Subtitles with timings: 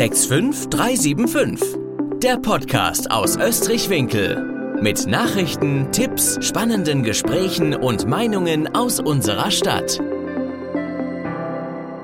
[0.00, 1.76] 65375.
[2.22, 4.78] Der Podcast aus Österreich-Winkel.
[4.80, 10.00] Mit Nachrichten, Tipps, spannenden Gesprächen und Meinungen aus unserer Stadt.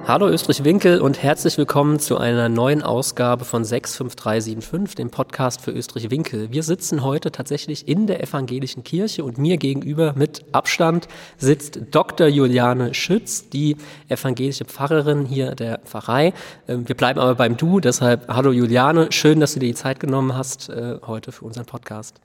[0.09, 6.53] Hallo Österreich-Winkel und herzlich willkommen zu einer neuen Ausgabe von 65375, dem Podcast für Österreich-Winkel.
[6.53, 11.09] Wir sitzen heute tatsächlich in der evangelischen Kirche und mir gegenüber mit Abstand
[11.39, 12.29] sitzt Dr.
[12.29, 13.79] Juliane Schütz, die
[14.09, 16.33] evangelische Pfarrerin hier der Pfarrei.
[16.69, 19.99] Ähm, wir bleiben aber beim Du, deshalb hallo Juliane, schön, dass du dir die Zeit
[19.99, 22.21] genommen hast äh, heute für unseren Podcast.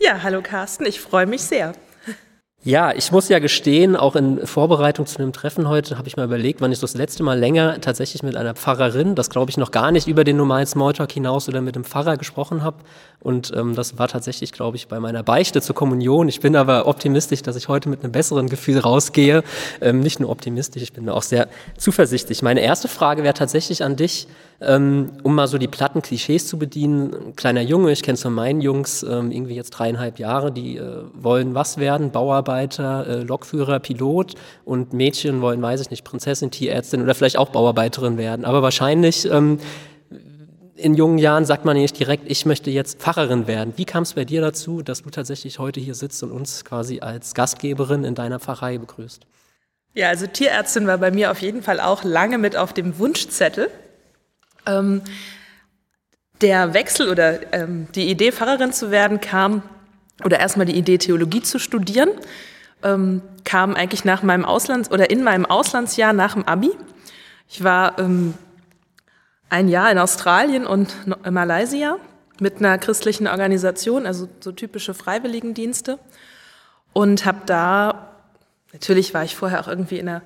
[0.00, 1.72] Ja, hallo Carsten, ich freue mich sehr.
[2.66, 6.24] Ja, ich muss ja gestehen, auch in Vorbereitung zu dem Treffen heute habe ich mal
[6.24, 9.70] überlegt, wann ich das letzte Mal länger tatsächlich mit einer Pfarrerin, das glaube ich noch
[9.70, 12.78] gar nicht über den normalen Smalltalk hinaus oder mit dem Pfarrer gesprochen habe.
[13.20, 16.28] Und ähm, das war tatsächlich, glaube ich, bei meiner Beichte zur Kommunion.
[16.28, 19.42] Ich bin aber optimistisch, dass ich heute mit einem besseren Gefühl rausgehe.
[19.80, 22.42] Ähm, nicht nur optimistisch, ich bin auch sehr zuversichtlich.
[22.42, 24.28] Meine erste Frage wäre tatsächlich an dich
[24.60, 27.14] ähm, um mal so die platten Klischees zu bedienen.
[27.14, 31.02] Ein kleiner Junge, ich kenne von meinen Jungs, ähm, irgendwie jetzt dreieinhalb Jahre, die äh,
[31.14, 32.10] wollen was werden?
[32.10, 37.50] Bauarbeiter, äh, Lokführer, Pilot und Mädchen wollen, weiß ich nicht, Prinzessin, Tierärztin oder vielleicht auch
[37.50, 38.44] Bauarbeiterin werden.
[38.44, 39.58] Aber wahrscheinlich ähm,
[40.76, 43.72] in jungen Jahren sagt man nicht direkt, ich möchte jetzt Pfarrerin werden.
[43.76, 47.00] Wie kam es bei dir dazu, dass du tatsächlich heute hier sitzt und uns quasi
[47.00, 49.26] als Gastgeberin in deiner Pfarrei begrüßt?
[49.94, 53.70] Ja, also Tierärztin war bei mir auf jeden Fall auch lange mit auf dem Wunschzettel.
[54.66, 55.00] Ähm,
[56.42, 59.62] der Wechsel oder ähm, die Idee, Pfarrerin zu werden, kam,
[60.24, 62.10] oder erstmal die Idee, Theologie zu studieren,
[62.82, 66.72] ähm, kam eigentlich nach meinem Auslands- oder in meinem Auslandsjahr nach dem Abi.
[67.48, 68.34] Ich war ähm,
[69.48, 70.94] ein Jahr in Australien und
[71.24, 71.98] in Malaysia
[72.40, 75.98] mit einer christlichen Organisation, also so typische Freiwilligendienste.
[76.92, 78.10] Und habe da,
[78.72, 80.22] natürlich war ich vorher auch irgendwie in einer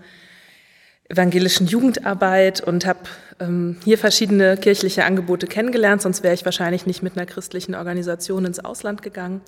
[1.08, 3.00] evangelischen Jugendarbeit und habe
[3.40, 8.44] ähm, hier verschiedene kirchliche Angebote kennengelernt, sonst wäre ich wahrscheinlich nicht mit einer christlichen Organisation
[8.44, 9.40] ins Ausland gegangen.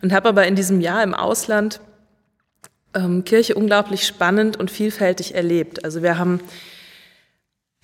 [0.00, 1.80] Und habe aber in diesem Jahr im Ausland
[2.94, 5.84] ähm, Kirche unglaublich spannend und vielfältig erlebt.
[5.84, 6.40] Also wir haben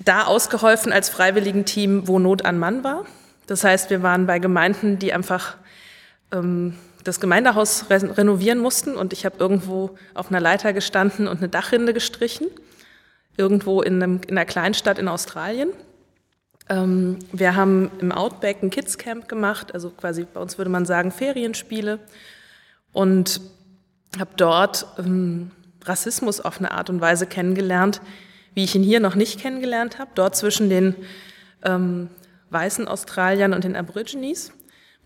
[0.05, 3.05] da ausgeholfen als Freiwilligenteam, wo Not an Mann war.
[3.47, 5.57] Das heißt, wir waren bei Gemeinden, die einfach
[6.33, 11.49] ähm, das Gemeindehaus renovieren mussten und ich habe irgendwo auf einer Leiter gestanden und eine
[11.49, 12.49] Dachrinde gestrichen
[13.37, 15.71] irgendwo in, einem, in einer Kleinstadt in Australien.
[16.69, 20.87] Ähm, wir haben im Outback ein Kids Camp gemacht, also quasi bei uns würde man
[20.87, 21.99] sagen Ferienspiele
[22.93, 23.41] und
[24.19, 25.51] habe dort ähm,
[25.85, 28.01] Rassismus auf eine Art und Weise kennengelernt,
[28.55, 30.95] wie ich ihn hier noch nicht kennengelernt habe, dort zwischen den
[31.65, 32.09] ähm,
[32.51, 34.53] weißen Australiern und den Aborigines,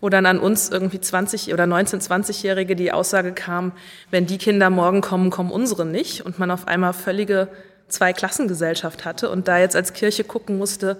[0.01, 3.73] wo dann an uns irgendwie 20 oder 19, 20-Jährige die Aussage kam,
[4.11, 7.49] wenn die Kinder morgen kommen, kommen unsere nicht und man auf einmal völlige
[7.87, 10.97] Zweiklassengesellschaft hatte und da jetzt als Kirche gucken musste,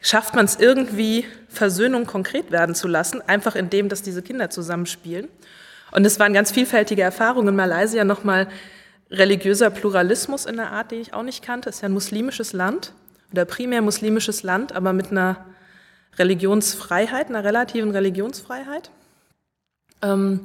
[0.00, 5.28] schafft man es irgendwie, Versöhnung konkret werden zu lassen, einfach indem, dass diese Kinder zusammenspielen.
[5.92, 8.48] Und es waren ganz vielfältige Erfahrungen in Malaysia nochmal
[9.10, 11.68] religiöser Pluralismus in der Art, den ich auch nicht kannte.
[11.68, 12.92] Es ist ja ein muslimisches Land
[13.32, 15.44] oder primär muslimisches Land, aber mit einer
[16.18, 18.90] Religionsfreiheit, einer relativen Religionsfreiheit.
[20.02, 20.40] Ähm,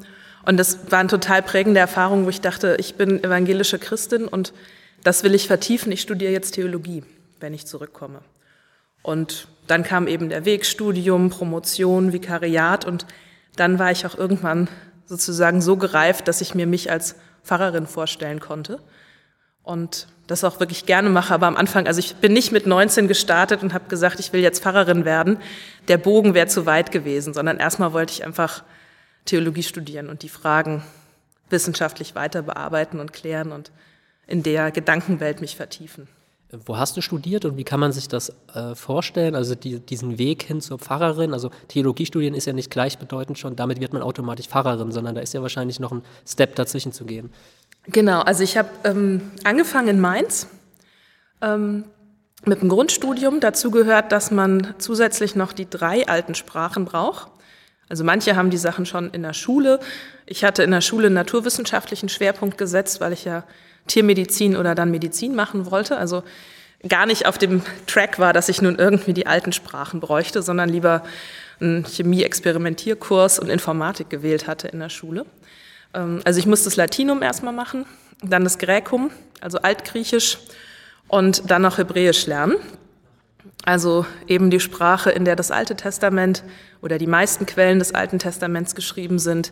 [0.45, 4.53] und das waren total prägende Erfahrungen, wo ich dachte, ich bin evangelische Christin und
[5.03, 5.91] das will ich vertiefen.
[5.91, 7.03] Ich studiere jetzt Theologie,
[7.39, 8.19] wenn ich zurückkomme.
[9.03, 13.05] Und dann kam eben der Weg, Studium, Promotion, Vikariat und
[13.55, 14.67] dann war ich auch irgendwann
[15.05, 18.79] sozusagen so gereift, dass ich mir mich als Pfarrerin vorstellen konnte
[19.63, 21.33] und das auch wirklich gerne mache.
[21.33, 24.41] Aber am Anfang, also ich bin nicht mit 19 gestartet und habe gesagt, ich will
[24.41, 25.37] jetzt Pfarrerin werden.
[25.87, 28.63] Der Bogen wäre zu weit gewesen, sondern erstmal wollte ich einfach
[29.25, 30.83] Theologie studieren und die Fragen
[31.49, 33.71] wissenschaftlich weiter bearbeiten und klären und
[34.25, 36.07] in der Gedankenwelt mich vertiefen.
[36.65, 39.35] Wo hast du studiert und wie kann man sich das äh, vorstellen?
[39.35, 43.79] Also die, diesen Weg hin zur Pfarrerin, also Theologiestudien ist ja nicht gleichbedeutend schon, damit
[43.79, 47.31] wird man automatisch Pfarrerin, sondern da ist ja wahrscheinlich noch ein Step dazwischen zu gehen.
[47.87, 50.47] Genau, also ich habe ähm, angefangen in Mainz
[51.41, 51.85] ähm,
[52.45, 53.39] mit dem Grundstudium.
[53.39, 57.31] Dazu gehört, dass man zusätzlich noch die drei alten Sprachen braucht.
[57.89, 59.79] Also manche haben die Sachen schon in der Schule.
[60.25, 63.43] Ich hatte in der Schule einen naturwissenschaftlichen Schwerpunkt gesetzt, weil ich ja
[63.87, 65.97] Tiermedizin oder dann Medizin machen wollte.
[65.97, 66.23] Also
[66.87, 70.69] gar nicht auf dem Track war, dass ich nun irgendwie die alten Sprachen bräuchte, sondern
[70.69, 71.03] lieber
[71.59, 75.25] einen Chemie-Experimentierkurs und Informatik gewählt hatte in der Schule.
[75.93, 77.85] Ähm, also ich musste das Latinum erstmal machen,
[78.23, 79.11] dann das Gräkum,
[79.41, 80.39] also Altgriechisch
[81.07, 82.55] und dann noch Hebräisch lernen.
[83.63, 86.43] Also eben die Sprache, in der das Alte Testament
[86.81, 89.51] oder die meisten Quellen des Alten Testaments geschrieben sind,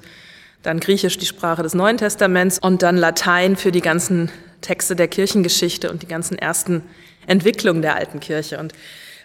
[0.64, 4.30] dann Griechisch die Sprache des Neuen Testaments und dann Latein für die ganzen
[4.62, 6.84] Texte der Kirchengeschichte und die ganzen ersten
[7.28, 8.60] Entwicklungen der alten Kirche.
[8.60, 8.74] Und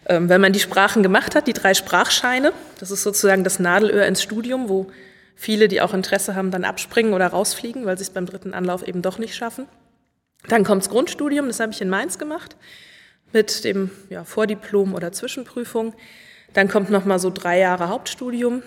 [0.07, 4.07] Ähm, wenn man die Sprachen gemacht hat, die drei Sprachscheine, das ist sozusagen das Nadelöhr
[4.07, 4.87] ins Studium, wo
[5.35, 8.87] viele, die auch Interesse haben, dann abspringen oder rausfliegen, weil sie es beim dritten Anlauf
[8.87, 9.67] eben doch nicht schaffen.
[10.47, 12.57] Dann kommt das Grundstudium, das habe ich in Mainz gemacht,
[13.33, 15.95] mit dem ja, Vordiplom oder Zwischenprüfung.
[16.53, 18.63] Dann kommt nochmal so drei Jahre Hauptstudium.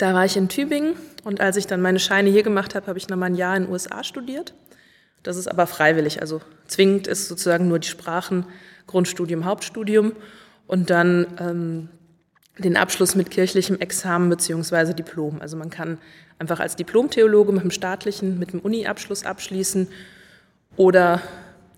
[0.00, 0.94] Da war ich in Tübingen
[1.24, 3.64] und als ich dann meine Scheine hier gemacht habe, habe ich nochmal ein Jahr in
[3.64, 4.54] den USA studiert.
[5.22, 8.46] Das ist aber freiwillig, also zwingend ist sozusagen nur die Sprachen,
[8.86, 10.12] Grundstudium, Hauptstudium
[10.66, 11.88] und dann ähm,
[12.56, 15.42] den Abschluss mit kirchlichem Examen beziehungsweise Diplom.
[15.42, 15.98] Also man kann
[16.38, 19.86] einfach als Diplomtheologe mit dem staatlichen, mit dem Uni-Abschluss abschließen
[20.78, 21.20] oder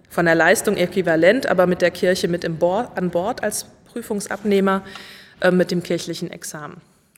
[0.09, 4.85] von der Leistung äquivalent, aber mit der Kirche mit Board, an Bord als Prüfungsabnehmer
[5.41, 6.77] äh, mit dem kirchlichen Examen.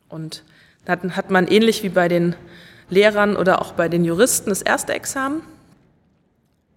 [0.08, 0.42] Und
[0.84, 2.36] dann hat man ähnlich wie bei den
[2.90, 5.42] Lehrern oder auch bei den Juristen das erste Examen.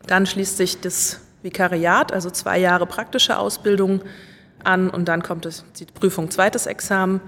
[0.06, 4.02] Dann schließt sich das Vikariat, also zwei Jahre praktische Ausbildung
[4.64, 5.48] an und dann kommt
[5.80, 7.22] die Prüfung zweites Examen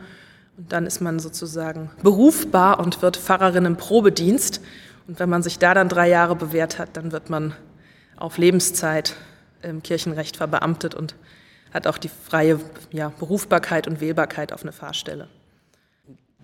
[0.57, 4.61] und dann ist man sozusagen berufbar und wird Pfarrerin im Probedienst.
[5.07, 7.53] Und wenn man sich da dann drei Jahre bewährt hat, dann wird man
[8.17, 9.15] auf Lebenszeit
[9.61, 11.15] im Kirchenrecht verbeamtet und
[11.73, 12.59] hat auch die freie
[12.91, 15.27] ja, Berufbarkeit und Wählbarkeit auf eine Fahrstelle.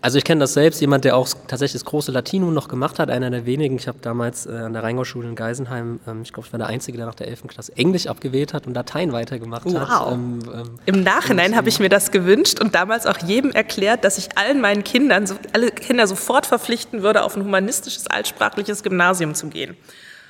[0.05, 3.09] Also ich kenne das selbst, jemand, der auch tatsächlich das große Latinum noch gemacht hat,
[3.09, 3.75] einer der wenigen.
[3.77, 6.67] Ich habe damals äh, an der Rheingau-Schule in Geisenheim, ähm, ich glaube, ich war der
[6.67, 7.47] Einzige, der nach der 11.
[7.47, 9.79] Klasse Englisch abgewählt hat und Latein weitergemacht wow.
[9.79, 10.11] hat.
[10.13, 14.19] Ähm, ähm, Im Nachhinein habe ich mir das gewünscht und damals auch jedem erklärt, dass
[14.19, 19.33] ich allen meinen Kindern, so, alle Kinder sofort verpflichten würde, auf ein humanistisches, altsprachliches Gymnasium
[19.33, 19.75] zu gehen.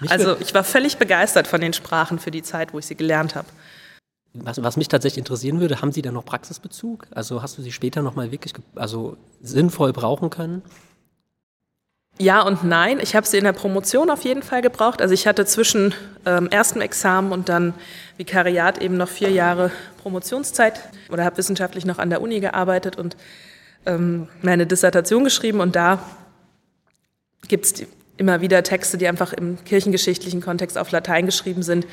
[0.07, 3.35] Also ich war völlig begeistert von den Sprachen für die Zeit, wo ich sie gelernt
[3.35, 3.47] habe.
[4.37, 7.07] Was, was, mich tatsächlich interessieren würde, haben Sie da noch Praxisbezug?
[7.11, 10.61] Also hast du sie später nochmal wirklich also sinnvoll brauchen können?
[12.17, 12.99] Ja und nein.
[13.01, 15.01] Ich habe sie in der Promotion auf jeden Fall gebraucht.
[15.01, 15.93] Also ich hatte zwischen
[16.25, 17.73] ähm, erstem Examen und dann
[18.17, 19.71] Vikariat eben noch vier Jahre
[20.01, 20.79] Promotionszeit
[21.09, 23.17] oder habe wissenschaftlich noch an der Uni gearbeitet und
[23.85, 25.59] ähm, meine Dissertation geschrieben.
[25.59, 25.99] Und da
[27.49, 27.73] gibt es
[28.15, 31.85] immer wieder Texte, die einfach im kirchengeschichtlichen Kontext auf Latein geschrieben sind,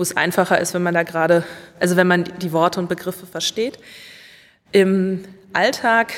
[0.00, 1.44] wo es einfacher ist, wenn man da gerade,
[1.78, 3.78] also wenn man die Worte und Begriffe versteht.
[4.72, 6.14] Im Alltag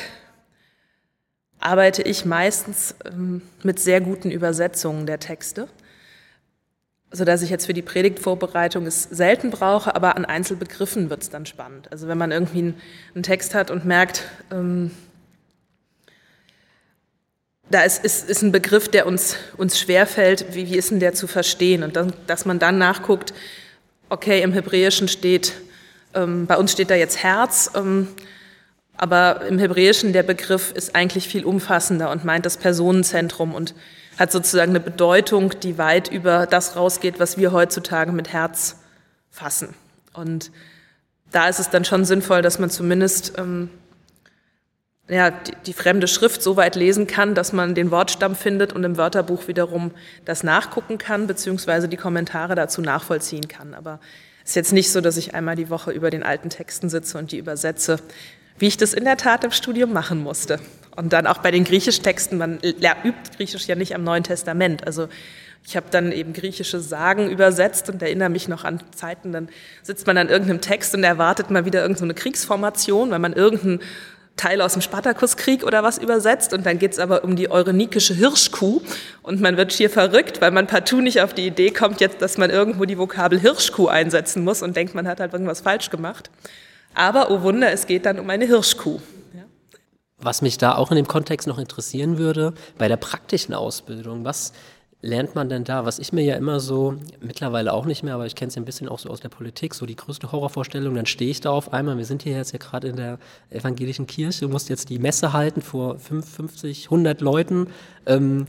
[1.58, 5.66] arbeite ich meistens ähm, mit sehr guten Übersetzungen der Texte,
[7.10, 11.30] so dass ich jetzt für die Predigtvorbereitung es selten brauche, aber an Einzelbegriffen wird es
[11.30, 11.90] dann spannend.
[11.90, 12.74] Also wenn man irgendwie
[13.16, 14.92] einen, Text hat und merkt, ähm,
[17.68, 21.14] da ist, ist, ist ein Begriff, der uns, uns schwerfällt, wie, wie ist denn der
[21.14, 21.82] zu verstehen?
[21.82, 23.34] Und dann, dass man dann nachguckt,
[24.12, 25.54] okay, im Hebräischen steht,
[26.12, 28.08] ähm, bei uns steht da jetzt Herz, ähm,
[28.94, 33.74] aber im Hebräischen der Begriff ist eigentlich viel umfassender und meint das Personenzentrum und
[34.18, 38.76] hat sozusagen eine Bedeutung, die weit über das rausgeht, was wir heutzutage mit Herz
[39.30, 39.74] fassen.
[40.12, 40.50] Und
[41.30, 43.70] da ist es dann schon sinnvoll, dass man zumindest ähm,
[45.12, 48.84] ja, die, die, fremde Schrift so weit lesen kann, dass man den Wortstamm findet und
[48.84, 49.90] im Wörterbuch wiederum
[50.24, 53.74] das nachgucken kann, beziehungsweise die Kommentare dazu nachvollziehen kann.
[53.74, 54.00] Aber
[54.44, 57.18] es ist jetzt nicht so, dass ich einmal die Woche über den alten Texten sitze
[57.18, 57.98] und die übersetze,
[58.58, 60.60] wie ich das in der Tat im Studium machen musste.
[60.94, 64.86] Und dann auch bei den Griechisch-Texten, man übt Griechisch ja nicht am Neuen Testament.
[64.86, 65.08] Also
[65.64, 69.48] ich habe dann eben griechische Sagen übersetzt und erinnere mich noch an Zeiten, dann
[69.82, 73.80] sitzt man an irgendeinem Text und erwartet mal wieder irgendeine Kriegsformation, weil man irgendeinen
[74.36, 78.80] Teil aus dem Spartakuskrieg oder was übersetzt und dann geht's aber um die eurenikische Hirschkuh
[79.22, 82.38] und man wird schier verrückt, weil man partout nicht auf die Idee kommt jetzt, dass
[82.38, 86.30] man irgendwo die Vokabel Hirschkuh einsetzen muss und denkt, man hat halt irgendwas falsch gemacht.
[86.94, 89.00] Aber, oh Wunder, es geht dann um eine Hirschkuh.
[90.18, 94.52] Was mich da auch in dem Kontext noch interessieren würde, bei der praktischen Ausbildung, was
[95.02, 95.84] lernt man denn da?
[95.84, 98.62] Was ich mir ja immer so, mittlerweile auch nicht mehr, aber ich kenne es ja
[98.62, 101.50] ein bisschen auch so aus der Politik, so die größte Horrorvorstellung, dann stehe ich da
[101.50, 103.18] auf einmal, wir sind hier jetzt ja gerade in der
[103.50, 107.66] evangelischen Kirche, du musst jetzt die Messe halten vor 50, 100 Leuten.
[108.06, 108.46] Ähm,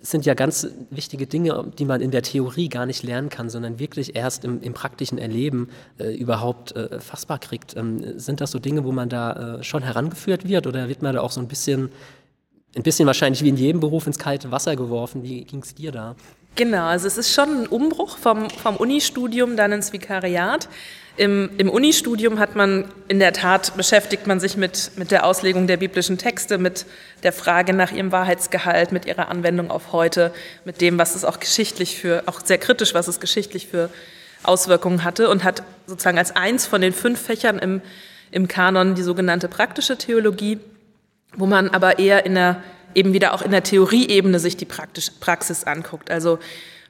[0.00, 3.50] das sind ja ganz wichtige Dinge, die man in der Theorie gar nicht lernen kann,
[3.50, 5.68] sondern wirklich erst im, im praktischen Erleben
[5.98, 7.76] äh, überhaupt äh, fassbar kriegt.
[7.76, 11.14] Ähm, sind das so Dinge, wo man da äh, schon herangeführt wird oder wird man
[11.14, 11.90] da auch so ein bisschen
[12.76, 15.22] ein bisschen wahrscheinlich wie in jedem Beruf ins kalte Wasser geworfen.
[15.22, 16.14] Wie ging es dir da?
[16.56, 20.68] Genau, also es ist schon ein Umbruch vom, vom Unistudium dann ins Vikariat.
[21.16, 25.66] Im, Im Unistudium hat man in der Tat beschäftigt man sich mit, mit der Auslegung
[25.66, 26.86] der biblischen Texte, mit
[27.22, 30.32] der Frage nach ihrem Wahrheitsgehalt, mit ihrer Anwendung auf heute,
[30.64, 33.90] mit dem, was es auch geschichtlich für, auch sehr kritisch, was es geschichtlich für
[34.42, 37.82] Auswirkungen hatte und hat sozusagen als eins von den fünf Fächern im,
[38.30, 40.58] im Kanon die sogenannte praktische Theologie
[41.36, 42.62] wo man aber eher in der,
[42.94, 46.10] eben wieder auch in der Theorieebene sich die Praxis anguckt.
[46.10, 46.38] Also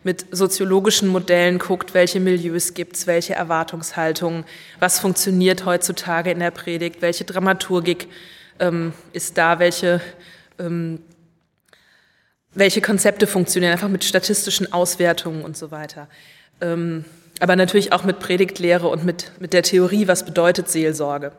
[0.02, 4.44] mit soziologischen Modellen guckt, welche Milieus gibt's, welche Erwartungshaltungen,
[4.78, 8.08] was funktioniert heutzutage in der Predigt, welche Dramaturgik
[8.60, 10.00] ähm, ist da, welche,
[10.58, 11.00] ähm,
[12.54, 16.08] welche Konzepte funktionieren, einfach mit statistischen Auswertungen und so weiter.
[16.62, 17.04] Ähm,
[17.40, 21.32] aber natürlich auch mit Predigtlehre und mit, mit der Theorie, was bedeutet Seelsorge.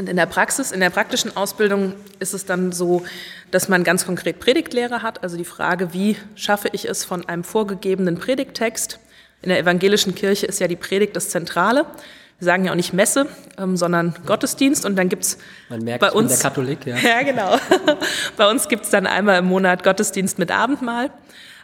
[0.00, 3.02] Und in der Praxis, in der praktischen Ausbildung ist es dann so,
[3.50, 7.44] dass man ganz konkret Predigtlehre hat, also die Frage, wie schaffe ich es von einem
[7.44, 8.98] vorgegebenen Predigttext.
[9.42, 11.84] In der evangelischen Kirche ist ja die Predigt das Zentrale.
[12.38, 13.26] Wir sagen ja auch nicht Messe,
[13.58, 14.86] ähm, sondern Gottesdienst.
[14.86, 15.36] Und dann gibt's
[15.68, 16.96] Man merkt, bei uns der Katholik, ja.
[17.02, 17.58] Ja, genau.
[18.38, 21.10] bei uns gibt's dann einmal im Monat Gottesdienst mit Abendmahl.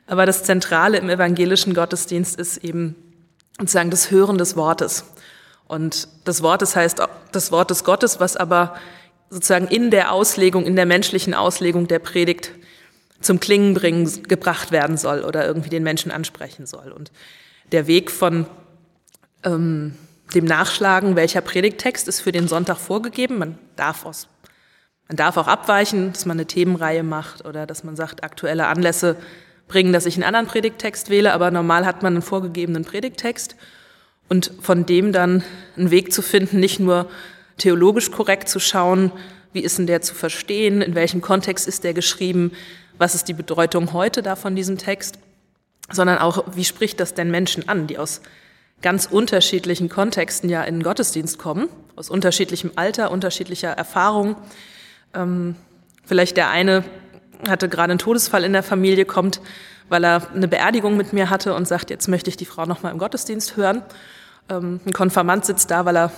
[0.06, 2.96] Aber das Zentrale im evangelischen Gottesdienst ist eben
[3.58, 5.06] sozusagen das Hören des Wortes.
[5.68, 8.76] Und das Wort, das heißt das Wort des Gottes, was aber
[9.30, 12.52] sozusagen in der Auslegung, in der menschlichen Auslegung der Predigt
[13.20, 16.92] zum Klingen bringen, gebracht werden soll oder irgendwie den Menschen ansprechen soll.
[16.92, 17.10] Und
[17.72, 18.46] der Weg von
[19.42, 19.96] ähm,
[20.34, 23.38] dem Nachschlagen, welcher Predigttext ist für den Sonntag vorgegeben.
[23.38, 24.28] Man darf, aus,
[25.08, 29.16] man darf auch abweichen, dass man eine Themenreihe macht oder dass man sagt, aktuelle Anlässe
[29.66, 33.56] bringen, dass ich einen anderen Predigttext wähle, aber normal hat man einen vorgegebenen Predigttext
[34.28, 35.44] und von dem dann
[35.76, 37.08] einen Weg zu finden, nicht nur
[37.58, 39.12] theologisch korrekt zu schauen,
[39.52, 42.52] wie ist denn der zu verstehen, in welchem Kontext ist der geschrieben,
[42.98, 45.18] was ist die Bedeutung heute da von diesem Text,
[45.90, 48.20] sondern auch, wie spricht das denn Menschen an, die aus
[48.82, 54.36] ganz unterschiedlichen Kontexten ja in den Gottesdienst kommen, aus unterschiedlichem Alter, unterschiedlicher Erfahrung.
[55.14, 55.56] Ähm,
[56.04, 56.84] vielleicht der eine
[57.48, 59.40] hatte gerade einen Todesfall in der Familie, kommt,
[59.88, 62.82] weil er eine Beerdigung mit mir hatte und sagt, jetzt möchte ich die Frau noch
[62.82, 63.82] mal im Gottesdienst hören.
[64.48, 66.12] Ähm, ein Konfirmand sitzt da, weil er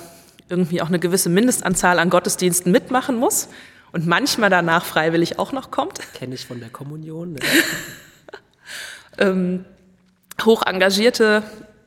[0.48, 3.48] irgendwie auch eine gewisse Mindestanzahl an Gottesdiensten mitmachen muss
[3.92, 6.00] und manchmal danach freiwillig auch noch kommt.
[6.14, 7.34] Kenne ich von der Kommunion.
[7.34, 7.40] Ne?
[9.18, 9.64] ähm,
[10.44, 11.42] hoch engagierte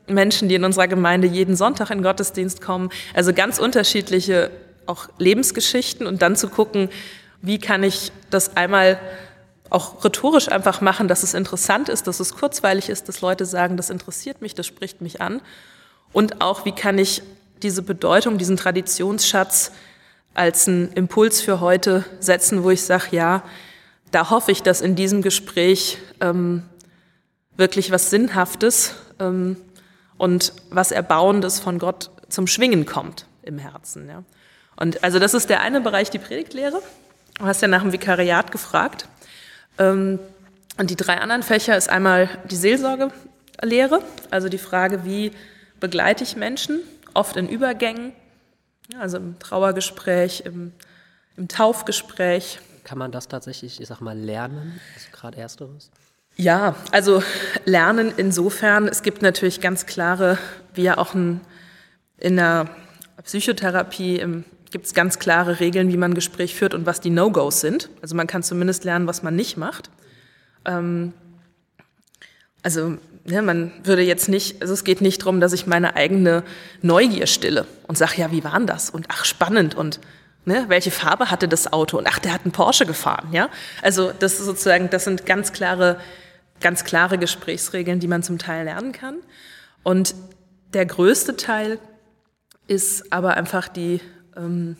[0.06, 2.90] Menschen, die in unserer Gemeinde jeden Sonntag in Gottesdienst kommen.
[3.14, 4.50] Also ganz unterschiedliche
[4.86, 6.88] auch Lebensgeschichten und dann zu gucken,
[7.40, 8.98] wie kann ich das einmal
[9.70, 13.76] auch rhetorisch einfach machen, dass es interessant ist, dass es kurzweilig ist, dass Leute sagen,
[13.76, 15.40] das interessiert mich, das spricht mich an
[16.12, 17.22] und auch, wie kann ich
[17.62, 19.72] diese Bedeutung, diesen Traditionsschatz
[20.34, 23.42] als einen Impuls für heute setzen, wo ich sage, ja,
[24.10, 26.64] da hoffe ich, dass in diesem Gespräch ähm,
[27.56, 29.56] wirklich was Sinnhaftes ähm,
[30.18, 34.08] und was Erbauendes von Gott zum Schwingen kommt im Herzen.
[34.08, 34.24] Ja.
[34.76, 36.82] Und also das ist der eine Bereich, die Predigtlehre.
[37.38, 39.08] Du hast ja nach dem Vikariat gefragt.
[39.78, 40.18] Ähm,
[40.78, 45.32] und die drei anderen Fächer ist einmal die Seelsorgelehre, also die Frage, wie
[45.82, 46.80] begleite ich Menschen,
[47.12, 48.12] oft in Übergängen,
[48.98, 50.72] also im Trauergespräch, im,
[51.36, 52.60] im Taufgespräch.
[52.84, 54.80] Kann man das tatsächlich, ich sag mal, lernen?
[54.94, 55.90] Also gerade ersteres?
[56.36, 57.22] Ja, also
[57.64, 60.38] lernen insofern, es gibt natürlich ganz klare,
[60.72, 61.40] wie ja auch in,
[62.16, 62.70] in der
[63.24, 67.60] Psychotherapie gibt es ganz klare Regeln, wie man ein Gespräch führt und was die No-Gos
[67.60, 67.90] sind.
[68.00, 69.90] Also man kann zumindest lernen, was man nicht macht.
[70.64, 71.12] Ähm,
[72.62, 76.42] also ne, man würde jetzt nicht, also es geht nicht darum, dass ich meine eigene
[76.80, 78.90] Neugier stille und sage, ja, wie war denn das?
[78.90, 80.00] Und ach, spannend und
[80.44, 81.98] ne, welche Farbe hatte das Auto?
[81.98, 83.48] Und ach, der hat einen Porsche gefahren, ja?
[83.82, 86.00] Also das ist sozusagen, das sind ganz klare,
[86.60, 89.16] ganz klare Gesprächsregeln, die man zum Teil lernen kann.
[89.82, 90.14] Und
[90.74, 91.78] der größte Teil
[92.66, 94.00] ist aber einfach die
[94.36, 94.76] ähm,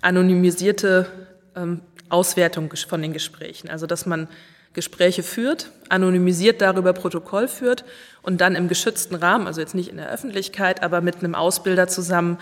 [0.00, 1.06] anonymisierte
[1.54, 3.68] ähm, Auswertung von den Gesprächen.
[3.68, 4.28] Also dass man
[4.74, 7.84] Gespräche führt, anonymisiert darüber Protokoll führt
[8.22, 11.88] und dann im geschützten Rahmen, also jetzt nicht in der Öffentlichkeit, aber mit einem Ausbilder
[11.88, 12.38] zusammen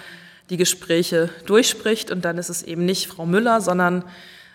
[0.50, 2.11] die Gespräche durchspricht.
[2.11, 4.04] Und dann ist es eben nicht Frau Müller, sondern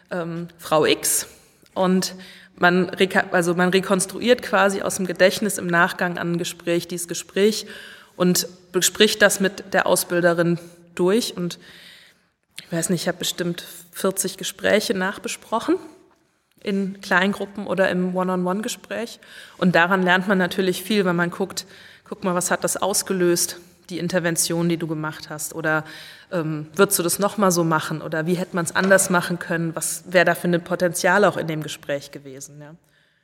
[0.10, 1.28] ähm, Frau X.
[1.74, 2.16] Und
[2.56, 2.92] man,
[3.32, 7.66] also man rekonstruiert quasi aus dem Gedächtnis im Nachgang an ein Gespräch dieses Gespräch
[8.16, 10.60] und bespricht das mit der Ausbilderin
[10.96, 11.36] durch.
[11.36, 11.60] Und
[12.64, 13.64] ich weiß nicht, ich habe bestimmt
[13.94, 15.76] 40 Gespräche nachbesprochen
[16.64, 19.20] in Kleingruppen oder im One-on-One-Gespräch.
[19.58, 21.66] Und daran lernt man natürlich viel, wenn man guckt,
[22.08, 23.58] guck mal, was hat das ausgelöst,
[23.90, 25.54] die Intervention, die du gemacht hast?
[25.54, 25.84] Oder
[26.32, 28.02] ähm, würdest du das nochmal so machen?
[28.02, 29.76] Oder wie hätte man es anders machen können?
[29.76, 32.60] Was wäre da für ein Potenzial auch in dem Gespräch gewesen?
[32.62, 32.76] Ja?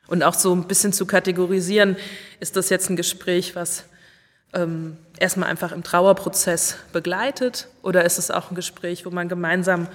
[0.07, 1.97] Und auch so ein bisschen zu kategorisieren,
[2.39, 3.85] ist das jetzt ein Gespräch, was
[4.53, 7.67] ähm, erstmal einfach im Trauerprozess begleitet?
[7.81, 9.87] Oder ist es auch ein Gespräch, wo man gemeinsam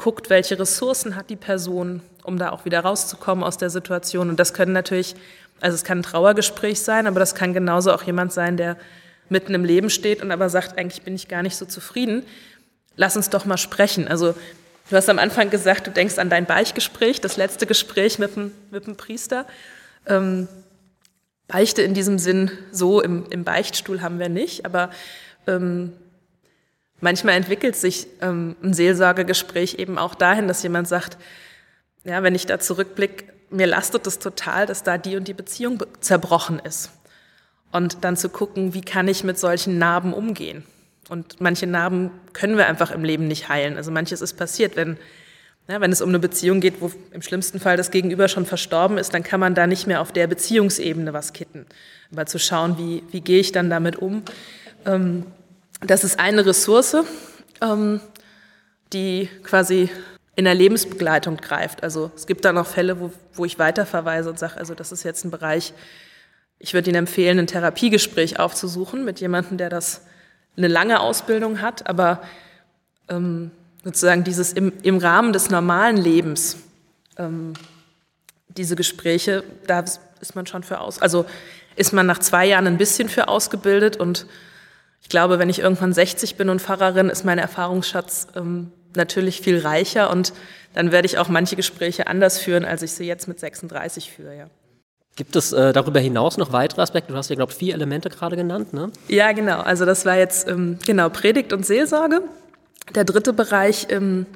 [0.00, 4.30] guckt, welche Ressourcen hat die Person, um da auch wieder rauszukommen aus der Situation.
[4.30, 5.14] Und das können natürlich,
[5.60, 8.78] also es kann ein Trauergespräch sein, aber das kann genauso auch jemand sein, der
[9.28, 12.24] mitten im Leben steht und aber sagt, eigentlich bin ich gar nicht so zufrieden.
[12.96, 14.08] Lass uns doch mal sprechen.
[14.08, 14.34] Also
[14.88, 18.52] du hast am Anfang gesagt, du denkst an dein Beichgespräch, das letzte Gespräch mit dem,
[18.70, 19.46] mit dem Priester.
[20.06, 20.48] Ähm,
[21.46, 24.90] Beichte in diesem Sinn so im, im Beichtstuhl haben wir nicht, aber
[25.46, 25.92] ähm,
[27.00, 31.18] manchmal entwickelt sich ähm, ein Seelsorgegespräch eben auch dahin, dass jemand sagt,
[32.04, 35.82] ja, wenn ich da zurückblicke, mir lastet es total, dass da die und die Beziehung
[36.00, 36.90] zerbrochen ist.
[37.72, 40.64] Und dann zu gucken, wie kann ich mit solchen Narben umgehen?
[41.08, 43.76] Und manche Narben können wir einfach im Leben nicht heilen.
[43.76, 44.96] Also manches ist passiert, wenn
[45.70, 48.98] ja, wenn es um eine Beziehung geht, wo im schlimmsten Fall das Gegenüber schon verstorben
[48.98, 51.64] ist, dann kann man da nicht mehr auf der Beziehungsebene was kitten.
[52.10, 54.22] Aber zu schauen, wie, wie gehe ich dann damit um,
[54.84, 55.26] ähm,
[55.80, 56.96] das ist eine Ressource,
[57.60, 58.00] ähm,
[58.92, 59.90] die quasi
[60.36, 61.82] in der Lebensbegleitung greift.
[61.82, 65.02] Also es gibt da noch Fälle, wo, wo ich weiterverweise und sage, also das ist
[65.02, 65.72] jetzt ein Bereich,
[66.58, 70.02] ich würde Ihnen empfehlen, ein Therapiegespräch aufzusuchen mit jemandem, der das
[70.56, 72.22] eine lange Ausbildung hat, aber
[73.08, 73.50] ähm,
[73.84, 76.56] sozusagen dieses im, im Rahmen des normalen Lebens,
[77.16, 77.54] ähm,
[78.48, 79.84] diese Gespräche, da
[80.20, 81.24] ist man schon für aus, also
[81.76, 84.26] ist man nach zwei Jahren ein bisschen für ausgebildet und
[85.00, 89.58] ich glaube, wenn ich irgendwann 60 bin und Pfarrerin, ist mein Erfahrungsschatz ähm, natürlich viel
[89.58, 90.32] reicher und
[90.74, 94.36] dann werde ich auch manche Gespräche anders führen, als ich sie jetzt mit 36 führe,
[94.36, 94.46] ja.
[95.16, 97.12] Gibt es äh, darüber hinaus noch weitere Aspekte?
[97.12, 98.90] Du hast ja, glaube ich, vier Elemente gerade genannt, ne?
[99.08, 99.60] Ja, genau.
[99.60, 102.22] Also das war jetzt ähm, genau Predigt und Seelsorge.
[102.94, 104.26] Der dritte Bereich ähm,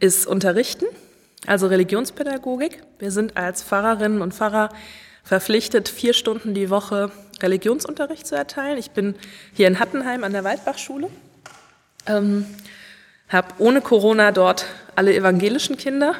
[0.00, 0.84] ist Unterrichten,
[1.46, 2.82] also Religionspädagogik.
[2.98, 4.70] Wir sind als Pfarrerinnen und Pfarrer
[5.30, 8.76] verpflichtet, vier Stunden die Woche Religionsunterricht zu erteilen.
[8.78, 9.14] Ich bin
[9.54, 11.08] hier in Hattenheim an der Waldbachschule,
[12.06, 12.46] ähm,
[13.28, 16.16] habe ohne Corona dort alle evangelischen Kinder,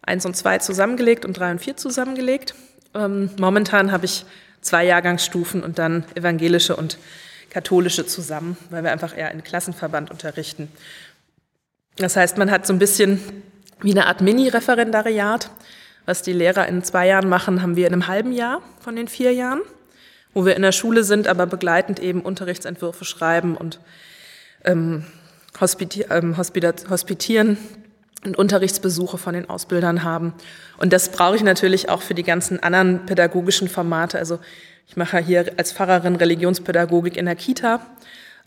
[0.00, 2.54] eins und zwei zusammengelegt und drei und vier zusammengelegt.
[2.94, 4.24] Ähm, momentan habe ich
[4.62, 6.96] zwei Jahrgangsstufen und dann evangelische und
[7.50, 10.72] katholische zusammen, weil wir einfach eher in Klassenverband unterrichten.
[11.96, 13.20] Das heißt, man hat so ein bisschen
[13.82, 15.50] wie eine Art Mini-Referendariat.
[16.10, 19.06] Was die Lehrer in zwei Jahren machen, haben wir in einem halben Jahr von den
[19.06, 19.60] vier Jahren,
[20.34, 23.78] wo wir in der Schule sind, aber begleitend eben Unterrichtsentwürfe schreiben und
[24.64, 25.04] ähm,
[25.60, 27.58] hospiti ähm, hospitieren
[28.24, 30.34] und Unterrichtsbesuche von den Ausbildern haben.
[30.78, 34.18] Und das brauche ich natürlich auch für die ganzen anderen pädagogischen Formate.
[34.18, 34.40] Also
[34.88, 37.86] ich mache hier als Pfarrerin Religionspädagogik in der Kita.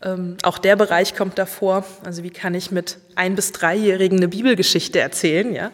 [0.02, 1.86] Ähm, auch der Bereich kommt davor.
[2.04, 5.70] Also wie kann ich mit ein- bis dreijährigen eine Bibelgeschichte erzählen, ja?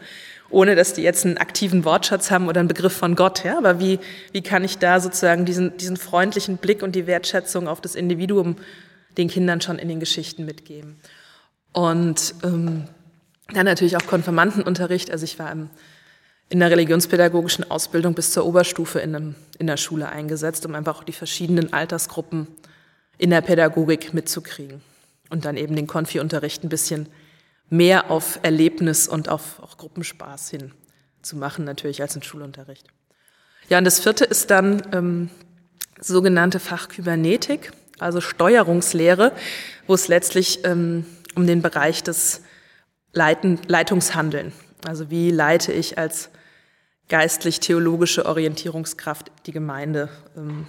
[0.50, 3.44] Ohne dass die jetzt einen aktiven Wortschatz haben oder einen Begriff von Gott.
[3.44, 3.56] Ja?
[3.58, 3.98] Aber wie,
[4.32, 8.56] wie kann ich da sozusagen diesen, diesen freundlichen Blick und die Wertschätzung auf das Individuum
[9.16, 11.00] den Kindern schon in den Geschichten mitgeben?
[11.72, 12.84] Und ähm,
[13.52, 15.10] dann natürlich auch Konfirmandenunterricht.
[15.10, 15.70] Also ich war im
[16.50, 20.98] in der religionspädagogischen Ausbildung bis zur Oberstufe in, einem, in der Schule eingesetzt, um einfach
[20.98, 22.48] auch die verschiedenen Altersgruppen
[23.18, 24.82] in der Pädagogik mitzukriegen.
[25.30, 27.06] Und dann eben den Konfi-Unterricht ein bisschen
[27.70, 30.72] mehr auf Erlebnis und auf auch Gruppenspaß hin
[31.22, 32.86] zu machen, natürlich als ein Schulunterricht.
[33.68, 35.30] Ja, und das vierte ist dann ähm,
[36.00, 39.32] sogenannte Fachkybernetik, also Steuerungslehre,
[39.86, 41.06] wo es letztlich ähm,
[41.36, 42.42] um den Bereich des
[43.12, 44.52] Leiten, Leitungshandeln,
[44.86, 46.30] also wie leite ich als
[47.08, 50.66] geistlich-theologische Orientierungskraft die Gemeinde, ähm,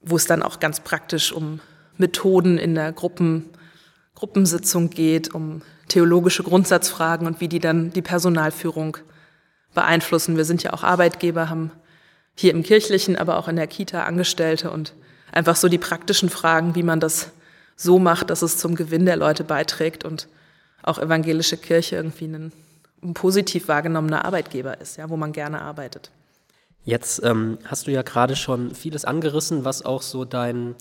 [0.00, 1.60] wo es dann auch ganz praktisch um
[1.96, 3.50] Methoden in der Gruppen,
[4.18, 8.96] Gruppensitzung geht, um theologische Grundsatzfragen und wie die dann die Personalführung
[9.74, 10.36] beeinflussen.
[10.36, 11.70] Wir sind ja auch Arbeitgeber, haben
[12.34, 14.92] hier im kirchlichen, aber auch in der Kita Angestellte und
[15.30, 17.30] einfach so die praktischen Fragen, wie man das
[17.76, 20.26] so macht, dass es zum Gewinn der Leute beiträgt und
[20.82, 22.52] auch evangelische Kirche irgendwie ein
[23.14, 26.10] positiv wahrgenommener Arbeitgeber ist, ja, wo man gerne arbeitet.
[26.84, 30.74] Jetzt ähm, hast du ja gerade schon vieles angerissen, was auch so dein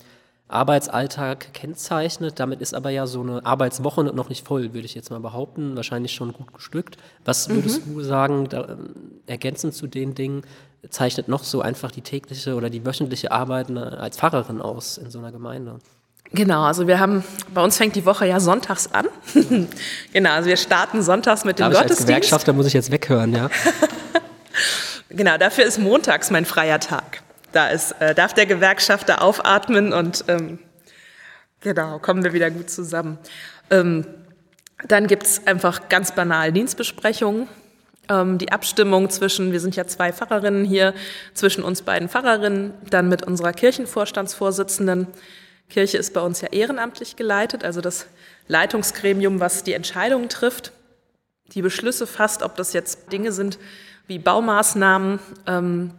[0.47, 2.39] Arbeitsalltag kennzeichnet.
[2.39, 5.75] Damit ist aber ja so eine Arbeitswoche noch nicht voll, würde ich jetzt mal behaupten.
[5.75, 6.97] Wahrscheinlich schon gut gestückt.
[7.25, 7.93] Was würdest mhm.
[7.93, 8.93] du sagen, da, ähm,
[9.25, 10.43] ergänzend zu den Dingen,
[10.89, 15.19] zeichnet noch so einfach die tägliche oder die wöchentliche Arbeit als Pfarrerin aus in so
[15.19, 15.79] einer Gemeinde?
[16.33, 19.07] Genau, also wir haben, bei uns fängt die Woche ja sonntags an.
[20.13, 22.01] genau, also wir starten sonntags mit dem Darf Gottesdienst.
[22.01, 23.49] als Gewerkschafter muss ich jetzt weghören, ja.
[25.09, 27.23] genau, dafür ist montags mein freier Tag.
[27.57, 30.59] Da ist, äh, darf der Gewerkschafter aufatmen und ähm,
[31.59, 33.17] genau, kommen wir wieder gut zusammen.
[33.71, 34.05] Ähm,
[34.87, 37.47] dann gibt's einfach ganz banal Dienstbesprechungen.
[38.09, 40.93] Ähm, die Abstimmung zwischen, wir sind ja zwei Pfarrerinnen hier,
[41.33, 45.07] zwischen uns beiden Pfarrerinnen, dann mit unserer Kirchenvorstandsvorsitzenden
[45.67, 48.05] Kirche ist bei uns ja ehrenamtlich geleitet, also das
[48.47, 50.73] Leitungsgremium, was die Entscheidungen trifft,
[51.53, 53.57] die Beschlüsse fasst, ob das jetzt Dinge sind
[54.05, 55.91] wie Baumaßnahmen ähm,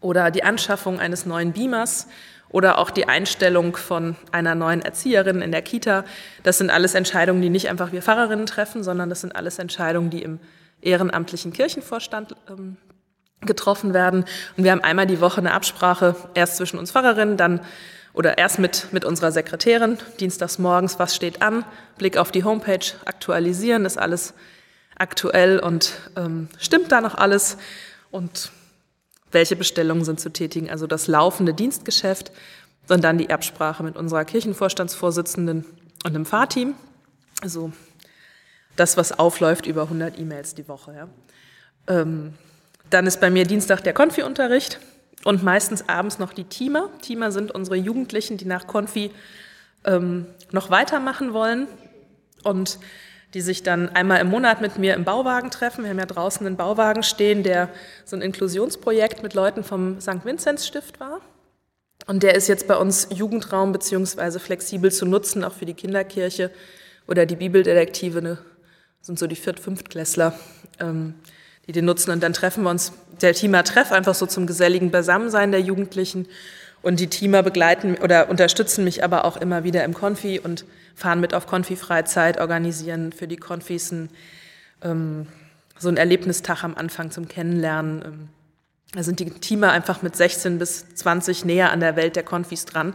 [0.00, 2.06] oder die Anschaffung eines neuen Beamers
[2.48, 6.04] oder auch die Einstellung von einer neuen Erzieherin in der Kita.
[6.42, 10.10] Das sind alles Entscheidungen, die nicht einfach wir Pfarrerinnen treffen, sondern das sind alles Entscheidungen,
[10.10, 10.40] die im
[10.80, 12.76] ehrenamtlichen Kirchenvorstand ähm,
[13.42, 14.24] getroffen werden.
[14.56, 17.60] Und wir haben einmal die Woche eine Absprache, erst zwischen uns Pfarrerinnen, dann
[18.12, 21.64] oder erst mit, mit unserer Sekretärin, dienstags morgens, was steht an,
[21.96, 24.34] Blick auf die Homepage, aktualisieren, ist alles
[24.98, 27.56] aktuell und ähm, stimmt da noch alles
[28.10, 28.50] und
[29.32, 32.32] welche Bestellungen sind zu tätigen, also das laufende Dienstgeschäft
[32.88, 35.64] und dann die Absprache mit unserer Kirchenvorstandsvorsitzenden
[36.04, 36.74] und dem Fahrteam,
[37.42, 37.72] also
[38.76, 40.94] das, was aufläuft über 100 E-Mails die Woche.
[40.94, 41.08] Ja.
[41.86, 42.34] Ähm,
[42.88, 44.80] dann ist bei mir Dienstag der Konfi-Unterricht
[45.24, 46.88] und meistens abends noch die Teamer.
[47.02, 49.10] Teamer sind unsere Jugendlichen, die nach Konfi
[49.84, 51.68] ähm, noch weitermachen wollen
[52.42, 52.78] und
[53.34, 55.84] die sich dann einmal im Monat mit mir im Bauwagen treffen.
[55.84, 57.68] Wir haben ja draußen einen Bauwagen stehen, der
[58.04, 60.24] so ein Inklusionsprojekt mit Leuten vom St.
[60.24, 61.20] Vinzenz Stift war.
[62.06, 66.50] Und der ist jetzt bei uns Jugendraum beziehungsweise flexibel zu nutzen, auch für die Kinderkirche
[67.06, 68.38] oder die Bibeldetektive, ne,
[69.00, 70.34] sind so die Viert-, Fünftklässler.
[70.80, 71.14] Ähm,
[71.70, 72.10] die den nutzen.
[72.10, 76.26] Und dann treffen wir uns, der Teamer Treff, einfach so zum geselligen Beisammensein der Jugendlichen.
[76.82, 81.20] Und die Teamer begleiten oder unterstützen mich aber auch immer wieder im Konfi und fahren
[81.20, 84.10] mit auf Konfi-Freizeit, organisieren für die Konfis ein,
[84.82, 85.26] ähm,
[85.78, 88.02] so einen Erlebnistag am Anfang zum Kennenlernen.
[88.04, 88.28] Ähm,
[88.92, 92.64] da sind die Teamer einfach mit 16 bis 20 näher an der Welt der Konfis
[92.64, 92.94] dran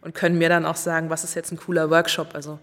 [0.00, 2.34] und können mir dann auch sagen, was ist jetzt ein cooler Workshop.
[2.34, 2.58] Also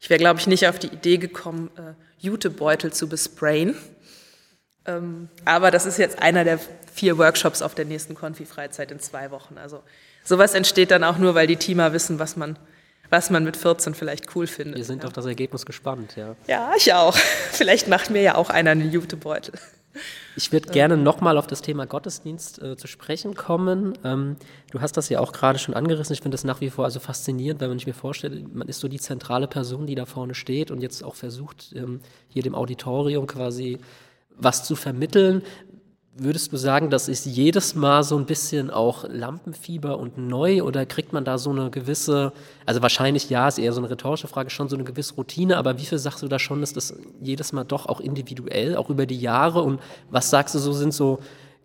[0.00, 3.74] ich wäre, glaube ich, nicht auf die Idee gekommen, äh, Jutebeutel zu besprayen.
[4.86, 6.60] Ähm, aber das ist jetzt einer der
[6.92, 9.58] vier Workshops auf der nächsten Konfi-Freizeit in zwei Wochen.
[9.58, 9.82] Also
[10.24, 12.58] sowas entsteht dann auch nur, weil die Teamer wissen, was man,
[13.10, 14.76] was man mit 14 vielleicht cool findet.
[14.76, 15.08] Wir sind ja.
[15.08, 16.36] auf das Ergebnis gespannt, ja.
[16.46, 17.16] Ja, ich auch.
[17.52, 19.54] Vielleicht macht mir ja auch einer einen Jutebeutel.
[20.36, 23.96] Ich würde gerne nochmal auf das Thema Gottesdienst äh, zu sprechen kommen.
[24.04, 24.36] Ähm,
[24.70, 26.12] du hast das ja auch gerade schon angerissen.
[26.12, 28.80] Ich finde das nach wie vor also faszinierend, weil man sich mir vorstellt, man ist
[28.80, 32.54] so die zentrale Person, die da vorne steht und jetzt auch versucht, ähm, hier dem
[32.54, 33.78] Auditorium quasi
[34.36, 35.42] was zu vermitteln.
[36.18, 40.86] Würdest du sagen, das ist jedes Mal so ein bisschen auch Lampenfieber und neu oder
[40.86, 42.32] kriegt man da so eine gewisse,
[42.64, 45.78] also wahrscheinlich ja, ist eher so eine rhetorische Frage, schon so eine gewisse Routine, aber
[45.78, 49.04] wie viel sagst du da schon, ist das jedes Mal doch auch individuell, auch über
[49.04, 49.78] die Jahre und
[50.10, 51.18] was sagst du so, sind so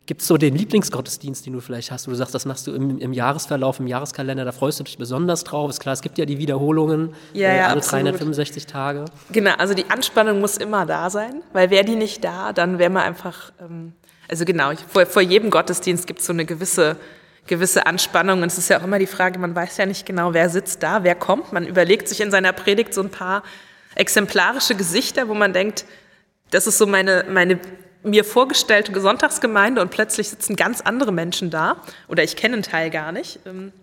[0.08, 2.74] Gibt es so den Lieblingsgottesdienst, den du vielleicht hast, wo du sagst, das machst du
[2.74, 5.70] im, im, Jahresverlauf, im Jahreskalender, da freust du dich besonders drauf?
[5.70, 8.06] Ist klar, es gibt ja die Wiederholungen ja, äh, alle absolut.
[8.08, 9.06] 365 Tage.
[9.32, 12.90] Genau, also die Anspannung muss immer da sein, weil wäre die nicht da, dann wäre
[12.90, 13.94] man einfach, ähm,
[14.32, 16.96] also genau, vor, vor jedem Gottesdienst gibt es so eine gewisse,
[17.48, 20.34] gewisse Anspannung und es ist ja auch immer die Frage, man weiß ja nicht genau,
[20.34, 21.52] wer sitzt da, wer kommt.
[21.52, 23.44] Man überlegt sich in seiner Predigt so ein paar
[23.94, 25.86] exemplarische Gesichter, wo man denkt,
[26.50, 27.60] das ist so meine, meine
[28.04, 31.76] mir vorgestellte Sonntagsgemeinde und plötzlich sitzen ganz andere Menschen da
[32.08, 33.40] oder ich kenne einen Teil gar nicht.
[33.46, 33.74] Ähm,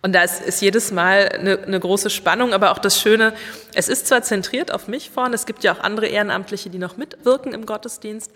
[0.00, 3.32] und da ist, ist jedes Mal eine, eine, große Spannung, aber auch das Schöne,
[3.74, 6.98] es ist zwar zentriert auf mich vorne, es gibt ja auch andere Ehrenamtliche, die noch
[6.98, 8.30] mitwirken im Gottesdienst,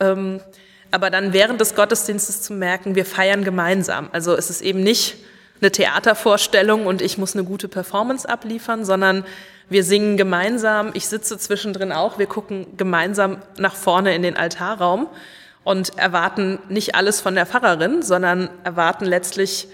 [0.00, 0.40] ähm,
[0.90, 4.08] aber dann während des Gottesdienstes zu merken, wir feiern gemeinsam.
[4.12, 5.16] Also es ist eben nicht
[5.60, 9.24] eine Theatervorstellung und ich muss eine gute Performance abliefern, sondern
[9.68, 15.08] wir singen gemeinsam, ich sitze zwischendrin auch, wir gucken gemeinsam nach vorne in den Altarraum
[15.62, 19.68] und erwarten nicht alles von der Pfarrerin, sondern erwarten letztlich,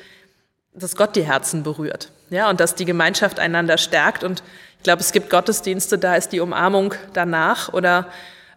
[0.72, 2.10] dass Gott die Herzen berührt.
[2.30, 4.24] Ja, und dass die Gemeinschaft einander stärkt.
[4.24, 4.42] Und
[4.78, 8.08] ich glaube, es gibt Gottesdienste, da ist die Umarmung danach oder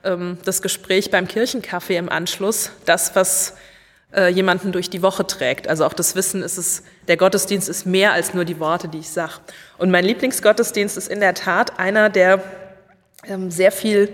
[0.07, 3.53] ähm, das Gespräch beim Kirchenkaffee im Anschluss das, was
[4.13, 5.67] äh, jemanden durch die Woche trägt.
[5.67, 8.99] Also auch das Wissen ist es, der Gottesdienst ist mehr als nur die Worte, die
[8.99, 9.33] ich sage.
[9.77, 12.41] Und mein Lieblingsgottesdienst ist in der Tat einer, der
[13.25, 14.13] ähm, sehr viel,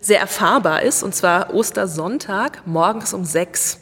[0.00, 3.80] sehr erfahrbar ist, und zwar Ostersonntag morgens um sechs.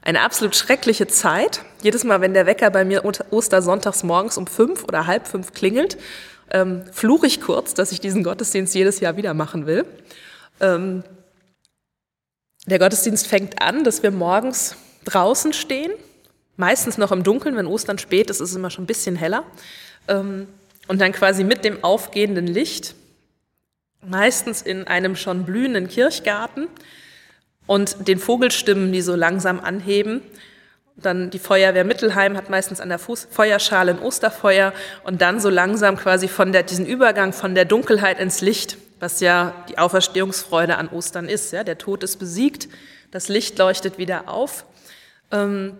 [0.00, 1.60] Eine absolut schreckliche Zeit.
[1.82, 5.96] Jedes Mal, wenn der Wecker bei mir Ostersonntags morgens um fünf oder halb fünf klingelt,
[6.50, 9.86] ähm, fluche ich kurz, dass ich diesen Gottesdienst jedes Jahr wieder machen will.
[10.62, 11.04] Ähm,
[12.66, 15.92] der Gottesdienst fängt an, dass wir morgens draußen stehen,
[16.56, 19.44] meistens noch im Dunkeln, wenn Ostern spät ist, ist es immer schon ein bisschen heller.
[20.08, 20.46] Ähm,
[20.88, 22.94] und dann quasi mit dem aufgehenden Licht,
[24.00, 26.68] meistens in einem schon blühenden Kirchgarten
[27.66, 30.22] und den Vogelstimmen, die so langsam anheben.
[30.96, 34.72] Dann die Feuerwehr Mittelheim hat meistens an der Fuß Feuerschale ein Osterfeuer
[35.04, 39.18] und dann so langsam quasi von der, diesen Übergang von der Dunkelheit ins Licht, was
[39.18, 41.52] ja die Auferstehungsfreude an Ostern ist.
[41.52, 42.68] Ja, der Tod ist besiegt,
[43.10, 44.64] das Licht leuchtet wieder auf.
[45.32, 45.76] Ähm,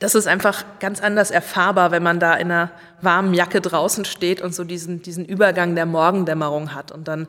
[0.00, 4.40] das ist einfach ganz anders erfahrbar, wenn man da in einer warmen Jacke draußen steht
[4.40, 7.28] und so diesen, diesen Übergang der Morgendämmerung hat und dann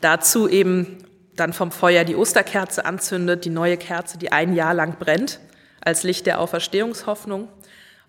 [0.00, 1.04] dazu eben
[1.36, 5.38] dann vom Feuer die Osterkerze anzündet, die neue Kerze, die ein Jahr lang brennt,
[5.82, 7.48] als Licht der Auferstehungshoffnung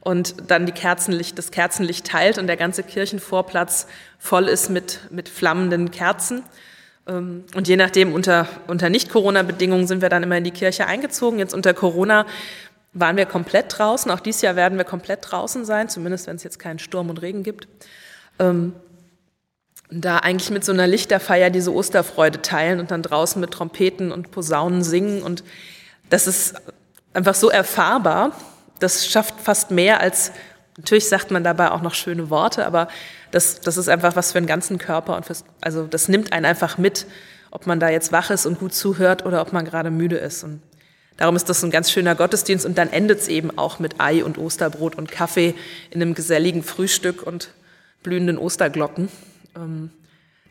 [0.01, 3.87] und dann die Kerzenlicht, das Kerzenlicht teilt und der ganze Kirchenvorplatz
[4.19, 6.43] voll ist mit, mit flammenden Kerzen
[7.07, 11.39] Ähm, und je nachdem, unter, unter Nicht-Corona-Bedingungen sind wir dann immer in die Kirche eingezogen.
[11.39, 12.25] Jetzt unter Corona
[12.93, 14.11] waren wir komplett draußen.
[14.11, 17.21] Auch dieses Jahr werden wir komplett draußen sein, zumindest wenn es jetzt keinen Sturm und
[17.21, 17.67] Regen gibt.
[18.39, 18.73] Ähm,
[19.89, 24.31] da eigentlich mit so einer Lichterfeier diese Osterfreude teilen und dann draußen mit Trompeten und
[24.31, 25.21] Posaunen singen.
[25.21, 25.43] Und
[26.09, 26.55] das ist
[27.13, 28.31] einfach so erfahrbar.
[28.81, 30.33] Das schafft fast mehr als,
[30.75, 32.89] natürlich sagt man dabei auch noch schöne Worte, aber
[33.31, 36.45] das, das ist einfach was für den ganzen Körper und fürs, also das nimmt einen
[36.45, 37.05] einfach mit,
[37.51, 40.43] ob man da jetzt wach ist und gut zuhört oder ob man gerade müde ist.
[40.43, 40.61] Und
[41.17, 44.23] darum ist das ein ganz schöner Gottesdienst und dann endet es eben auch mit Ei
[44.23, 45.53] und Osterbrot und Kaffee
[45.91, 47.49] in einem geselligen Frühstück und
[48.03, 49.09] blühenden Osterglocken.
[49.55, 49.91] Ähm,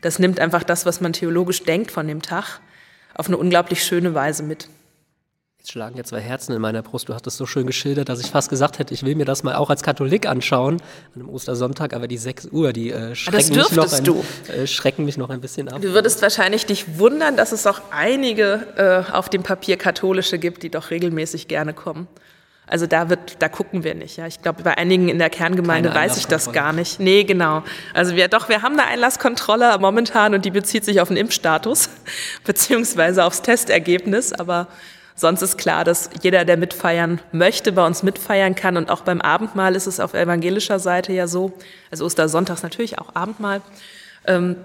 [0.01, 2.59] das nimmt einfach das, was man theologisch denkt von dem Tag,
[3.13, 4.67] auf eine unglaublich schöne Weise mit.
[5.61, 7.07] Jetzt schlagen ja zwei Herzen in meiner Brust.
[7.07, 9.43] Du hast es so schön geschildert, dass ich fast gesagt hätte, ich will mir das
[9.43, 10.81] mal auch als Katholik anschauen
[11.13, 14.05] an einem Ostersonntag, aber die 6 Uhr, die äh, schrecken, mich noch ein,
[14.47, 15.79] äh, schrecken mich noch ein bisschen ab.
[15.79, 20.63] Du würdest wahrscheinlich dich wundern, dass es auch einige äh, auf dem Papier Katholische gibt,
[20.63, 22.07] die doch regelmäßig gerne kommen.
[22.65, 24.17] Also da wird, da gucken wir nicht.
[24.17, 26.99] Ja, ich glaube, bei einigen in der Kerngemeinde weiß ich das gar nicht.
[26.99, 27.61] Nee, genau.
[27.93, 31.89] Also wir, doch, wir haben eine Einlasskontrolle momentan und die bezieht sich auf den Impfstatus
[32.45, 34.33] beziehungsweise aufs Testergebnis.
[34.33, 34.67] Aber
[35.21, 38.75] sonst ist klar, dass jeder, der mitfeiern möchte, bei uns mitfeiern kann.
[38.75, 41.53] Und auch beim Abendmahl ist es auf evangelischer Seite ja so,
[41.89, 43.61] also Ostersonntags natürlich auch Abendmahl,
[44.25, 44.57] ähm,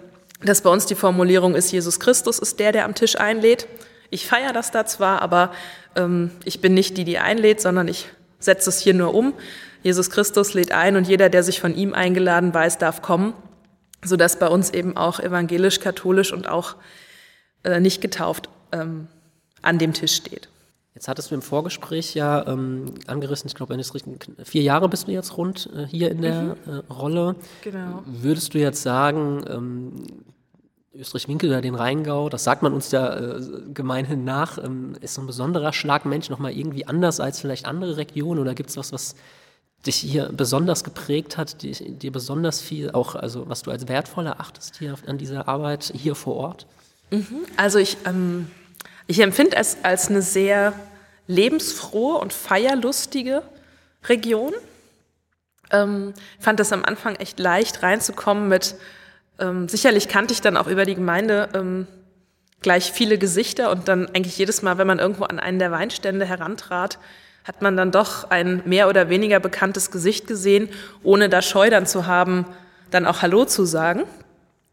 [0.42, 3.68] dass bei uns die Formulierung ist, Jesus Christus ist der, der am Tisch einlädt.
[4.10, 5.52] Ich feiere das da zwar, aber
[5.94, 9.34] ähm, ich bin nicht die, die einlädt, sondern ich setze es hier nur um.
[9.82, 13.34] Jesus Christus lädt ein und jeder, der sich von ihm eingeladen weiß, darf kommen,
[14.02, 16.76] sodass bei uns eben auch evangelisch, katholisch und auch
[17.62, 19.08] äh, nicht getauft ähm,
[19.62, 20.48] an dem Tisch steht.
[20.94, 24.62] Jetzt hattest du im Vorgespräch ja ähm, angerissen, ich glaube, wenn ich es richtig, vier
[24.62, 26.82] Jahre bist du jetzt rund äh, hier in der mhm.
[26.88, 27.36] äh, Rolle.
[27.62, 28.02] Genau.
[28.06, 29.92] Würdest du jetzt sagen, ähm,
[30.94, 33.40] Österreich-Winkel oder den Rheingau, das sagt man uns ja äh,
[33.74, 38.40] gemeinhin nach, ähm, ist so ein besonderer Schlagmensch nochmal irgendwie anders als vielleicht andere Regionen
[38.40, 39.16] oder gibt es was, was
[39.86, 44.78] dich hier besonders geprägt hat, dir besonders viel, auch also was du als wertvoll erachtest
[44.78, 46.66] hier an dieser Arbeit hier vor Ort?
[47.10, 47.44] Mhm.
[47.56, 48.50] Also ich, ähm,
[49.06, 50.72] ich empfinde es als eine sehr
[51.26, 53.42] lebensfrohe und feierlustige
[54.08, 54.52] Region.
[55.70, 58.76] Ähm, fand es am Anfang echt leicht reinzukommen mit
[59.38, 61.86] ähm, sicherlich kannte ich dann auch über die Gemeinde ähm,
[62.62, 66.24] gleich viele Gesichter und dann eigentlich jedes Mal, wenn man irgendwo an einen der Weinstände
[66.24, 66.98] herantrat,
[67.44, 70.68] hat man dann doch ein mehr oder weniger bekanntes Gesicht gesehen,
[71.02, 72.46] ohne da Scheu dann zu haben,
[72.90, 74.04] dann auch Hallo zu sagen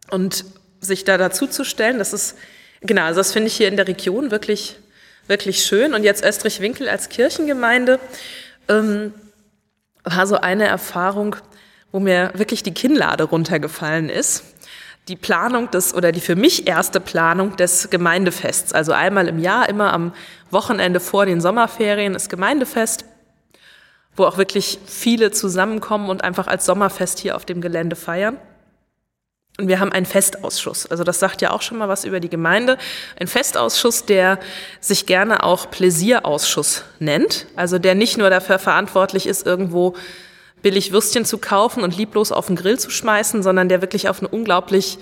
[0.09, 0.45] und
[0.79, 1.99] sich da dazu zu stellen.
[1.99, 2.35] Das ist,
[2.83, 4.77] genau, also das finde ich hier in der Region wirklich,
[5.27, 5.93] wirklich schön.
[5.93, 7.99] Und jetzt Österreich-Winkel als Kirchengemeinde
[8.67, 9.13] ähm,
[10.03, 11.35] war so eine Erfahrung,
[11.91, 14.43] wo mir wirklich die Kinnlade runtergefallen ist
[15.07, 18.73] die Planung des oder die für mich erste Planung des Gemeindefests.
[18.73, 20.13] Also einmal im Jahr, immer am
[20.49, 23.05] Wochenende vor den Sommerferien ist Gemeindefest,
[24.15, 28.37] wo auch wirklich viele zusammenkommen und einfach als Sommerfest hier auf dem Gelände feiern.
[29.59, 30.87] Und wir haben einen Festausschuss.
[30.87, 32.77] Also das sagt ja auch schon mal was über die Gemeinde.
[33.19, 34.39] Ein Festausschuss, der
[34.79, 37.45] sich gerne auch Pläsierausschuss nennt.
[37.55, 39.95] Also der nicht nur dafür verantwortlich ist, irgendwo
[40.63, 44.19] billig Würstchen zu kaufen und lieblos auf den Grill zu schmeißen, sondern der wirklich auf
[44.19, 44.97] eine unglaublich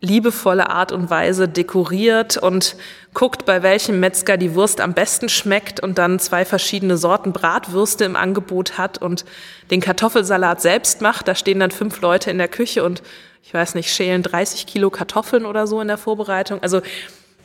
[0.00, 2.76] liebevolle Art und Weise dekoriert und
[3.14, 8.04] guckt, bei welchem Metzger die Wurst am besten schmeckt und dann zwei verschiedene Sorten Bratwürste
[8.04, 9.24] im Angebot hat und
[9.70, 11.28] den Kartoffelsalat selbst macht.
[11.28, 13.02] Da stehen dann fünf Leute in der Küche und
[13.42, 16.62] ich weiß nicht, schälen 30 Kilo Kartoffeln oder so in der Vorbereitung.
[16.62, 16.82] Also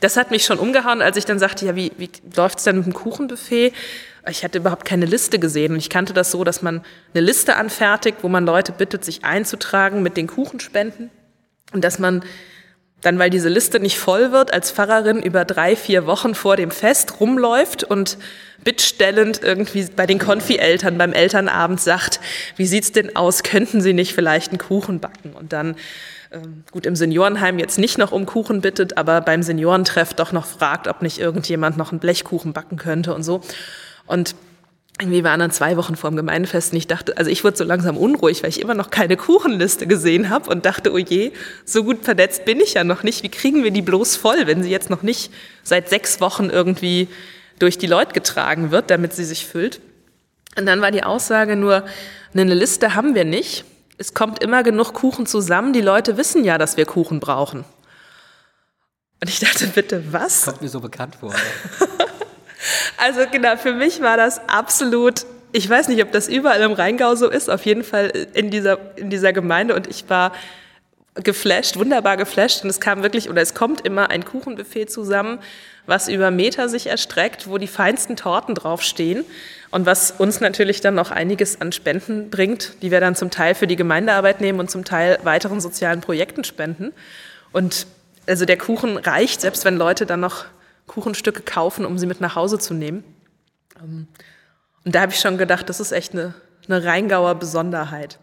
[0.00, 2.86] das hat mich schon umgehauen, als ich dann sagte, ja, wie, wie läuft's denn mit
[2.86, 3.72] dem Kuchenbuffet?
[4.28, 6.84] Ich hatte überhaupt keine Liste gesehen und ich kannte das so, dass man
[7.14, 11.10] eine Liste anfertigt, wo man Leute bittet, sich einzutragen mit den Kuchenspenden
[11.72, 12.22] und dass man
[13.02, 16.70] dann, weil diese Liste nicht voll wird, als Pfarrerin über drei, vier Wochen vor dem
[16.70, 18.16] Fest rumläuft und
[18.64, 22.20] bittstellend irgendwie bei den Konfi-Eltern beim Elternabend sagt,
[22.56, 25.32] wie sieht's denn aus, könnten Sie nicht vielleicht einen Kuchen backen?
[25.32, 25.74] Und dann,
[26.30, 30.46] ähm, gut, im Seniorenheim jetzt nicht noch um Kuchen bittet, aber beim Seniorentreff doch noch
[30.46, 33.40] fragt, ob nicht irgendjemand noch einen Blechkuchen backen könnte und so.
[34.06, 34.36] Und
[35.02, 37.64] irgendwie waren dann zwei Wochen vor dem Gemeindefest und ich dachte, also ich wurde so
[37.64, 41.32] langsam unruhig, weil ich immer noch keine Kuchenliste gesehen habe und dachte, oh je,
[41.64, 43.24] so gut vernetzt bin ich ja noch nicht.
[43.24, 45.32] Wie kriegen wir die bloß voll, wenn sie jetzt noch nicht
[45.64, 47.08] seit sechs Wochen irgendwie
[47.58, 49.80] durch die Leute getragen wird, damit sie sich füllt?
[50.56, 51.84] Und dann war die Aussage nur,
[52.32, 53.64] eine Liste haben wir nicht.
[53.98, 55.72] Es kommt immer genug Kuchen zusammen.
[55.72, 57.64] Die Leute wissen ja, dass wir Kuchen brauchen.
[59.20, 60.44] Und ich dachte, bitte, was?
[60.44, 61.34] Kommt mir so bekannt vor.
[62.96, 67.14] Also genau, für mich war das absolut, ich weiß nicht, ob das überall im Rheingau
[67.14, 70.32] so ist, auf jeden Fall in dieser, in dieser Gemeinde und ich war
[71.14, 72.64] geflasht, wunderbar geflasht.
[72.64, 75.38] Und es kam wirklich, oder es kommt immer ein Kuchenbuffet zusammen,
[75.86, 79.24] was über Meter sich erstreckt, wo die feinsten Torten draufstehen.
[79.70, 83.54] Und was uns natürlich dann noch einiges an Spenden bringt, die wir dann zum Teil
[83.54, 86.92] für die Gemeindearbeit nehmen und zum Teil weiteren sozialen Projekten spenden.
[87.52, 87.86] Und
[88.26, 90.44] also der Kuchen reicht, selbst wenn Leute dann noch
[90.86, 93.04] Kuchenstücke kaufen, um sie mit nach Hause zu nehmen.
[93.80, 94.08] Ähm,
[94.84, 96.34] und da habe ich schon gedacht, das ist echt eine,
[96.68, 98.18] eine Rheingauer Besonderheit.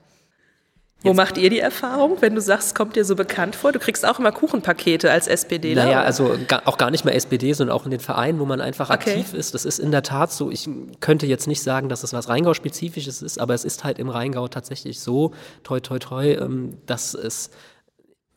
[1.02, 1.18] Wo Jetzt.
[1.18, 3.72] macht ihr die Erfahrung, wenn du sagst, es kommt dir so bekannt vor?
[3.72, 5.74] Du kriegst auch immer Kuchenpakete als SPD.
[5.74, 8.90] Naja, also auch gar nicht mehr SPD, sondern auch in den Vereinen, wo man einfach
[8.90, 9.12] okay.
[9.12, 9.54] aktiv ist.
[9.54, 10.52] Das ist in der Tat so.
[10.52, 10.70] Ich
[11.00, 14.50] könnte jetzt nicht sagen, dass es was Rheingau-spezifisches ist, aber es ist halt im Rheingau
[14.50, 15.32] tatsächlich so,
[15.64, 17.50] toi, toi, toi, ähm, dass es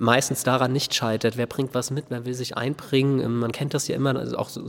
[0.02, 1.36] meistens daran nicht scheitert.
[1.36, 3.20] Wer bringt was mit, wer will sich einbringen?
[3.20, 4.62] Ähm, man kennt das ja immer, also auch so,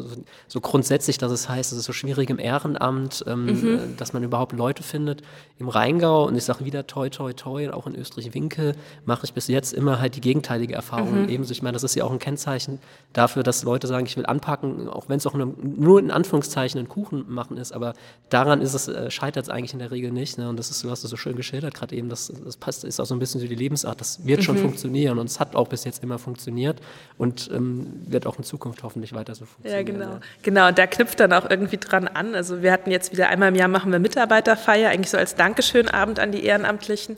[0.48, 3.76] so, grundsätzlich, dass es heißt, es ist so schwierig im Ehrenamt, ähm, mhm.
[3.76, 5.24] Äh, dass man überhaupt Leute findet.
[5.58, 9.48] Im Rheingau, und ich sage wieder toi, toi, toi, auch in Österreich-Winkel, mache ich bis
[9.48, 11.24] jetzt immer halt die gegenteilige Erfahrung.
[11.24, 11.30] Mhm.
[11.30, 12.78] Ebenso, ich meine, das ist ja auch ein Kennzeichen
[13.12, 16.80] dafür, dass Leute sagen, ich will anpacken, auch wenn es auch eine, nur in Anführungszeichen
[16.80, 17.94] ein Kuchen machen ist, aber
[18.30, 20.38] daran ist es, äh, scheitert es eigentlich in der Regel nicht.
[20.38, 20.48] Ne?
[20.48, 23.00] Und das ist, du hast es so schön geschildert gerade eben, das, das passt, ist
[23.00, 24.44] auch so ein bisschen so die Lebensart, das wird mhm.
[24.44, 26.82] schon funktionieren und es hat auch bis jetzt immer funktioniert
[27.18, 29.88] und ähm, wird auch in Zukunft hoffentlich weiter so funktionieren.
[29.88, 30.14] Ja, genau.
[30.16, 30.20] Ja.
[30.42, 32.36] Genau, da knüpft dann auch irgendwie dran an.
[32.36, 36.20] Also wir hatten jetzt wieder einmal im Jahr machen wir Mitarbeiterfeier, eigentlich so als Dankeschönabend
[36.20, 37.16] an die Ehrenamtlichen.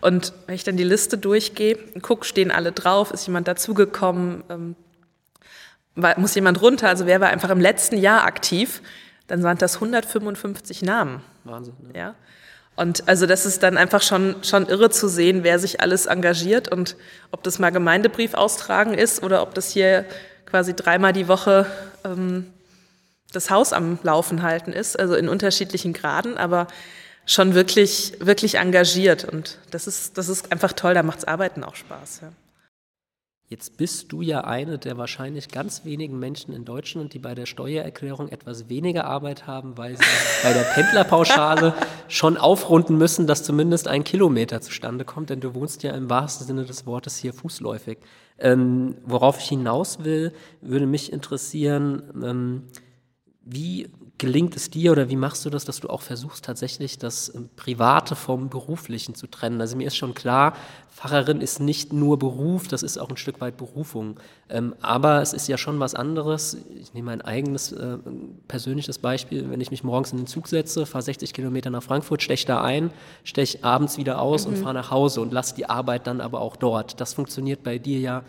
[0.00, 4.42] Und wenn ich dann die Liste durchgehe und gucke, stehen alle drauf, ist jemand dazugekommen,
[4.48, 4.76] ähm,
[6.16, 8.80] muss jemand runter, also wer war einfach im letzten Jahr aktiv,
[9.26, 11.20] dann waren das 155 Namen.
[11.44, 11.74] Wahnsinn.
[11.82, 11.98] Ne?
[11.98, 12.14] Ja.
[12.74, 16.68] Und also das ist dann einfach schon, schon irre zu sehen, wer sich alles engagiert
[16.68, 16.96] und
[17.30, 20.06] ob das mal Gemeindebrief austragen ist oder ob das hier
[20.46, 21.66] quasi dreimal die Woche
[22.04, 22.46] ähm,
[23.32, 26.66] das Haus am Laufen halten ist, also in unterschiedlichen Graden, aber
[27.26, 29.24] schon wirklich, wirklich engagiert.
[29.24, 32.20] Und das ist, das ist einfach toll, da macht's Arbeiten auch Spaß.
[32.22, 32.32] Ja.
[33.52, 37.44] Jetzt bist du ja eine der wahrscheinlich ganz wenigen Menschen in Deutschland, die bei der
[37.44, 40.04] Steuererklärung etwas weniger Arbeit haben, weil sie
[40.42, 41.74] bei der Pendlerpauschale
[42.08, 46.46] schon aufrunden müssen, dass zumindest ein Kilometer zustande kommt, denn du wohnst ja im wahrsten
[46.46, 47.98] Sinne des Wortes hier fußläufig.
[48.38, 52.62] Ähm, worauf ich hinaus will, würde mich interessieren, ähm,
[53.44, 57.34] wie gelingt es dir oder wie machst du das, dass du auch versuchst, tatsächlich das
[57.34, 59.60] ähm, Private vom Beruflichen zu trennen?
[59.60, 60.54] Also mir ist schon klar,
[60.90, 64.20] Pfarrerin ist nicht nur Beruf, das ist auch ein Stück weit Berufung.
[64.48, 66.56] Ähm, aber es ist ja schon was anderes.
[66.78, 67.98] Ich nehme ein eigenes äh,
[68.46, 69.50] persönliches Beispiel.
[69.50, 72.62] Wenn ich mich morgens in den Zug setze, fahre 60 Kilometer nach Frankfurt, steche da
[72.62, 72.90] ein,
[73.24, 74.52] steche abends wieder aus mhm.
[74.52, 77.00] und fahre nach Hause und lasse die Arbeit dann aber auch dort.
[77.00, 78.22] Das funktioniert bei dir ja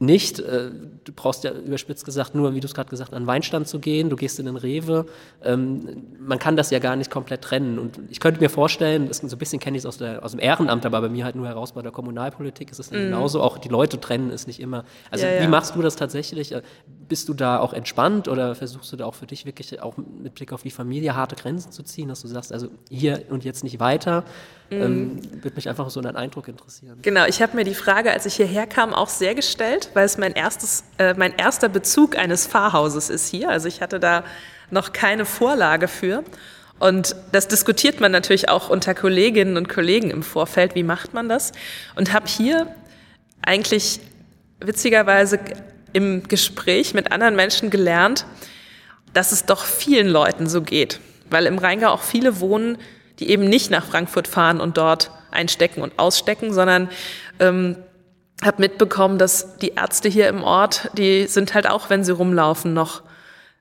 [0.00, 0.38] nicht.
[0.38, 0.70] Äh,
[1.04, 3.66] du brauchst ja überspitzt gesagt nur, wie du es gerade gesagt hast, an den Weinstand
[3.66, 4.10] zu gehen.
[4.10, 5.06] Du gehst in den Rewe.
[5.42, 7.78] Ähm, man kann das ja gar nicht komplett trennen.
[7.78, 10.40] Und ich könnte mir vorstellen, das, so ein bisschen kenne ich es aus, aus dem
[10.40, 12.94] Ehrenamt, aber bei mir halt nur heraus bei der Kommunalpolitik ist es mm.
[12.94, 13.42] genauso.
[13.42, 14.84] Auch die Leute trennen es nicht immer.
[15.10, 15.48] Also ja, wie ja.
[15.48, 16.52] machst du das tatsächlich?
[16.52, 16.62] Äh,
[17.08, 20.34] bist du da auch entspannt oder versuchst du da auch für dich wirklich auch mit
[20.34, 23.64] Blick auf die Familie harte Grenzen zu ziehen, dass du sagst, also hier und jetzt
[23.64, 24.24] nicht weiter?
[24.70, 24.82] Mhm.
[24.82, 26.98] Ähm, Würde mich einfach so dein Eindruck interessieren.
[27.02, 30.18] Genau, ich habe mir die Frage, als ich hierher kam, auch sehr gestellt, weil es
[30.18, 33.48] mein, erstes, äh, mein erster Bezug eines Pfarrhauses ist hier.
[33.48, 34.24] Also ich hatte da
[34.70, 36.22] noch keine Vorlage für.
[36.78, 41.28] Und das diskutiert man natürlich auch unter Kolleginnen und Kollegen im Vorfeld, wie macht man
[41.28, 41.52] das?
[41.96, 42.72] Und habe hier
[43.42, 44.00] eigentlich
[44.60, 45.40] witzigerweise
[45.92, 48.26] im Gespräch mit anderen Menschen gelernt,
[49.12, 51.00] dass es doch vielen Leuten so geht.
[51.30, 52.78] Weil im Rheingau auch viele wohnen,
[53.18, 56.88] die eben nicht nach Frankfurt fahren und dort einstecken und ausstecken, sondern
[57.40, 57.76] ähm,
[58.42, 62.72] habe mitbekommen, dass die Ärzte hier im Ort, die sind halt auch, wenn sie rumlaufen,
[62.72, 63.02] noch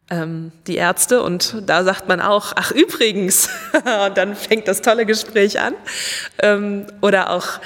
[0.10, 5.06] ähm, die Ärzte und da sagt man auch, ach übrigens, und dann fängt das tolle
[5.06, 5.74] Gespräch an.
[6.42, 7.60] Ähm, oder auch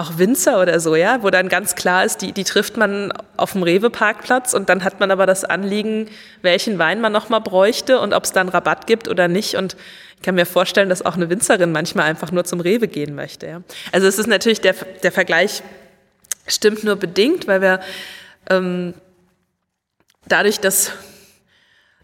[0.00, 3.52] auch Winzer oder so, ja, wo dann ganz klar ist, die, die trifft man auf
[3.52, 6.08] dem Rewe-Parkplatz und dann hat man aber das Anliegen,
[6.42, 9.56] welchen Wein man nochmal bräuchte und ob es dann Rabatt gibt oder nicht.
[9.56, 9.76] Und
[10.16, 13.46] ich kann mir vorstellen, dass auch eine Winzerin manchmal einfach nur zum Rewe gehen möchte.
[13.46, 13.62] Ja.
[13.92, 15.62] Also es ist natürlich, der, der Vergleich
[16.46, 17.80] stimmt nur bedingt, weil wir
[18.48, 18.94] ähm,
[20.26, 20.92] dadurch, dass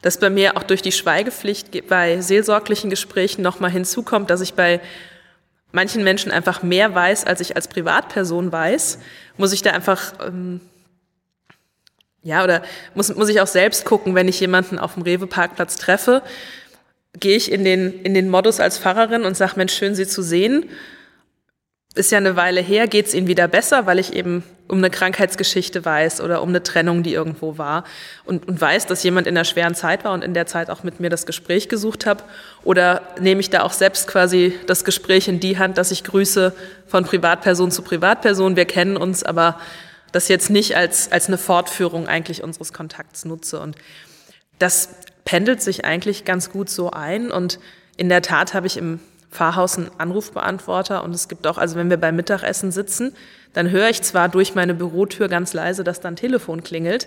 [0.03, 4.81] dass bei mir auch durch die Schweigepflicht bei seelsorglichen Gesprächen nochmal hinzukommt, dass ich bei
[5.73, 8.99] manchen Menschen einfach mehr weiß, als ich als Privatperson weiß,
[9.37, 10.61] muss ich da einfach, ähm,
[12.23, 12.63] ja, oder
[12.95, 16.23] muss, muss ich auch selbst gucken, wenn ich jemanden auf dem Rewe-Parkplatz treffe,
[17.19, 20.23] gehe ich in den, in den Modus als Pfarrerin und sage, Mensch, schön Sie zu
[20.23, 20.69] sehen.
[21.97, 24.91] Ist ja eine Weile her, geht es ihnen wieder besser, weil ich eben um eine
[24.91, 27.85] Krankheitsgeschichte weiß oder um eine Trennung, die irgendwo war
[28.25, 30.83] und, und weiß, dass jemand in einer schweren Zeit war und in der Zeit auch
[30.83, 32.23] mit mir das Gespräch gesucht habe?
[32.65, 36.53] Oder nehme ich da auch selbst quasi das Gespräch in die Hand, dass ich grüße
[36.87, 39.59] von Privatperson zu Privatperson, wir kennen uns, aber
[40.13, 43.61] das jetzt nicht als, als eine Fortführung eigentlich unseres Kontakts nutze.
[43.61, 43.77] Und
[44.59, 44.91] das
[45.25, 47.59] pendelt sich eigentlich ganz gut so ein und
[47.97, 49.01] in der Tat habe ich im
[49.37, 53.15] Pfarrhaus einen Anrufbeantworter und es gibt auch, also wenn wir beim Mittagessen sitzen,
[53.53, 57.07] dann höre ich zwar durch meine Bürotür ganz leise, dass dann Telefon klingelt,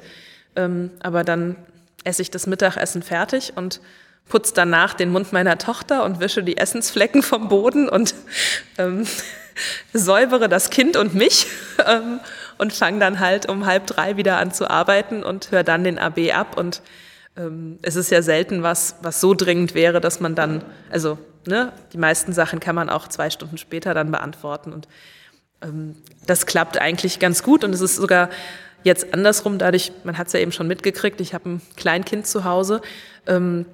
[0.55, 1.55] ähm, aber dann
[2.03, 3.81] esse ich das Mittagessen fertig und
[4.27, 8.13] putze danach den Mund meiner Tochter und wische die Essensflecken vom Boden und
[8.77, 9.07] ähm,
[9.93, 11.47] säubere das Kind und mich
[11.87, 12.19] ähm,
[12.59, 15.97] und fange dann halt um halb drei wieder an zu arbeiten und höre dann den
[15.97, 16.83] AB ab und
[17.37, 21.71] ähm, es ist ja selten was, was so dringend wäre, dass man dann, also ne,
[21.93, 24.73] die meisten Sachen kann man auch zwei Stunden später dann beantworten.
[24.73, 24.87] Und
[25.61, 27.63] ähm, das klappt eigentlich ganz gut.
[27.63, 28.29] Und es ist sogar
[28.83, 32.43] jetzt andersrum, dadurch, man hat es ja eben schon mitgekriegt, ich habe ein Kleinkind zu
[32.43, 32.81] Hause.
[33.27, 33.65] Ähm,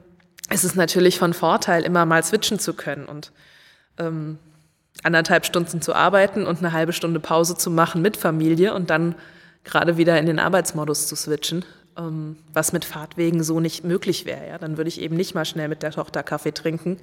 [0.49, 3.31] es ist natürlich von Vorteil, immer mal switchen zu können und
[3.97, 4.37] ähm,
[5.03, 9.15] anderthalb Stunden zu arbeiten und eine halbe Stunde Pause zu machen mit Familie und dann
[9.63, 11.65] gerade wieder in den Arbeitsmodus zu switchen,
[11.97, 14.47] ähm, was mit Fahrtwegen so nicht möglich wäre.
[14.47, 14.57] Ja?
[14.57, 16.99] Dann würde ich eben nicht mal schnell mit der Tochter Kaffee trinken,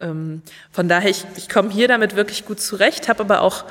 [0.00, 3.64] ähm, von daher, ich, ich komme hier damit wirklich gut zurecht, habe aber auch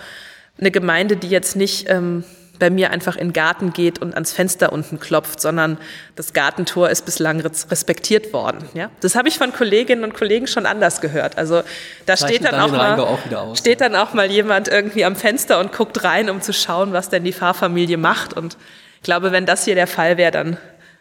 [0.60, 2.24] eine Gemeinde, die jetzt nicht ähm,
[2.60, 5.78] bei mir einfach in den Garten geht und ans Fenster unten klopft, sondern
[6.16, 8.68] das Gartentor ist bislang respektiert worden.
[8.74, 8.90] Ja?
[9.02, 11.38] Das habe ich von Kolleginnen und Kollegen schon anders gehört.
[11.38, 11.62] Also
[12.06, 15.60] da steht dann, auch mal, auch aus, steht dann auch mal jemand irgendwie am Fenster
[15.60, 18.34] und guckt rein, um zu schauen, was denn die Fahrfamilie macht.
[18.34, 18.58] Und
[18.96, 20.58] ich glaube, wenn das hier der Fall wäre, dann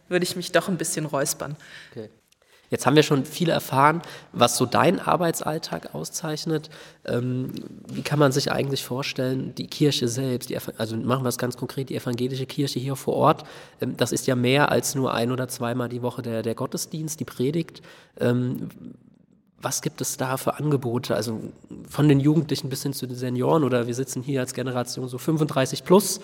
[0.08, 1.56] würde ich mich doch ein bisschen räuspern.
[1.90, 2.10] Okay.
[2.70, 4.02] Jetzt haben wir schon viel erfahren,
[4.32, 6.68] was so dein Arbeitsalltag auszeichnet.
[7.04, 7.52] Ähm,
[7.92, 11.56] wie kann man sich eigentlich vorstellen, die Kirche selbst, die, also machen wir es ganz
[11.56, 13.44] konkret, die evangelische Kirche hier vor Ort,
[13.80, 17.20] ähm, das ist ja mehr als nur ein oder zweimal die Woche der, der Gottesdienst,
[17.20, 17.82] die Predigt.
[18.18, 18.68] Ähm,
[19.60, 21.14] was gibt es da für Angebote?
[21.14, 21.40] Also
[21.88, 25.18] von den Jugendlichen bis hin zu den Senioren oder wir sitzen hier als Generation so
[25.18, 26.20] 35 plus.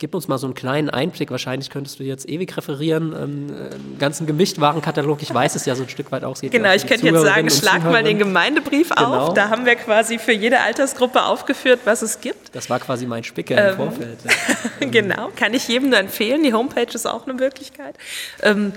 [0.00, 1.30] Gib uns mal so einen kleinen Einblick.
[1.30, 5.20] Wahrscheinlich könntest du jetzt ewig referieren, ähm, einen ganzen Gemischtwarenkatalog.
[5.20, 6.40] Ich weiß es ja so ein Stück weit auch.
[6.40, 9.26] Genau, ich könnte jetzt sagen, schlag mal den Gemeindebrief genau.
[9.26, 9.34] auf.
[9.34, 12.54] Da haben wir quasi für jede Altersgruppe aufgeführt, was es gibt.
[12.54, 14.18] Das war quasi mein Spicker ähm, im Vorfeld.
[14.24, 14.86] Ja.
[14.90, 16.44] genau, kann ich jedem nur empfehlen.
[16.44, 17.94] Die Homepage ist auch eine Möglichkeit.
[18.42, 18.72] Ähm,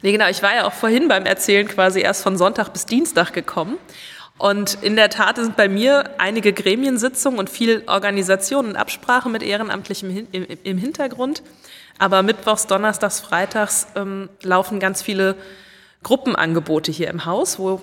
[0.00, 3.34] nee, genau, ich war ja auch vorhin beim Erzählen quasi erst von Sonntag bis Dienstag
[3.34, 3.76] gekommen.
[4.38, 9.42] Und in der Tat sind bei mir einige Gremiensitzungen und viel Organisation und Absprache mit
[9.42, 11.42] Ehrenamtlichem im Hintergrund.
[11.98, 15.36] Aber mittwochs, donnerstags, freitags ähm, laufen ganz viele
[16.02, 17.80] Gruppenangebote hier im Haus, wo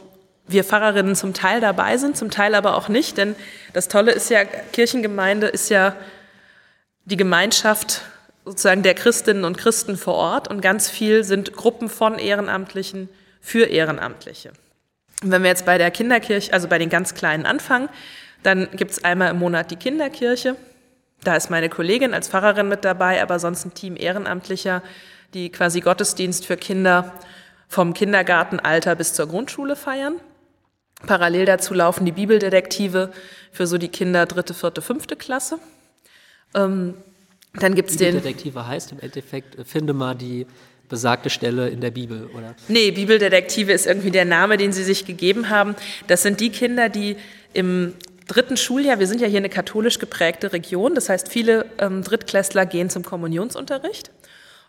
[0.47, 3.17] wir Pfarrerinnen zum Teil dabei sind, zum Teil aber auch nicht.
[3.17, 3.35] Denn
[3.73, 5.95] das Tolle ist ja, Kirchengemeinde ist ja
[7.05, 8.01] die Gemeinschaft
[8.45, 13.09] sozusagen der Christinnen und Christen vor Ort und ganz viel sind Gruppen von Ehrenamtlichen
[13.41, 14.51] für Ehrenamtliche.
[15.21, 17.89] Wenn wir jetzt bei der Kinderkirche, also bei den ganz Kleinen anfangen,
[18.43, 20.55] dann gibt es einmal im Monat die Kinderkirche.
[21.23, 24.81] Da ist meine Kollegin als Pfarrerin mit dabei, aber sonst ein Team Ehrenamtlicher,
[25.33, 27.13] die quasi Gottesdienst für Kinder
[27.67, 30.15] vom Kindergartenalter bis zur Grundschule feiern.
[31.05, 33.11] Parallel dazu laufen die Bibeldetektive
[33.51, 35.59] für so die Kinder dritte, vierte, fünfte Klasse.
[36.55, 36.95] Ähm,
[37.53, 38.15] dann gibt's den.
[38.15, 40.45] Bibeldetektive heißt im Endeffekt, äh, finde mal die
[40.89, 42.55] besagte Stelle in der Bibel, oder?
[42.67, 45.75] Nee, Bibeldetektive ist irgendwie der Name, den sie sich gegeben haben.
[46.07, 47.15] Das sind die Kinder, die
[47.53, 47.93] im
[48.27, 52.65] dritten Schuljahr, wir sind ja hier eine katholisch geprägte Region, das heißt, viele ähm, Drittklässler
[52.65, 54.11] gehen zum Kommunionsunterricht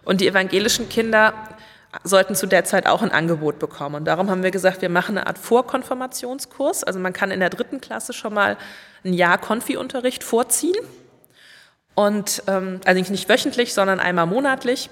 [0.05, 1.35] und die evangelischen Kinder
[2.05, 3.97] sollten zu der Zeit auch ein Angebot bekommen.
[3.97, 6.85] Und darum haben wir gesagt, wir machen eine Art Vorkonfirmationskurs.
[6.85, 8.57] Also man kann in der dritten Klasse schon mal
[9.05, 10.77] ein Jahr Konfi-Unterricht vorziehen.
[11.95, 14.89] Und ähm, also nicht wöchentlich, sondern einmal monatlich.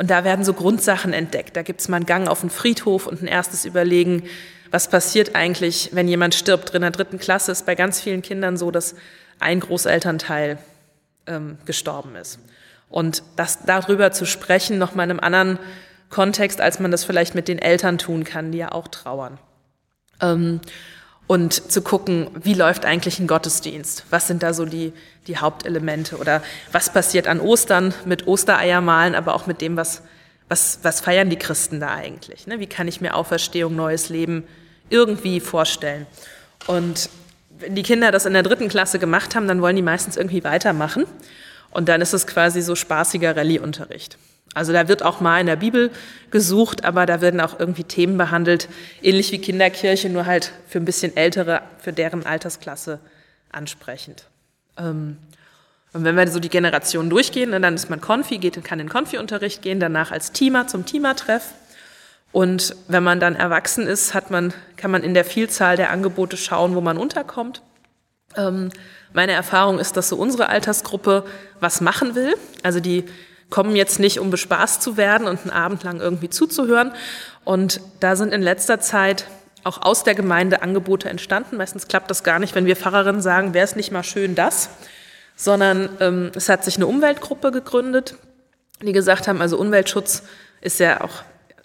[0.00, 1.56] Und da werden so Grundsachen entdeckt.
[1.56, 4.22] Da gibt es mal einen Gang auf den Friedhof und ein erstes Überlegen,
[4.70, 6.70] was passiert eigentlich, wenn jemand stirbt.
[6.70, 8.94] In der dritten Klasse ist bei ganz vielen Kindern so, dass
[9.40, 10.56] ein Großelternteil
[11.26, 12.38] ähm, gestorben ist.
[12.88, 15.58] Und das darüber zu sprechen, nochmal in einem anderen
[16.08, 19.36] Kontext, als man das vielleicht mit den Eltern tun kann, die ja auch trauern.
[20.22, 20.62] Ähm,
[21.30, 24.04] und zu gucken, wie läuft eigentlich ein Gottesdienst?
[24.10, 24.92] Was sind da so die,
[25.28, 26.16] die Hauptelemente?
[26.16, 30.02] Oder was passiert an Ostern mit Ostereiermalen, aber auch mit dem, was,
[30.48, 32.48] was, was feiern die Christen da eigentlich?
[32.48, 32.58] Ne?
[32.58, 34.42] Wie kann ich mir Auferstehung, neues Leben
[34.88, 36.08] irgendwie vorstellen?
[36.66, 37.08] Und
[37.60, 40.42] wenn die Kinder das in der dritten Klasse gemacht haben, dann wollen die meistens irgendwie
[40.42, 41.04] weitermachen.
[41.70, 44.18] Und dann ist es quasi so spaßiger Rallye-Unterricht.
[44.54, 45.90] Also da wird auch mal in der Bibel
[46.30, 48.68] gesucht, aber da werden auch irgendwie Themen behandelt,
[49.00, 52.98] ähnlich wie Kinderkirche, nur halt für ein bisschen ältere, für deren Altersklasse
[53.52, 54.24] ansprechend.
[54.76, 55.18] Ähm,
[55.92, 59.62] und wenn wir so die Generationen durchgehen, dann ist man Konfi, geht, kann in Konfi-Unterricht
[59.62, 61.52] gehen, danach als Teamer zum Teamer-Treff.
[62.32, 66.36] Und wenn man dann erwachsen ist, hat man, kann man in der Vielzahl der Angebote
[66.36, 67.62] schauen, wo man unterkommt.
[68.36, 68.70] Ähm,
[69.12, 71.24] meine Erfahrung ist, dass so unsere Altersgruppe
[71.58, 72.34] was machen will.
[72.62, 73.04] Also die
[73.50, 76.92] kommen jetzt nicht, um bespaßt zu werden und einen Abend lang irgendwie zuzuhören.
[77.44, 79.26] Und da sind in letzter Zeit
[79.64, 81.56] auch aus der Gemeinde Angebote entstanden.
[81.56, 84.70] Meistens klappt das gar nicht, wenn wir Pfarrerinnen sagen, wäre es nicht mal schön das,
[85.36, 88.14] sondern ähm, es hat sich eine Umweltgruppe gegründet,
[88.82, 90.22] die gesagt haben, also Umweltschutz
[90.60, 91.22] ist ja auch,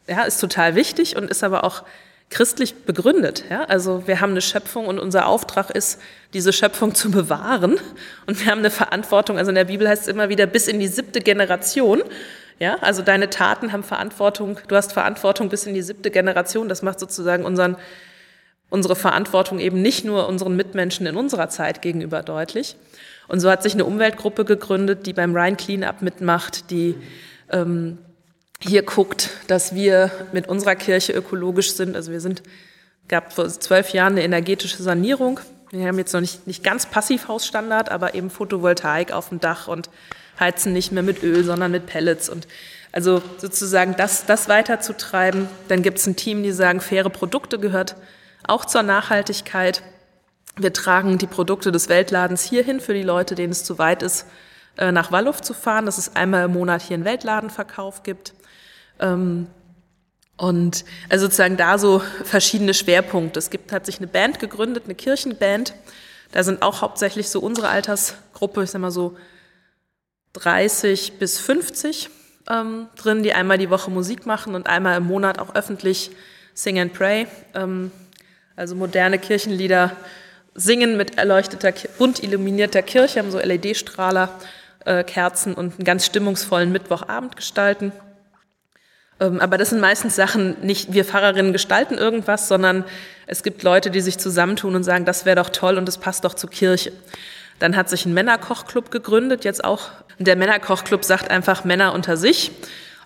[0.07, 1.83] ja, ist total wichtig und ist aber auch
[2.29, 3.45] christlich begründet.
[3.49, 3.63] Ja?
[3.65, 6.01] Also wir haben eine Schöpfung und unser Auftrag ist,
[6.33, 7.79] diese Schöpfung zu bewahren.
[8.25, 10.79] Und wir haben eine Verantwortung, also in der Bibel heißt es immer wieder, bis in
[10.79, 12.03] die siebte Generation.
[12.57, 16.69] Ja, also deine Taten haben Verantwortung, du hast Verantwortung bis in die siebte Generation.
[16.69, 17.75] Das macht sozusagen unseren,
[18.69, 22.77] unsere Verantwortung eben nicht nur unseren Mitmenschen in unserer Zeit gegenüber deutlich.
[23.27, 26.95] Und so hat sich eine Umweltgruppe gegründet, die beim Rhine Cleanup mitmacht, die
[27.51, 27.97] ähm,
[28.67, 31.95] hier guckt, dass wir mit unserer Kirche ökologisch sind.
[31.95, 32.43] Also wir sind,
[33.07, 35.39] gab vor zwölf Jahren eine energetische Sanierung.
[35.71, 39.89] Wir haben jetzt noch nicht, nicht ganz Passivhausstandard, aber eben Photovoltaik auf dem Dach und
[40.39, 42.29] heizen nicht mehr mit Öl, sondern mit Pellets.
[42.29, 42.47] Und
[42.91, 45.47] also sozusagen das, das weiterzutreiben.
[45.67, 47.95] Dann gibt es ein Team, die sagen, faire Produkte gehört
[48.47, 49.83] auch zur Nachhaltigkeit.
[50.57, 54.25] Wir tragen die Produkte des Weltladens hierhin für die Leute, denen es zu weit ist,
[54.77, 58.33] äh, nach Walluf zu fahren, dass es einmal im Monat hier einen Weltladenverkauf gibt.
[58.99, 59.47] Ähm,
[60.37, 63.39] und also sozusagen da so verschiedene Schwerpunkte.
[63.39, 65.73] Es gibt, hat sich eine Band gegründet, eine Kirchenband.
[66.31, 69.15] Da sind auch hauptsächlich so unsere Altersgruppe, ich sag mal so
[70.33, 72.09] 30 bis 50
[72.49, 76.11] ähm, drin, die einmal die Woche Musik machen und einmal im Monat auch öffentlich
[76.53, 77.91] Sing and Pray, ähm,
[78.55, 79.95] also moderne Kirchenlieder
[80.53, 84.29] singen mit erleuchteter, bunt illuminierter Kirche, haben so LED-Strahler,
[84.85, 87.91] äh, Kerzen und einen ganz stimmungsvollen Mittwochabend gestalten.
[89.19, 92.85] Ähm, aber das sind meistens Sachen, nicht wir Pfarrerinnen gestalten irgendwas, sondern
[93.27, 96.25] es gibt Leute, die sich zusammentun und sagen, das wäre doch toll und das passt
[96.25, 96.91] doch zur Kirche.
[97.59, 99.89] Dann hat sich ein Männerkochclub gegründet, jetzt auch.
[100.19, 102.51] Der Männerkochclub sagt einfach Männer unter sich.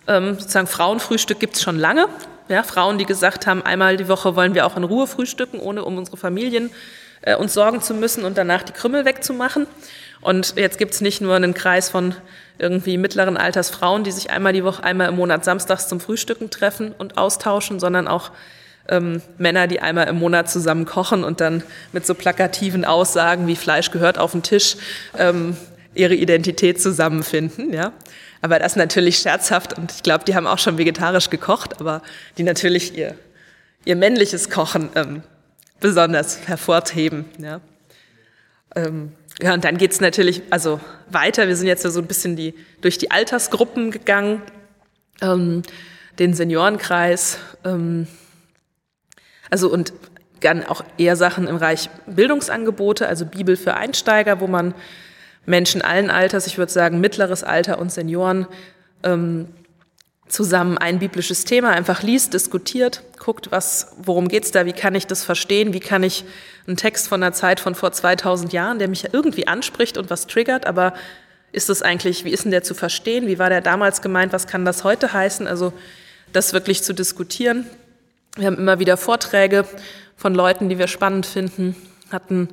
[0.07, 2.07] Ähm, sozusagen Frauenfrühstück gibt's schon lange.
[2.47, 5.86] Ja, Frauen, die gesagt haben, einmal die Woche wollen wir auch in Ruhe frühstücken, ohne
[5.86, 6.72] um unsere Familien
[7.22, 9.68] äh, uns sorgen zu müssen und danach die Krümmel wegzumachen.
[10.22, 12.15] Und jetzt gibt's nicht nur einen Kreis von
[12.57, 16.49] irgendwie mittleren Alters Frauen, die sich einmal die Woche, einmal im Monat samstags zum Frühstücken
[16.49, 18.32] treffen und austauschen, sondern auch
[18.89, 21.63] ähm, Männer, die einmal im Monat zusammen kochen und dann
[21.93, 24.76] mit so plakativen Aussagen wie Fleisch gehört auf den Tisch
[25.17, 25.55] ähm,
[25.95, 27.74] ihre Identität zusammenfinden.
[27.74, 27.93] Ja?
[28.41, 32.01] Aber das natürlich scherzhaft und ich glaube, die haben auch schon vegetarisch gekocht, aber
[32.38, 33.15] die natürlich ihr,
[33.86, 35.24] ihr männliches Kochen ähm,
[35.80, 37.26] besonders hervorheben.
[37.38, 37.61] Ja?
[38.76, 40.79] Ähm, ja, und dann geht's natürlich also
[41.09, 41.47] weiter.
[41.47, 44.41] Wir sind jetzt so ein bisschen die, durch die Altersgruppen gegangen,
[45.21, 45.63] ähm,
[46.19, 48.07] den Seniorenkreis, ähm,
[49.49, 49.93] also und
[50.41, 54.73] dann auch eher Sachen im Bereich Bildungsangebote, also Bibel für Einsteiger, wo man
[55.45, 58.47] Menschen allen Alters, ich würde sagen mittleres Alter und Senioren,
[59.03, 59.47] ähm,
[60.30, 65.07] zusammen ein biblisches Thema einfach liest, diskutiert, guckt, was, worum geht's da, wie kann ich
[65.07, 66.23] das verstehen, wie kann ich
[66.67, 70.27] einen Text von einer Zeit von vor 2000 Jahren, der mich irgendwie anspricht und was
[70.27, 70.93] triggert, aber
[71.51, 74.45] ist das eigentlich, wie ist denn der zu verstehen, wie war der damals gemeint, was
[74.45, 75.73] kann das heute heißen, also
[76.32, 77.65] das wirklich zu diskutieren.
[78.36, 79.65] Wir haben immer wieder Vorträge
[80.15, 81.75] von Leuten, die wir spannend finden,
[82.11, 82.49] hatten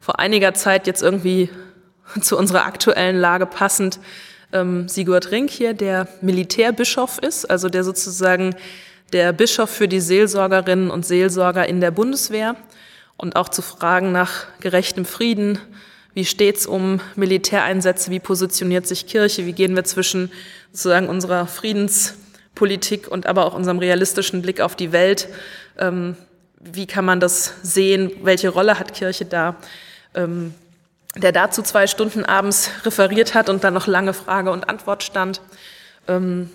[0.00, 1.50] vor einiger Zeit jetzt irgendwie
[2.20, 4.00] zu unserer aktuellen Lage passend
[4.52, 8.54] ähm, Sigurd Rink hier, der Militärbischof ist, also der sozusagen
[9.12, 12.56] der Bischof für die Seelsorgerinnen und Seelsorger in der Bundeswehr.
[13.16, 15.58] Und auch zu Fragen nach gerechtem Frieden,
[16.12, 20.30] wie steht's um Militäreinsätze, wie positioniert sich Kirche, wie gehen wir zwischen
[20.72, 25.28] sozusagen unserer Friedenspolitik und aber auch unserem realistischen Blick auf die Welt,
[25.78, 26.16] ähm,
[26.58, 29.56] wie kann man das sehen, welche Rolle hat Kirche da,
[30.14, 30.52] ähm,
[31.16, 35.40] der dazu zwei Stunden abends referiert hat und dann noch lange Frage und Antwort stand.
[36.08, 36.50] Ähm,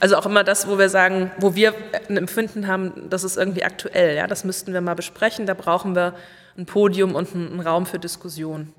[0.00, 1.74] also auch immer das, wo wir sagen, wo wir
[2.08, 4.16] ein Empfinden haben, das ist irgendwie aktuell.
[4.16, 5.46] Ja, das müssten wir mal besprechen.
[5.46, 6.14] Da brauchen wir
[6.56, 8.72] ein Podium und einen Raum für Diskussion.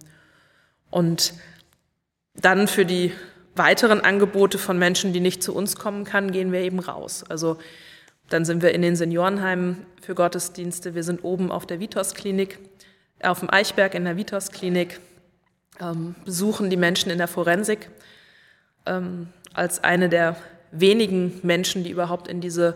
[0.89, 1.33] Und
[2.35, 3.13] dann für die
[3.55, 7.23] weiteren Angebote von Menschen, die nicht zu uns kommen kann, gehen wir eben raus.
[7.27, 7.57] Also
[8.29, 10.93] dann sind wir in den Seniorenheimen für Gottesdienste.
[10.93, 12.59] Wir sind oben auf der Vitos-Klinik,
[13.23, 14.99] auf dem Eichberg in der Vitos-Klinik
[15.79, 17.89] ähm, besuchen die Menschen in der Forensik
[18.85, 20.35] ähm, als eine der
[20.71, 22.75] wenigen Menschen, die überhaupt in diese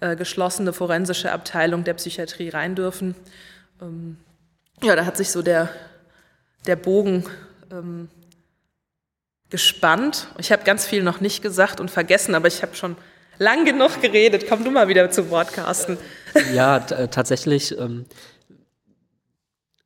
[0.00, 3.14] äh, geschlossene forensische Abteilung der Psychiatrie rein dürfen.
[3.80, 4.16] Ähm,
[4.82, 5.68] ja, da hat sich so der,
[6.66, 7.24] der Bogen
[7.70, 8.08] ähm,
[9.50, 10.28] gespannt.
[10.38, 12.96] Ich habe ganz viel noch nicht gesagt und vergessen, aber ich habe schon
[13.38, 14.46] lang genug geredet.
[14.48, 15.98] Komm du mal wieder zu Wort, Carsten.
[16.52, 17.76] Ja, tatsächlich.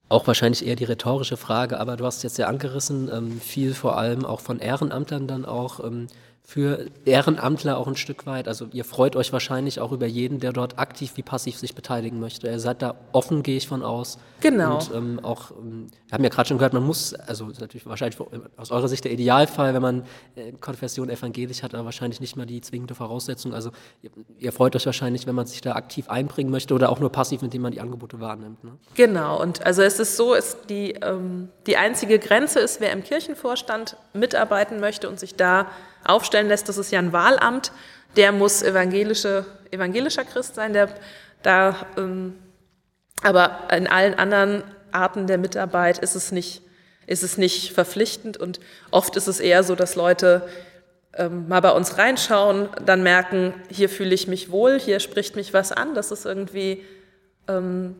[0.08, 3.98] Auch wahrscheinlich eher die rhetorische Frage, aber du hast jetzt ja angerissen, ähm, viel vor
[3.98, 6.06] allem auch von Ehrenamtlern dann auch ähm,
[6.48, 8.46] für Ehrenamtler auch ein Stück weit.
[8.46, 12.20] Also ihr freut euch wahrscheinlich auch über jeden, der dort aktiv wie passiv sich beteiligen
[12.20, 12.46] möchte.
[12.46, 14.16] Ihr seid da offen, gehe ich von aus.
[14.42, 14.76] Genau.
[14.76, 18.20] Und ähm, auch, ähm, wir haben ja gerade schon gehört, man muss, also natürlich wahrscheinlich
[18.56, 20.04] aus eurer Sicht der Idealfall, wenn man
[20.36, 23.52] äh, Konfession evangelisch hat, aber wahrscheinlich nicht mal die zwingende Voraussetzung.
[23.52, 23.72] Also
[24.02, 27.10] ihr, ihr, freut euch wahrscheinlich, wenn man sich da aktiv einbringen möchte oder auch nur
[27.10, 28.62] passiv, indem man die Angebote wahrnimmt.
[28.62, 28.70] Ne?
[28.94, 29.42] Genau.
[29.42, 33.96] Und also es ist so, ist die, ähm, die einzige Grenze ist, wer im Kirchenvorstand
[34.12, 35.66] mitarbeiten möchte und sich da
[36.06, 37.72] aufstellen lässt, das ist ja ein Wahlamt,
[38.16, 40.88] der muss evangelische, evangelischer Christ sein, der
[41.42, 42.38] da, ähm,
[43.22, 46.62] aber in allen anderen Arten der Mitarbeit ist es nicht,
[47.06, 48.36] ist es nicht verpflichtend.
[48.36, 50.48] Und oft ist es eher so, dass Leute
[51.14, 55.52] ähm, mal bei uns reinschauen, dann merken, hier fühle ich mich wohl, hier spricht mich
[55.52, 56.84] was an, das ist irgendwie,
[57.48, 57.96] ähm,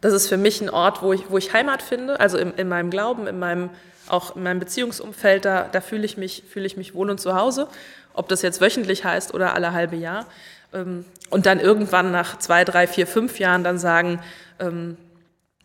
[0.00, 2.68] das ist für mich ein Ort, wo ich, wo ich Heimat finde, also in, in
[2.68, 3.70] meinem Glauben, in meinem
[4.12, 7.34] auch in meinem Beziehungsumfeld, da, da fühle ich, mich, fühle ich mich wohl und zu
[7.34, 7.66] Hause,
[8.12, 10.26] ob das jetzt wöchentlich heißt oder alle halbe Jahr.
[10.74, 14.20] Ähm, und dann irgendwann nach zwei, drei, vier, fünf Jahren dann sagen,
[14.60, 14.98] ähm,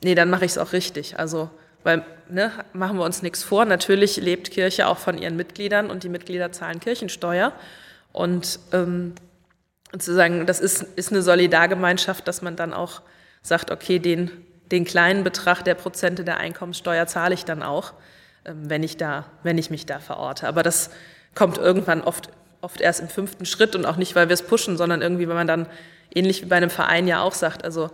[0.01, 1.19] nee, dann mache ich es auch richtig.
[1.19, 1.49] Also,
[1.83, 6.03] weil, ne, machen wir uns nichts vor, natürlich lebt Kirche auch von ihren Mitgliedern und
[6.03, 7.51] die Mitglieder zahlen Kirchensteuer.
[8.13, 9.13] Und ähm,
[9.97, 13.01] zu sagen, das ist, ist eine Solidargemeinschaft, dass man dann auch
[13.41, 14.31] sagt, okay, den,
[14.71, 17.93] den kleinen Betrag der Prozente der Einkommenssteuer zahle ich dann auch.
[18.47, 20.47] Ähm, wenn ich, da, wenn ich mich da verorte.
[20.47, 20.89] Aber das
[21.35, 22.29] kommt irgendwann oft,
[22.61, 25.35] oft erst im fünften Schritt und auch nicht, weil wir es pushen, sondern irgendwie, wenn
[25.35, 25.67] man dann
[26.15, 27.89] ähnlich wie bei einem Verein ja auch sagt, also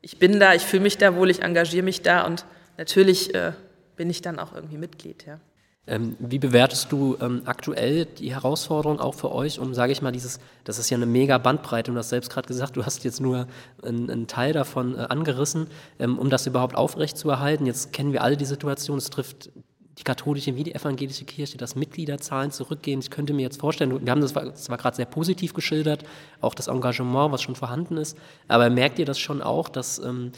[0.00, 2.46] ich bin da, ich fühle mich da wohl, ich engagiere mich da und
[2.78, 3.52] natürlich äh,
[3.96, 5.26] bin ich dann auch irgendwie Mitglied.
[5.26, 5.38] Ja.
[5.86, 10.12] Ähm, wie bewertest du ähm, aktuell die Herausforderung auch für euch, um, sage ich mal,
[10.12, 13.04] dieses, das ist ja eine mega Bandbreite, und du hast selbst gerade gesagt, du hast
[13.04, 13.46] jetzt nur
[13.82, 15.66] einen, einen Teil davon äh, angerissen,
[15.98, 17.66] ähm, um das überhaupt aufrechtzuerhalten.
[17.66, 19.50] Jetzt kennen wir alle die Situation, es trifft
[19.98, 23.00] die katholische wie die evangelische Kirche, dass Mitgliederzahlen zurückgehen.
[23.00, 26.04] Ich könnte mir jetzt vorstellen, wir haben das zwar gerade sehr positiv geschildert,
[26.40, 30.32] auch das Engagement, was schon vorhanden ist, aber merkt ihr das schon auch, dass ähm,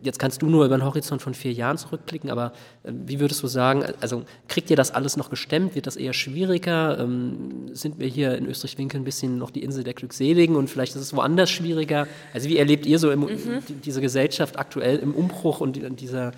[0.00, 2.52] jetzt kannst du nur über einen Horizont von vier Jahren zurückblicken, aber
[2.84, 5.74] äh, wie würdest du sagen, also kriegt ihr das alles noch gestemmt?
[5.74, 6.98] Wird das eher schwieriger?
[6.98, 10.94] Ähm, sind wir hier in Österreich-Winkel ein bisschen noch die Insel der Glückseligen und vielleicht
[10.94, 12.06] ist es woanders schwieriger?
[12.32, 13.62] Also wie erlebt ihr so im, mhm.
[13.84, 16.32] diese Gesellschaft aktuell im Umbruch und dieser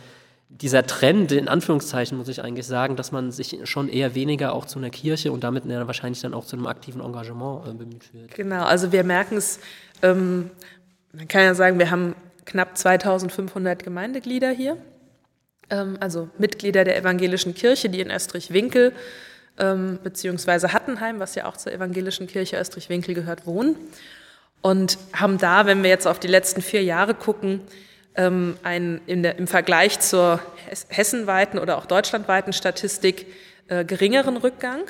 [0.51, 4.67] dieser Trend, in Anführungszeichen muss ich eigentlich sagen, dass man sich schon eher weniger auch
[4.67, 8.35] zu einer Kirche und damit wahrscheinlich dann auch zu einem aktiven Engagement äh, bemüht wird.
[8.35, 9.61] Genau, also wir merken es,
[10.03, 10.51] ähm,
[11.13, 14.77] man kann ja sagen, wir haben knapp 2500 Gemeindeglieder hier,
[15.71, 18.93] ähm, also Mitglieder der evangelischen Kirche, die in Österreich-Winkel
[19.59, 23.77] ähm, beziehungsweise Hattenheim, was ja auch zur evangelischen Kirche Österreich-Winkel gehört, wohnen
[24.63, 27.61] und haben da, wenn wir jetzt auf die letzten vier Jahre gucken,
[28.15, 30.41] ähm, ein, der, im Vergleich zur
[30.89, 33.27] hessenweiten oder auch deutschlandweiten Statistik
[33.69, 34.83] äh, geringeren Rückgang.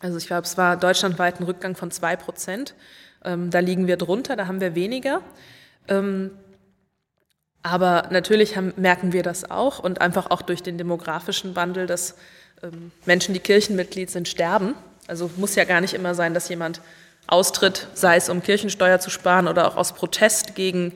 [0.00, 2.74] Also ich glaube, es war deutschlandweit ein Rückgang von zwei Prozent.
[3.24, 5.20] Ähm, da liegen wir drunter, da haben wir weniger.
[5.88, 6.30] Ähm,
[7.62, 12.16] aber natürlich haben, merken wir das auch und einfach auch durch den demografischen Wandel, dass
[12.62, 14.74] ähm, Menschen, die Kirchenmitglied sind, sterben.
[15.06, 16.80] Also muss ja gar nicht immer sein, dass jemand
[17.26, 20.92] austritt, sei es um Kirchensteuer zu sparen oder auch aus Protest gegen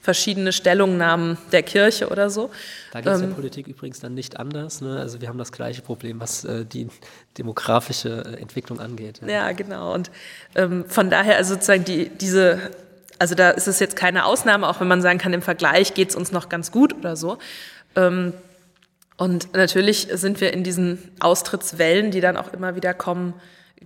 [0.00, 2.50] verschiedene Stellungnahmen der Kirche oder so.
[2.92, 4.80] Da geht es ähm, der Politik übrigens dann nicht anders.
[4.80, 4.98] Ne?
[4.98, 6.88] Also wir haben das gleiche Problem, was äh, die
[7.36, 9.20] demografische äh, Entwicklung angeht.
[9.22, 9.94] Ja, ja genau.
[9.94, 10.10] Und
[10.54, 12.58] ähm, von daher, also sozusagen die, diese,
[13.18, 16.10] also da ist es jetzt keine Ausnahme, auch wenn man sagen kann, im Vergleich geht
[16.10, 17.38] es uns noch ganz gut oder so.
[17.96, 18.34] Ähm,
[19.16, 23.34] und natürlich sind wir in diesen Austrittswellen, die dann auch immer wieder kommen,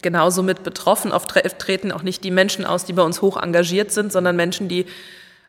[0.03, 1.11] genauso mit betroffen.
[1.11, 4.69] Oft treten auch nicht die Menschen aus, die bei uns hoch engagiert sind, sondern Menschen,
[4.69, 4.85] die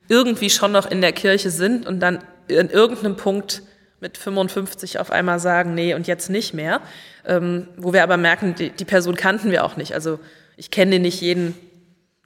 [0.07, 3.63] irgendwie schon noch in der Kirche sind und dann in irgendeinem Punkt
[3.99, 6.81] mit 55 auf einmal sagen, nee, und jetzt nicht mehr.
[7.25, 9.93] Ähm, wo wir aber merken, die, die Person kannten wir auch nicht.
[9.93, 10.19] Also
[10.57, 11.55] ich kenne nicht jeden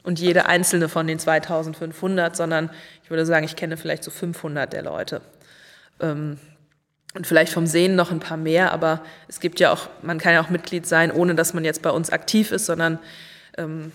[0.03, 2.71] und jede einzelne von den 2500, sondern
[3.03, 5.21] ich würde sagen, ich kenne vielleicht so 500 der Leute.
[5.99, 6.39] Ähm,
[7.13, 10.33] und vielleicht vom Sehen noch ein paar mehr, aber es gibt ja auch, man kann
[10.33, 12.99] ja auch Mitglied sein, ohne dass man jetzt bei uns aktiv ist, sondern
[13.57, 13.91] ähm,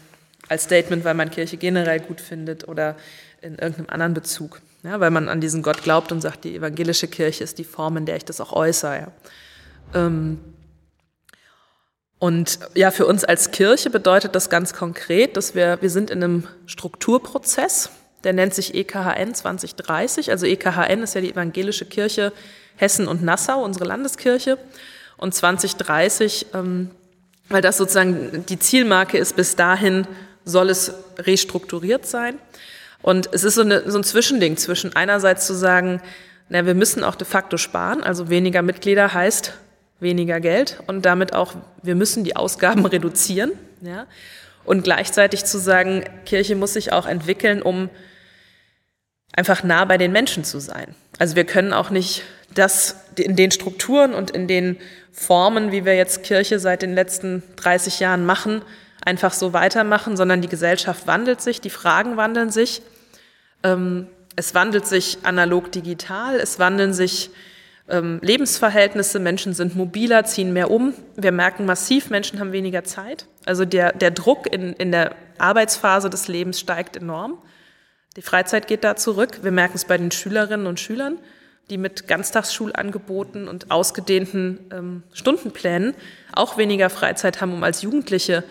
[0.48, 2.96] als Statement, weil man Kirche generell gut findet oder
[3.42, 4.60] in irgendeinem anderen Bezug.
[4.82, 7.96] Ja, weil man an diesen Gott glaubt und sagt, die evangelische Kirche ist die Form,
[7.96, 8.96] in der ich das auch äußere.
[8.96, 9.08] Ja.
[9.94, 10.38] Ähm,
[12.18, 16.22] Und ja, für uns als Kirche bedeutet das ganz konkret, dass wir, wir sind in
[16.22, 17.90] einem Strukturprozess,
[18.22, 20.30] der nennt sich EKHN 2030.
[20.30, 22.32] Also EKHN ist ja die Evangelische Kirche
[22.76, 24.58] Hessen und Nassau, unsere Landeskirche.
[25.16, 26.90] Und 2030, ähm,
[27.48, 30.06] weil das sozusagen die Zielmarke ist, bis dahin
[30.44, 32.38] soll es restrukturiert sein.
[33.02, 36.00] Und es ist so, eine, so ein Zwischending zwischen einerseits zu sagen,
[36.48, 39.54] na, wir müssen auch de facto sparen, also weniger Mitglieder heißt
[40.02, 43.52] weniger Geld und damit auch, wir müssen die Ausgaben reduzieren.
[43.80, 44.06] Ja?
[44.64, 47.88] Und gleichzeitig zu sagen, Kirche muss sich auch entwickeln, um
[49.34, 50.94] einfach nah bei den Menschen zu sein.
[51.18, 52.22] Also wir können auch nicht
[52.54, 54.76] das in den Strukturen und in den
[55.10, 58.62] Formen, wie wir jetzt Kirche seit den letzten 30 Jahren machen,
[59.04, 62.82] einfach so weitermachen, sondern die Gesellschaft wandelt sich, die Fragen wandeln sich.
[63.62, 64.06] Ähm,
[64.36, 67.30] es wandelt sich analog digital, es wandeln sich
[67.88, 70.94] ähm, Lebensverhältnisse, Menschen sind mobiler, ziehen mehr um.
[71.16, 73.26] Wir merken massiv, Menschen haben weniger Zeit.
[73.44, 77.38] Also der, der Druck in, in der Arbeitsphase des Lebens steigt enorm.
[78.16, 79.40] Die Freizeit geht da zurück.
[79.42, 81.18] Wir merken es bei den Schülerinnen und Schülern,
[81.70, 85.94] die mit Ganztagsschulangeboten und ausgedehnten ähm, Stundenplänen
[86.32, 88.44] auch weniger Freizeit haben, um als Jugendliche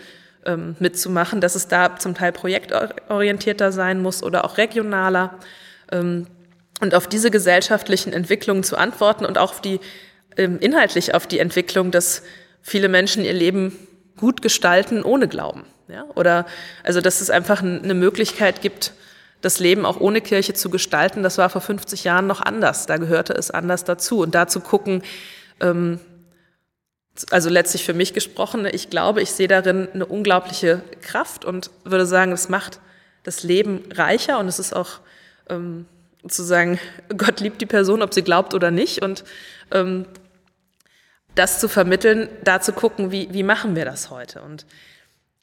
[0.46, 5.38] ähm, mitzumachen, dass es da zum Teil projektorientierter sein muss oder auch regionaler.
[5.90, 6.26] Ähm,
[6.80, 9.78] und auf diese gesellschaftlichen Entwicklungen zu antworten und auch auf die,
[10.36, 12.22] ähm, inhaltlich auf die Entwicklung, dass
[12.60, 13.76] viele Menschen ihr Leben
[14.16, 15.64] gut gestalten ohne Glauben.
[15.88, 16.04] Ja?
[16.14, 16.46] Oder
[16.82, 18.92] also dass es einfach eine Möglichkeit gibt,
[19.42, 21.22] das Leben auch ohne Kirche zu gestalten.
[21.22, 22.86] Das war vor 50 Jahren noch anders.
[22.86, 24.20] Da gehörte es anders dazu.
[24.20, 25.02] Und da zu gucken,
[25.60, 26.00] ähm,
[27.30, 32.06] also letztlich für mich gesprochen, ich glaube, ich sehe darin eine unglaubliche Kraft und würde
[32.06, 32.80] sagen, es macht
[33.22, 35.00] das Leben reicher und es ist auch
[35.48, 35.86] ähm,
[36.26, 36.78] zu sagen,
[37.16, 39.02] Gott liebt die Person, ob sie glaubt oder nicht.
[39.02, 39.24] Und
[39.70, 40.06] ähm,
[41.34, 44.42] das zu vermitteln, da zu gucken, wie, wie machen wir das heute.
[44.42, 44.66] Und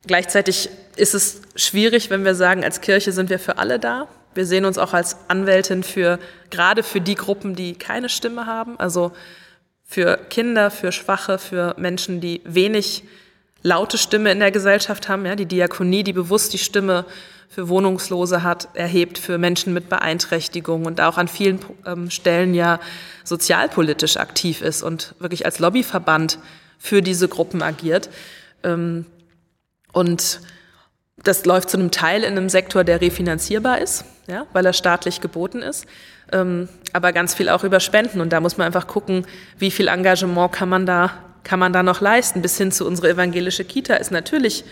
[0.05, 4.07] gleichzeitig ist es schwierig, wenn wir sagen, als Kirche sind wir für alle da.
[4.35, 6.19] Wir sehen uns auch als Anwältin für,
[6.51, 8.79] gerade für die Gruppen, die keine Stimme haben.
[8.79, 9.11] Also
[9.89, 13.03] für Kinder, für Schwache, für Menschen, die wenig
[13.63, 15.25] laute Stimme in der Gesellschaft haben.
[15.25, 17.05] Ja, die Diakonie, die bewusst die Stimme
[17.49, 22.79] für Wohnungslose hat, erhebt, für Menschen mit Beeinträchtigung und auch an vielen ähm, Stellen ja
[23.23, 26.37] sozialpolitisch aktiv ist und wirklich als Lobbyverband
[26.77, 28.11] für diese Gruppen agiert.
[28.61, 29.07] Ähm,
[29.91, 30.39] und
[31.23, 35.21] das läuft zu einem Teil in einem Sektor, der refinanzierbar ist, ja, weil er staatlich
[35.21, 35.85] geboten ist,
[36.31, 38.21] ähm, aber ganz viel auch über Spenden.
[38.21, 39.25] Und da muss man einfach gucken,
[39.57, 41.11] wie viel Engagement kann man da,
[41.43, 42.41] kann man da noch leisten.
[42.41, 44.63] Bis hin zu unserer evangelische Kita ist natürlich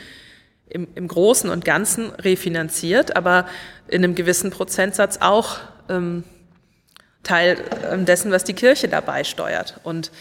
[0.69, 3.47] im, im Großen und Ganzen refinanziert, aber
[3.87, 5.57] in einem gewissen Prozentsatz auch
[5.89, 6.23] ähm,
[7.23, 7.57] Teil
[7.91, 9.79] ähm, dessen, was die Kirche dabei steuert.
[9.83, 10.11] Und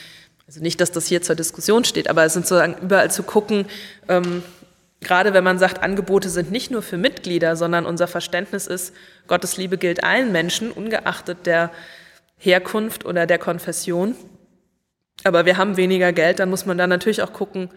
[0.46, 3.66] also nicht, dass das hier zur Diskussion steht, aber es sind sozusagen überall zu gucken,
[4.08, 4.42] ähm,
[5.00, 8.94] gerade wenn man sagt, Angebote sind nicht nur für Mitglieder, sondern unser Verständnis ist,
[9.26, 11.70] Gottes Liebe gilt allen Menschen, ungeachtet der
[12.38, 14.14] Herkunft oder der Konfession.
[15.24, 17.70] Aber wir haben weniger Geld, dann muss man da natürlich auch gucken,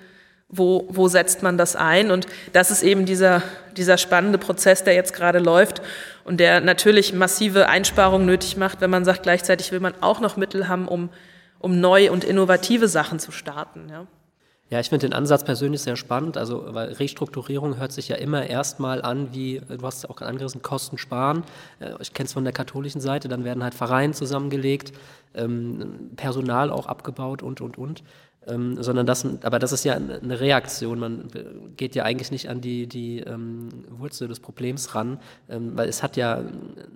[0.50, 2.10] wo, wo setzt man das ein?
[2.12, 3.44] Und das ist eben dieser,
[3.78, 5.82] dieser spannende Prozess, der jetzt gerade läuft
[6.24, 10.38] und der natürlich massive Einsparungen nötig macht, wenn man sagt, gleichzeitig will man auch noch
[10.38, 11.10] Mittel haben, um,
[11.60, 13.90] um neu und innovative Sachen zu starten.
[13.90, 14.08] Ja.
[14.70, 16.38] Ja, ich finde den Ansatz persönlich sehr spannend.
[16.38, 20.98] Also, weil Restrukturierung hört sich ja immer erstmal an, wie du hast auch angerissen, Kosten
[20.98, 21.44] sparen.
[21.80, 24.94] Äh, ich kenne es von der katholischen Seite, dann werden halt Vereine zusammengelegt,
[25.34, 28.04] ähm, Personal auch abgebaut und, und, und
[28.48, 31.00] ähm, sondern das, aber das ist ja eine Reaktion.
[31.00, 31.28] Man
[31.76, 36.18] geht ja eigentlich nicht an die, die ähm, Wurzel des Problems ran, weil es hat
[36.18, 36.42] ja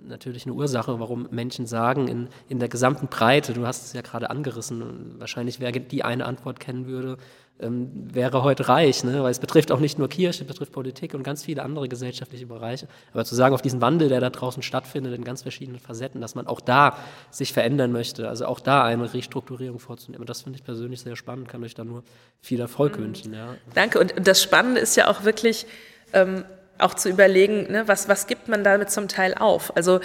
[0.08, 4.00] natürlich eine Ursache, warum Menschen sagen, in, in der gesamten Breite, du hast es ja
[4.00, 7.18] gerade angerissen, wahrscheinlich wer die eine Antwort kennen würde,
[7.60, 9.22] ähm, wäre heute reich, ne?
[9.22, 12.46] weil es betrifft auch nicht nur Kirche, es betrifft Politik und ganz viele andere gesellschaftliche
[12.46, 12.88] Bereiche.
[13.12, 16.34] Aber zu sagen, auf diesen Wandel, der da draußen stattfindet, in ganz verschiedenen Facetten, dass
[16.34, 16.98] man auch da
[17.30, 21.48] sich verändern möchte, also auch da eine Restrukturierung vorzunehmen, das finde ich persönlich sehr spannend,
[21.48, 22.02] kann euch da nur
[22.40, 23.04] viel Erfolg mhm.
[23.04, 23.34] wünschen.
[23.34, 23.54] Ja.
[23.74, 24.00] Danke.
[24.00, 25.66] Und das Spannende ist ja auch wirklich,
[26.12, 26.44] ähm,
[26.78, 29.76] auch zu überlegen, ne, was, was gibt man damit zum Teil auf?
[29.76, 30.00] Also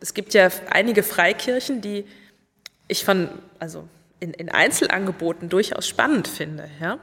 [0.00, 2.06] es gibt ja einige Freikirchen, die
[2.88, 3.28] ich von,
[3.58, 3.84] also
[4.20, 6.98] in, in Einzelangeboten durchaus spannend finde, ja?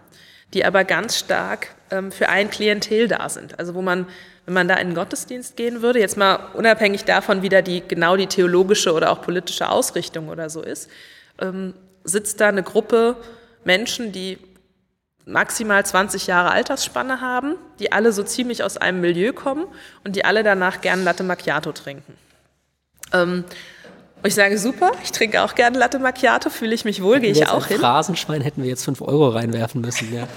[0.53, 3.59] die aber ganz stark ähm, für ein Klientel da sind.
[3.59, 4.07] Also wo man,
[4.45, 7.83] wenn man da in den Gottesdienst gehen würde, jetzt mal unabhängig davon, wie da die,
[7.87, 10.89] genau die theologische oder auch politische Ausrichtung oder so ist,
[11.39, 13.17] ähm, sitzt da eine Gruppe
[13.63, 14.37] Menschen, die
[15.25, 19.65] maximal 20 Jahre Altersspanne haben, die alle so ziemlich aus einem Milieu kommen
[20.03, 22.13] und die alle danach gern Latte Macchiato trinken.
[23.11, 23.43] Ähm,
[24.25, 27.31] und ich sage, super, ich trinke auch gerne Latte Macchiato, fühle ich mich wohl, gehe
[27.31, 27.77] ich auch hin.
[27.77, 30.27] Phrasenschwein hätten wir jetzt 5 Euro reinwerfen müssen, ja.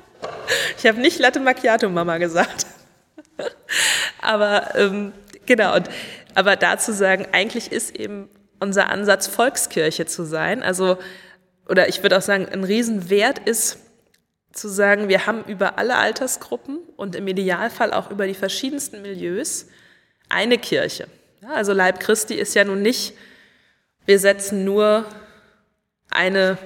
[0.76, 2.66] ich habe nicht Latte Macchiato Mama gesagt.
[4.20, 5.14] aber ähm,
[5.46, 5.88] genau, und,
[6.34, 8.28] aber dazu sagen, eigentlich ist eben
[8.60, 10.62] unser Ansatz, Volkskirche zu sein.
[10.62, 10.98] Also,
[11.70, 13.78] oder ich würde auch sagen, ein Riesenwert ist
[14.52, 19.68] zu sagen, wir haben über alle Altersgruppen und im Idealfall auch über die verschiedensten Milieus
[20.28, 21.06] eine Kirche.
[21.42, 23.14] Ja, also Leib Christi ist ja nun nicht,
[24.06, 25.04] wir setzen nur
[26.08, 26.56] eine,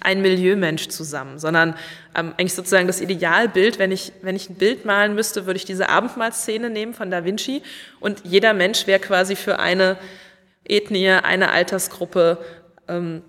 [0.00, 1.70] ein Milieumensch zusammen, sondern
[2.14, 5.64] ähm, eigentlich sozusagen das Idealbild, wenn ich, wenn ich ein Bild malen müsste, würde ich
[5.64, 7.62] diese Abendmahlszene nehmen von Da Vinci
[7.98, 9.96] und jeder Mensch wäre quasi für eine
[10.64, 12.36] Ethnie, eine Altersgruppe,
[12.88, 13.22] ähm,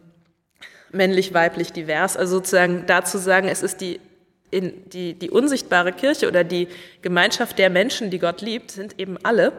[0.91, 2.17] männlich, weiblich, divers.
[2.17, 4.01] Also sozusagen dazu sagen, es ist die,
[4.51, 6.67] in, die, die unsichtbare Kirche oder die
[7.01, 9.53] Gemeinschaft der Menschen, die Gott liebt, sind eben alle.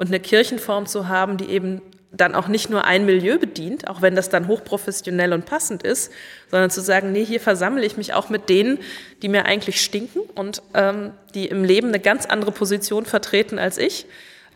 [0.00, 4.00] Und eine Kirchenform zu haben, die eben dann auch nicht nur ein Milieu bedient, auch
[4.00, 6.10] wenn das dann hochprofessionell und passend ist,
[6.50, 8.78] sondern zu sagen, nee, hier versammle ich mich auch mit denen,
[9.20, 13.76] die mir eigentlich stinken und ähm, die im Leben eine ganz andere Position vertreten als
[13.76, 14.06] ich.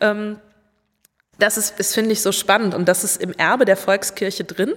[0.01, 0.37] Ähm,
[1.37, 4.73] das ist, das finde ich so spannend und das ist im Erbe der Volkskirche drin,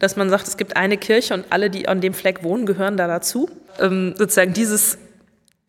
[0.00, 2.96] dass man sagt, es gibt eine Kirche und alle, die an dem Fleck wohnen, gehören
[2.96, 3.48] da dazu.
[3.78, 4.98] Ähm, sozusagen dieses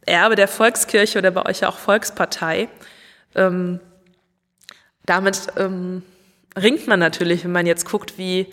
[0.07, 2.67] Erbe der Volkskirche oder bei euch ja auch Volkspartei,
[3.35, 3.79] ähm,
[5.09, 6.03] damit ähm,
[6.55, 8.47] ringt man natürlich, wenn man jetzt guckt, wie,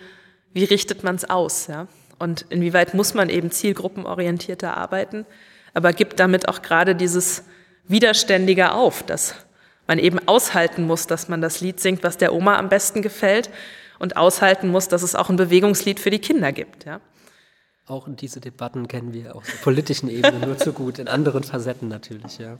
[0.53, 1.87] wie richtet man es aus, ja.
[2.19, 5.27] Und inwieweit muss man eben zielgruppenorientierter arbeiten,
[5.75, 7.43] aber gibt damit auch gerade dieses
[7.87, 9.35] Widerständige auf, dass
[9.85, 13.51] man eben aushalten muss, dass man das Lied singt, was der Oma am besten gefällt
[13.99, 16.85] und aushalten muss, dass es auch ein Bewegungslied für die Kinder gibt.
[16.85, 17.01] Ja.
[17.85, 21.87] Auch diese Debatten kennen wir auf der politischen Ebene nur zu gut, in anderen Facetten
[21.87, 22.57] natürlich, ja.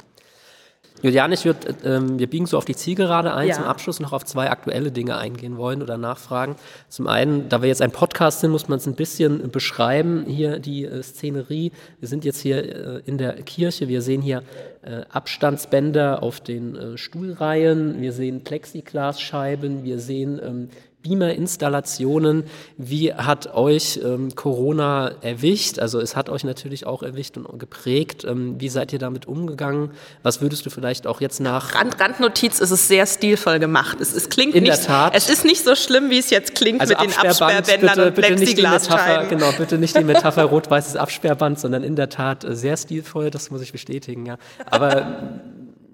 [1.01, 3.55] Juliane, ich würde, ähm, wir biegen so auf die Zielgerade ein, ja.
[3.55, 6.55] zum Abschluss noch auf zwei aktuelle Dinge eingehen wollen oder nachfragen.
[6.89, 10.59] Zum einen, da wir jetzt ein Podcast sind, muss man es ein bisschen beschreiben, hier
[10.59, 11.71] die äh, Szenerie.
[11.99, 12.57] Wir sind jetzt hier
[12.97, 14.41] äh, in der Kirche, wir sehen hier
[14.81, 20.69] äh, Abstandsbänder auf den äh, Stuhlreihen, wir sehen Plexiglasscheiben, wir sehen ähm,
[21.07, 22.43] Beamer-Installationen.
[22.77, 25.79] Wie hat euch ähm, Corona erwischt?
[25.79, 28.25] Also es hat euch natürlich auch erwischt und geprägt.
[28.25, 29.91] Ähm, wie seid ihr damit umgegangen?
[30.23, 31.75] Was würdest du vielleicht auch jetzt nach...
[31.75, 33.99] Rand, Randnotiz ist es sehr stilvoll gemacht.
[34.01, 35.15] Es, es klingt In nicht, der Tat.
[35.15, 38.15] Es ist nicht so schlimm, wie es jetzt klingt also mit den Absperrbändern bitte, und
[38.15, 39.29] bitte nicht die Metapher, Plexiglasscheiben.
[39.29, 43.51] Genau, bitte nicht die Metapher rot-weißes Absperrband, sondern in der Tat äh, sehr stilvoll, das
[43.51, 44.25] muss ich bestätigen.
[44.25, 44.37] Ja.
[44.69, 45.29] Aber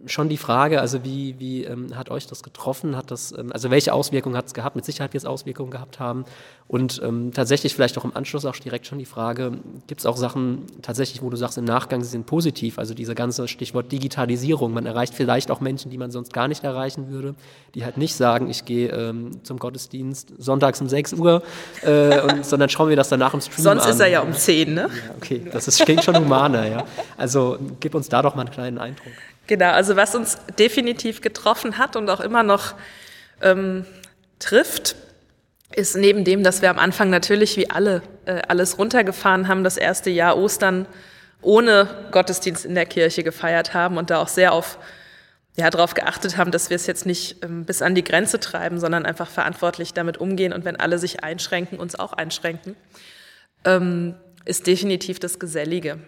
[0.05, 2.95] schon die Frage, also wie, wie ähm, hat euch das getroffen?
[2.95, 4.75] Hat das, ähm, also welche Auswirkungen hat es gehabt?
[4.75, 6.25] Mit Sicherheit wird es Auswirkungen gehabt haben.
[6.67, 10.17] Und ähm, tatsächlich vielleicht auch im Anschluss auch direkt schon die Frage, gibt es auch
[10.17, 12.79] Sachen tatsächlich, wo du sagst, im Nachgang sie sind positiv?
[12.79, 14.73] Also diese ganze Stichwort Digitalisierung.
[14.73, 17.35] Man erreicht vielleicht auch Menschen, die man sonst gar nicht erreichen würde,
[17.75, 21.43] die halt nicht sagen, ich gehe ähm, zum Gottesdienst sonntags um 6 Uhr,
[21.83, 23.91] äh, und, sondern schauen wir das danach im Stream Sonst an.
[23.91, 24.81] ist er ja um 10, ne?
[24.81, 26.85] Ja, okay, das ist, klingt schon humaner, ja.
[27.17, 29.13] Also gib uns da doch mal einen kleinen Eindruck.
[29.47, 32.75] Genau, also was uns definitiv getroffen hat und auch immer noch
[33.41, 33.85] ähm,
[34.39, 34.95] trifft,
[35.75, 39.77] ist neben dem, dass wir am Anfang natürlich wie alle äh, alles runtergefahren haben, das
[39.77, 40.85] erste Jahr Ostern
[41.41, 44.77] ohne Gottesdienst in der Kirche gefeiert haben und da auch sehr auf
[45.55, 48.79] ja, darauf geachtet haben, dass wir es jetzt nicht ähm, bis an die Grenze treiben,
[48.79, 52.75] sondern einfach verantwortlich damit umgehen und wenn alle sich einschränken, uns auch einschränken,
[53.65, 54.15] ähm,
[54.45, 55.99] ist definitiv das Gesellige.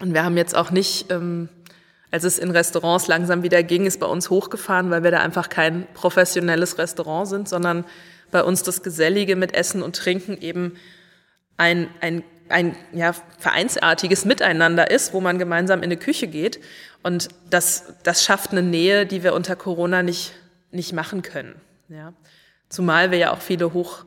[0.00, 1.48] Und wir haben jetzt auch nicht ähm,
[2.10, 5.48] als es in Restaurants langsam wieder ging, ist bei uns hochgefahren, weil wir da einfach
[5.48, 7.84] kein professionelles Restaurant sind, sondern
[8.30, 10.76] bei uns das Gesellige mit Essen und Trinken eben
[11.56, 16.60] ein, ein, ein ja, vereinsartiges Miteinander ist, wo man gemeinsam in eine Küche geht.
[17.02, 20.34] Und das, das schafft eine Nähe, die wir unter Corona nicht,
[20.70, 21.54] nicht machen können.
[21.88, 22.12] Ja.
[22.68, 24.04] Zumal wir ja auch viele hoch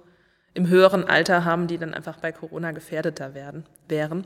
[0.54, 4.26] im höheren Alter haben, die dann einfach bei Corona gefährdeter werden, wären.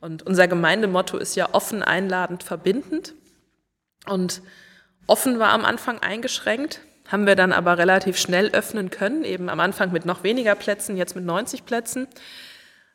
[0.00, 3.14] Und unser Gemeindemotto ist ja offen, einladend, verbindend.
[4.06, 4.42] Und
[5.06, 9.60] offen war am Anfang eingeschränkt, haben wir dann aber relativ schnell öffnen können, eben am
[9.60, 12.08] Anfang mit noch weniger Plätzen, jetzt mit 90 Plätzen.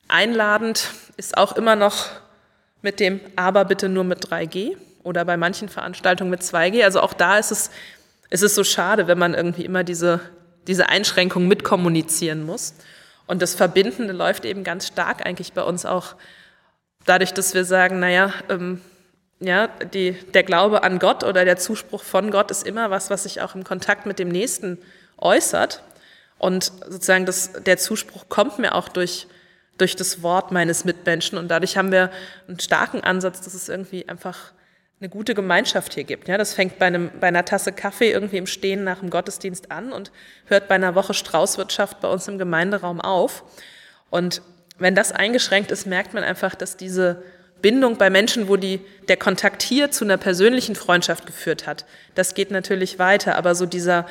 [0.07, 2.07] Einladend ist auch immer noch
[2.81, 6.83] mit dem aber bitte nur mit 3G oder bei manchen Veranstaltungen mit 2G.
[6.83, 7.71] Also auch da ist es,
[8.29, 10.19] ist es so schade, wenn man irgendwie immer diese,
[10.67, 12.73] diese Einschränkung mitkommunizieren muss.
[13.27, 16.15] Und das Verbindende läuft eben ganz stark eigentlich bei uns auch
[17.05, 18.81] dadurch, dass wir sagen, naja, ähm,
[19.39, 23.23] ja, die, der Glaube an Gott oder der Zuspruch von Gott ist immer was, was
[23.23, 24.77] sich auch im Kontakt mit dem Nächsten
[25.17, 25.81] äußert.
[26.37, 29.27] Und sozusagen das, der Zuspruch kommt mir auch durch,
[29.77, 31.37] durch das Wort meines Mitmenschen.
[31.37, 32.11] Und dadurch haben wir
[32.47, 34.53] einen starken Ansatz, dass es irgendwie einfach
[34.99, 36.27] eine gute Gemeinschaft hier gibt.
[36.27, 39.71] Ja, das fängt bei, einem, bei einer Tasse Kaffee irgendwie im Stehen nach dem Gottesdienst
[39.71, 40.11] an und
[40.45, 43.43] hört bei einer Woche Straußwirtschaft bei uns im Gemeinderaum auf.
[44.11, 44.43] Und
[44.81, 47.23] wenn das eingeschränkt ist, merkt man einfach, dass diese
[47.61, 52.33] Bindung bei Menschen, wo die, der Kontakt hier zu einer persönlichen Freundschaft geführt hat, das
[52.33, 53.35] geht natürlich weiter.
[53.37, 54.07] Aber so dieser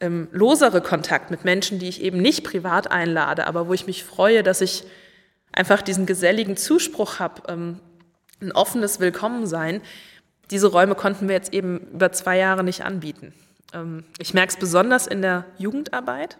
[0.00, 4.02] ähm, losere Kontakt mit Menschen, die ich eben nicht privat einlade, aber wo ich mich
[4.04, 4.84] freue, dass ich
[5.52, 7.80] einfach diesen geselligen Zuspruch habe, ähm,
[8.42, 9.80] ein offenes Willkommensein,
[10.50, 13.32] diese Räume konnten wir jetzt eben über zwei Jahre nicht anbieten.
[13.72, 16.38] Ähm, ich merke es besonders in der Jugendarbeit,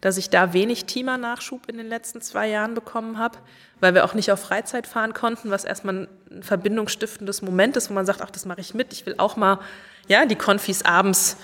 [0.00, 3.38] dass ich da wenig Teamer-Nachschub in den letzten zwei Jahren bekommen habe,
[3.80, 7.94] weil wir auch nicht auf Freizeit fahren konnten, was erstmal ein verbindungsstiftendes Moment ist, wo
[7.94, 9.60] man sagt, ach, das mache ich mit, ich will auch mal
[10.08, 11.36] ja, die Konfis abends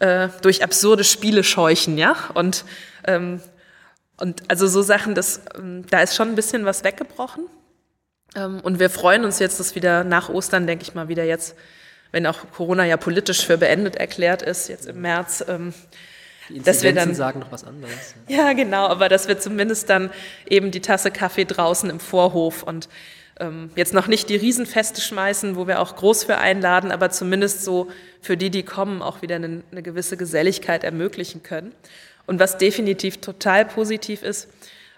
[0.00, 2.64] äh, durch absurde Spiele scheuchen, ja, und,
[3.06, 3.40] ähm,
[4.18, 7.46] und also so Sachen, das, ähm, da ist schon ein bisschen was weggebrochen.
[8.34, 11.56] Ähm, und wir freuen uns jetzt, dass wieder nach Ostern, denke ich mal, wieder jetzt,
[12.10, 15.72] wenn auch Corona ja politisch für beendet erklärt ist, jetzt im März, ähm,
[16.48, 18.14] Die dass wir dann sagen noch was anderes.
[18.28, 20.10] ja, genau, aber dass wir zumindest dann
[20.48, 22.88] eben die Tasse Kaffee draußen im Vorhof und
[23.40, 27.64] ähm, jetzt noch nicht die Riesenfeste schmeißen, wo wir auch groß für einladen, aber zumindest
[27.64, 27.90] so
[28.20, 31.72] für die, die kommen, auch wieder eine, eine gewisse Geselligkeit ermöglichen können.
[32.26, 34.48] Und was definitiv total positiv ist,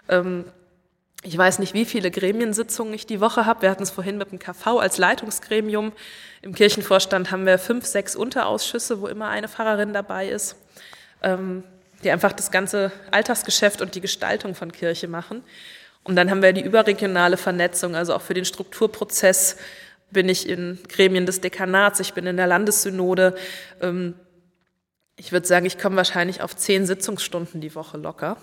[0.07, 0.45] ähm,
[1.23, 3.63] ich weiß nicht, wie viele Gremiensitzungen ich die Woche habe.
[3.63, 5.91] Wir hatten es vorhin mit dem KV als Leitungsgremium.
[6.41, 10.55] Im Kirchenvorstand haben wir fünf, sechs Unterausschüsse, wo immer eine Pfarrerin dabei ist,
[11.21, 11.63] ähm,
[12.03, 15.43] die einfach das ganze Alltagsgeschäft und die Gestaltung von Kirche machen.
[16.03, 19.57] Und dann haben wir die überregionale Vernetzung, also auch für den Strukturprozess
[20.09, 23.35] bin ich in Gremien des Dekanats, ich bin in der Landessynode.
[23.81, 24.13] Ähm,
[25.17, 28.37] ich würde sagen, ich komme wahrscheinlich auf zehn Sitzungsstunden die Woche locker.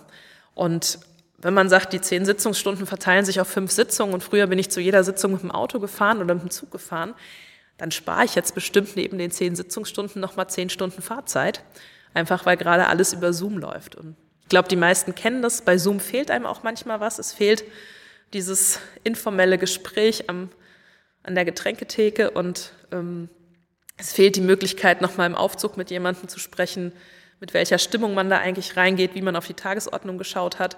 [0.55, 0.99] Und
[1.39, 4.71] wenn man sagt, die zehn Sitzungsstunden verteilen sich auf fünf Sitzungen und früher bin ich
[4.71, 7.15] zu jeder Sitzung mit dem Auto gefahren oder mit dem Zug gefahren,
[7.79, 11.63] dann spare ich jetzt bestimmt neben den zehn Sitzungsstunden nochmal zehn Stunden Fahrzeit.
[12.15, 13.97] Einfach weil gerade alles über Zoom läuft.
[13.97, 15.63] Und ich glaube, die meisten kennen das.
[15.63, 17.19] Bei Zoom fehlt einem auch manchmal was.
[17.19, 17.65] Es fehlt
[18.33, 20.49] dieses informelle Gespräch am,
[21.23, 23.29] an der Getränketheke und ähm,
[23.97, 26.93] es fehlt die Möglichkeit, nochmal im Aufzug mit jemandem zu sprechen,
[27.41, 30.77] mit welcher Stimmung man da eigentlich reingeht, wie man auf die Tagesordnung geschaut hat.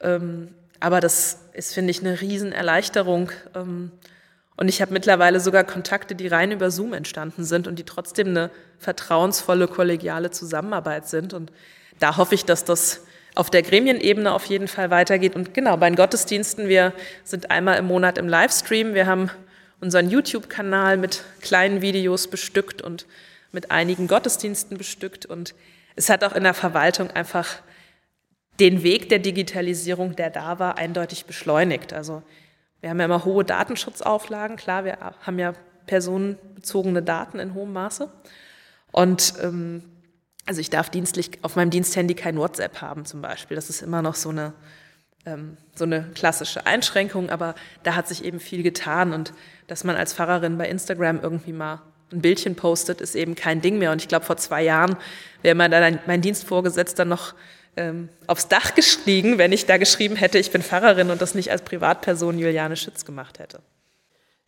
[0.00, 3.30] Ähm, aber das ist, finde ich, eine Riesenerleichterung.
[3.54, 3.92] Ähm,
[4.56, 8.28] und ich habe mittlerweile sogar Kontakte, die rein über Zoom entstanden sind und die trotzdem
[8.28, 11.32] eine vertrauensvolle, kollegiale Zusammenarbeit sind.
[11.32, 11.50] Und
[11.98, 15.34] da hoffe ich, dass das auf der Gremienebene auf jeden Fall weitergeht.
[15.34, 16.92] Und genau, bei den Gottesdiensten, wir
[17.24, 18.92] sind einmal im Monat im Livestream.
[18.92, 19.30] Wir haben
[19.80, 23.06] unseren YouTube-Kanal mit kleinen Videos bestückt und
[23.52, 25.24] mit einigen Gottesdiensten bestückt.
[25.24, 25.54] Und
[25.96, 27.46] es hat auch in der Verwaltung einfach
[28.58, 31.94] den Weg der Digitalisierung, der da war, eindeutig beschleunigt.
[31.94, 32.22] Also
[32.80, 34.56] wir haben ja immer hohe Datenschutzauflagen.
[34.56, 35.52] Klar, wir haben ja
[35.86, 38.08] personenbezogene Daten in hohem Maße.
[38.92, 39.82] Und ähm,
[40.46, 43.54] also ich darf dienstlich auf meinem Diensthandy kein WhatsApp haben zum Beispiel.
[43.54, 44.52] Das ist immer noch so eine,
[45.26, 49.32] ähm, so eine klassische Einschränkung, aber da hat sich eben viel getan und
[49.66, 53.78] dass man als Pfarrerin bei Instagram irgendwie mal ein Bildchen postet, ist eben kein Ding
[53.78, 53.92] mehr.
[53.92, 54.96] Und ich glaube, vor zwei Jahren
[55.42, 57.34] wäre mir dann mein Dienstvorgesetzter noch
[57.76, 61.50] ähm, aufs Dach gestiegen, wenn ich da geschrieben hätte, ich bin Pfarrerin und das nicht
[61.50, 63.60] als Privatperson Juliane Schütz gemacht hätte.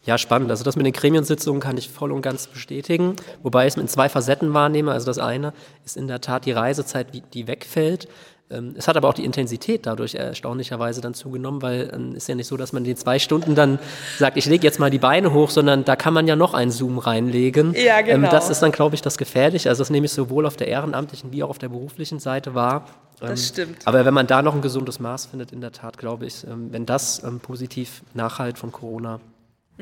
[0.05, 0.51] Ja, spannend.
[0.51, 3.89] Also das mit den Gremiensitzungen kann ich voll und ganz bestätigen, wobei ich es mit
[3.89, 4.91] zwei Facetten wahrnehme.
[4.91, 5.53] Also das eine
[5.85, 8.09] ist in der Tat die Reisezeit, die wegfällt.
[8.53, 12.29] Ähm, es hat aber auch die Intensität dadurch erstaunlicherweise dann zugenommen, weil es ähm, ist
[12.29, 13.79] ja nicht so, dass man die zwei Stunden dann
[14.19, 16.71] sagt, ich lege jetzt mal die Beine hoch, sondern da kann man ja noch einen
[16.71, 17.75] Zoom reinlegen.
[17.75, 18.31] Ja, genau.
[18.31, 19.69] Das ist dann, glaube ich, das Gefährliche.
[19.69, 22.87] Also das nehme ich sowohl auf der ehrenamtlichen wie auch auf der beruflichen Seite wahr.
[23.21, 23.77] Das ähm, stimmt.
[23.87, 26.87] Aber wenn man da noch ein gesundes Maß findet, in der Tat, glaube ich, wenn
[26.87, 29.21] das positiv nachhalt von Corona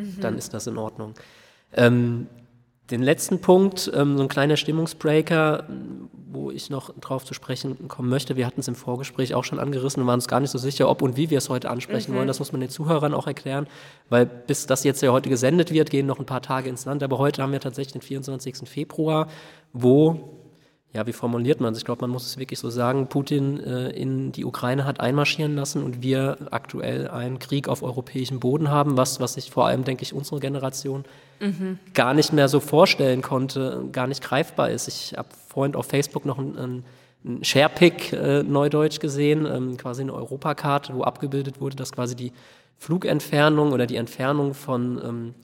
[0.00, 0.20] mhm.
[0.20, 1.14] dann ist das in Ordnung.
[1.72, 2.26] Ähm,
[2.90, 5.64] den letzten Punkt, ähm, so ein kleiner Stimmungsbreaker,
[6.32, 8.36] wo ich noch drauf zu sprechen kommen möchte.
[8.36, 10.88] Wir hatten es im Vorgespräch auch schon angerissen und waren uns gar nicht so sicher,
[10.88, 12.16] ob und wie wir es heute ansprechen mhm.
[12.16, 12.28] wollen.
[12.28, 13.66] Das muss man den Zuhörern auch erklären,
[14.08, 17.02] weil bis das jetzt ja heute gesendet wird, gehen noch ein paar Tage ins Land.
[17.02, 18.68] Aber heute haben wir tatsächlich den 24.
[18.68, 19.28] Februar,
[19.72, 20.39] wo
[20.92, 21.78] ja, wie formuliert man es?
[21.78, 25.54] Ich glaube, man muss es wirklich so sagen, Putin äh, in die Ukraine hat einmarschieren
[25.54, 29.84] lassen und wir aktuell einen Krieg auf europäischem Boden haben, was, was sich vor allem,
[29.84, 31.04] denke ich, unsere Generation
[31.38, 31.78] mhm.
[31.94, 34.88] gar nicht mehr so vorstellen konnte, gar nicht greifbar ist.
[34.88, 36.82] Ich habe vorhin auf Facebook noch einen,
[37.24, 42.32] einen Sharepick äh, Neudeutsch gesehen, ähm, quasi eine Europakarte, wo abgebildet wurde, dass quasi die
[42.78, 45.34] Flugentfernung oder die Entfernung von ähm,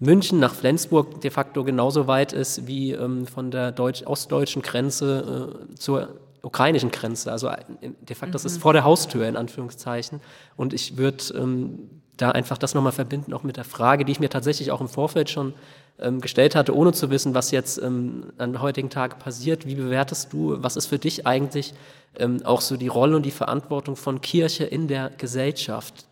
[0.00, 5.58] München nach Flensburg de facto genauso weit ist wie ähm, von der deutsch ostdeutschen Grenze
[5.70, 6.08] äh, zur
[6.42, 7.30] ukrainischen Grenze.
[7.30, 8.32] Also äh, de facto, mhm.
[8.32, 8.60] das ist mhm.
[8.62, 10.20] vor der Haustür in Anführungszeichen.
[10.56, 14.20] Und ich würde ähm, da einfach das nochmal verbinden, auch mit der Frage, die ich
[14.20, 15.54] mir tatsächlich auch im Vorfeld schon
[15.98, 19.66] ähm, gestellt hatte, ohne zu wissen, was jetzt ähm, an heutigen Tag passiert.
[19.66, 21.74] Wie bewertest du, was ist für dich eigentlich
[22.18, 26.06] ähm, auch so die Rolle und die Verantwortung von Kirche in der Gesellschaft?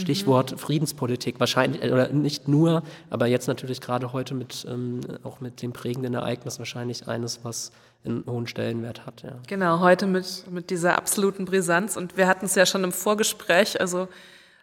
[0.00, 0.58] Stichwort mhm.
[0.58, 5.72] Friedenspolitik, wahrscheinlich, oder nicht nur, aber jetzt natürlich gerade heute mit, ähm, auch mit dem
[5.72, 7.72] prägenden Ereignis wahrscheinlich eines, was
[8.04, 9.22] einen hohen Stellenwert hat.
[9.22, 9.32] Ja.
[9.46, 11.96] Genau, heute mit, mit dieser absoluten Brisanz.
[11.96, 14.08] Und wir hatten es ja schon im Vorgespräch, also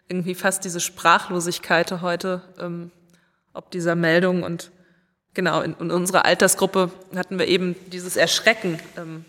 [0.08, 2.90] irgendwie fast diese Sprachlosigkeit heute, ähm,
[3.52, 4.42] ob dieser Meldung.
[4.42, 4.70] Und
[5.34, 9.24] genau, in, in, unserer Altersgruppe hatten wir eben dieses Erschrecken, ähm,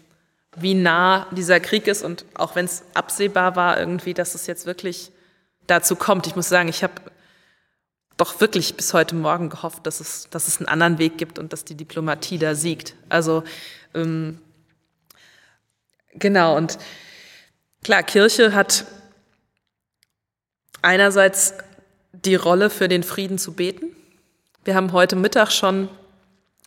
[0.55, 2.03] wie nah dieser Krieg ist.
[2.03, 5.11] Und auch wenn es absehbar war, irgendwie, dass es jetzt wirklich
[5.69, 6.27] dazu kommt.
[6.27, 6.93] Ich muss sagen, ich habe
[8.17, 11.53] doch wirklich bis heute Morgen gehofft, dass es, dass es einen anderen Weg gibt und
[11.53, 12.95] dass die Diplomatie da siegt.
[13.07, 13.43] Also
[13.93, 14.39] ähm,
[16.13, 16.77] genau, und
[17.83, 18.85] klar, Kirche hat
[20.81, 21.53] einerseits
[22.11, 23.95] die Rolle für den Frieden zu beten.
[24.65, 25.87] Wir haben heute Mittag schon,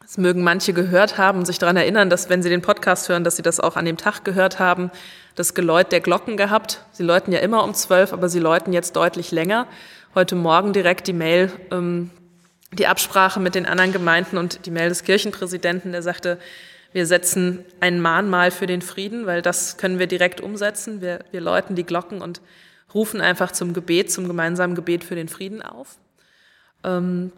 [0.01, 3.37] das mögen manche gehört haben sich daran erinnern, dass wenn sie den Podcast hören, dass
[3.37, 4.91] sie das auch an dem Tag gehört haben,
[5.35, 6.85] das Geläut der Glocken gehabt.
[6.93, 9.67] Sie läuten ja immer um zwölf, aber sie läuten jetzt deutlich länger.
[10.15, 12.11] Heute Morgen direkt die Mail, ähm,
[12.73, 16.39] die Absprache mit den anderen Gemeinden und die Mail des Kirchenpräsidenten, der sagte,
[16.93, 21.01] wir setzen ein Mahnmal für den Frieden, weil das können wir direkt umsetzen.
[21.01, 22.43] Wir, wir läuten die Glocken und
[22.93, 25.97] rufen einfach zum Gebet, zum gemeinsamen Gebet für den Frieden auf.
[26.85, 27.33] Ähm,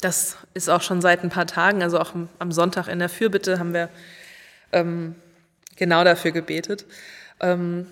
[0.00, 3.58] das ist auch schon seit ein paar Tagen, also auch am Sonntag in der Fürbitte
[3.58, 3.88] haben wir
[4.72, 5.16] ähm,
[5.76, 6.84] genau dafür gebetet.
[7.40, 7.86] Ähm,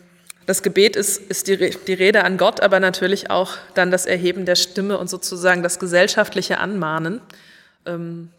[0.47, 4.45] das Gebet ist, ist die, die Rede an Gott, aber natürlich auch dann das Erheben
[4.45, 7.20] der Stimme und sozusagen das gesellschaftliche Anmahnen.
[7.87, 8.30] Ähm,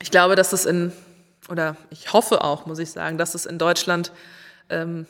[0.00, 0.92] ich glaube, dass es in,
[1.48, 4.12] oder ich hoffe auch, muss ich sagen, dass es in Deutschland
[4.68, 5.06] ähm,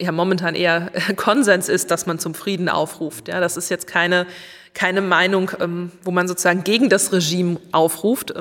[0.00, 3.28] ja momentan eher Konsens ist, dass man zum Frieden aufruft.
[3.28, 4.26] Ja, das ist jetzt keine,
[4.74, 5.50] keine Meinung,
[6.04, 8.32] wo man sozusagen gegen das Regime aufruft.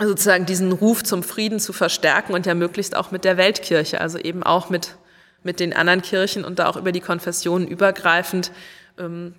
[0.00, 4.18] Sozusagen diesen Ruf zum Frieden zu verstärken und ja möglichst auch mit der Weltkirche, also
[4.18, 4.96] eben auch mit,
[5.42, 8.52] mit den anderen Kirchen und da auch über die Konfessionen übergreifend,
[8.96, 9.34] ähm,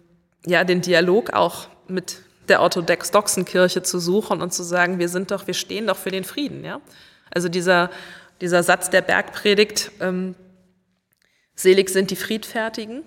[0.45, 2.17] ja, den Dialog auch mit
[2.49, 6.11] der orthodoxen Kirche zu suchen und zu sagen, wir sind doch, wir stehen doch für
[6.11, 6.81] den Frieden, ja.
[7.31, 7.89] Also dieser,
[8.41, 10.35] dieser Satz der Bergpredigt, ähm,
[11.55, 13.03] selig sind die Friedfertigen,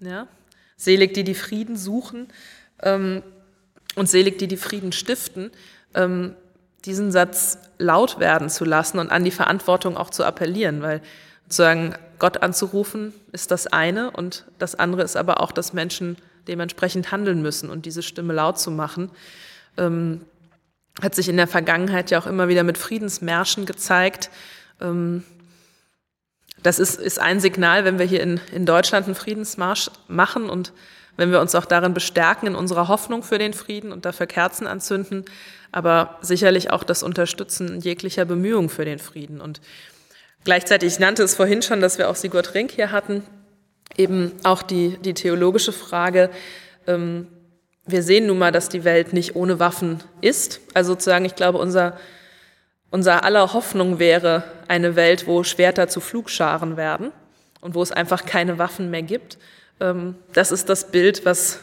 [0.00, 0.28] ja.
[0.76, 2.28] Selig, die die Frieden suchen,
[2.82, 3.22] ähm,
[3.96, 5.50] und selig, die die Frieden stiften,
[5.94, 6.34] ähm,
[6.84, 11.00] diesen Satz laut werden zu lassen und an die Verantwortung auch zu appellieren, weil
[11.44, 16.16] sozusagen Gott anzurufen ist das eine und das andere ist aber auch, dass Menschen
[16.48, 19.10] dementsprechend handeln müssen und diese Stimme laut zu machen.
[19.76, 20.22] Ähm,
[21.02, 24.30] hat sich in der Vergangenheit ja auch immer wieder mit Friedensmärschen gezeigt.
[24.80, 25.24] Ähm,
[26.62, 30.72] das ist, ist ein Signal, wenn wir hier in, in Deutschland einen Friedensmarsch machen und
[31.16, 34.66] wenn wir uns auch darin bestärken in unserer Hoffnung für den Frieden und dafür Kerzen
[34.66, 35.24] anzünden,
[35.74, 39.40] aber sicherlich auch das Unterstützen jeglicher Bemühungen für den Frieden.
[39.40, 39.60] Und
[40.44, 43.24] gleichzeitig, ich nannte es vorhin schon, dass wir auch Sigurd Rink hier hatten,
[43.96, 46.30] eben auch die, die theologische Frage,
[46.86, 47.26] ähm,
[47.86, 50.60] wir sehen nun mal, dass die Welt nicht ohne Waffen ist.
[50.74, 51.98] Also sozusagen, ich glaube, unser,
[52.90, 57.10] unser aller Hoffnung wäre eine Welt, wo Schwerter zu Flugscharen werden
[57.60, 59.38] und wo es einfach keine Waffen mehr gibt.
[59.80, 61.58] Ähm, das ist das Bild, was,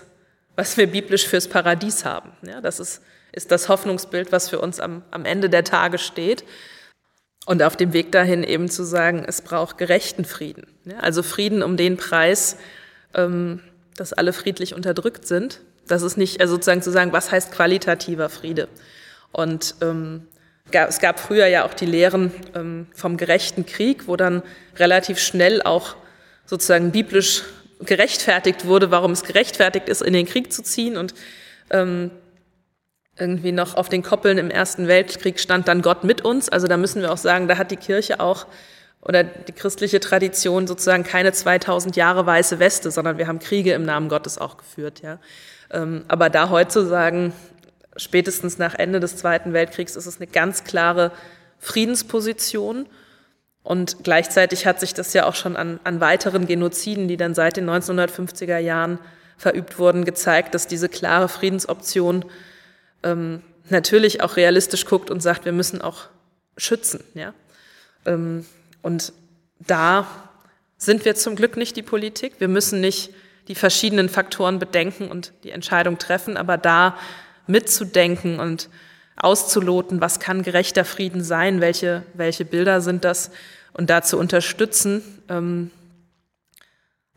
[0.58, 2.34] was wir biblisch fürs Paradies haben.
[2.46, 3.02] Ja, das ist
[3.32, 6.44] ist das Hoffnungsbild, was für uns am, am Ende der Tage steht.
[7.46, 10.68] Und auf dem Weg dahin eben zu sagen, es braucht gerechten Frieden.
[11.00, 12.58] Also Frieden um den Preis,
[13.16, 13.62] ähm,
[13.96, 15.62] dass alle friedlich unterdrückt sind.
[15.88, 18.68] Das ist nicht, also sozusagen zu sagen, was heißt qualitativer Friede?
[19.32, 20.28] Und ähm,
[20.72, 24.44] es gab früher ja auch die Lehren ähm, vom gerechten Krieg, wo dann
[24.78, 25.96] relativ schnell auch
[26.46, 27.44] sozusagen biblisch
[27.80, 30.98] gerechtfertigt wurde, warum es gerechtfertigt ist, in den Krieg zu ziehen.
[30.98, 31.14] Und
[31.72, 32.12] ähm,
[33.22, 36.50] irgendwie noch auf den Koppeln im Ersten Weltkrieg stand dann Gott mit uns.
[36.50, 38.48] Also da müssen wir auch sagen, da hat die Kirche auch
[39.02, 43.84] oder die christliche Tradition sozusagen keine 2000 Jahre weiße Weste, sondern wir haben Kriege im
[43.84, 45.02] Namen Gottes auch geführt.
[45.04, 45.20] Ja.
[45.72, 47.32] Ähm, aber da heute zu sagen,
[47.96, 51.12] spätestens nach Ende des Zweiten Weltkriegs ist es eine ganz klare
[51.60, 52.88] Friedensposition.
[53.64, 57.58] Und gleichzeitig hat sich das ja auch schon an, an weiteren Genoziden, die dann seit
[57.58, 58.98] den 1950er Jahren
[59.38, 62.26] verübt wurden, gezeigt, dass diese klare Friedensoption
[63.04, 66.08] ähm, natürlich auch realistisch guckt und sagt, wir müssen auch
[66.58, 67.04] schützen.
[67.14, 67.34] Ja?
[68.06, 68.46] Ähm,
[68.82, 69.14] und
[69.60, 70.08] da
[70.78, 72.36] sind wir zum Glück nicht die Politik.
[72.40, 73.12] Wir müssen nicht
[73.48, 76.98] die verschiedenen Faktoren bedenken und die Entscheidung treffen, aber da
[77.48, 78.70] mitzudenken und
[79.16, 83.32] auszuloten, was kann gerechter Frieden sein, welche, welche Bilder sind das
[83.74, 85.04] und da zu unterstützen.
[85.30, 85.72] Ähm,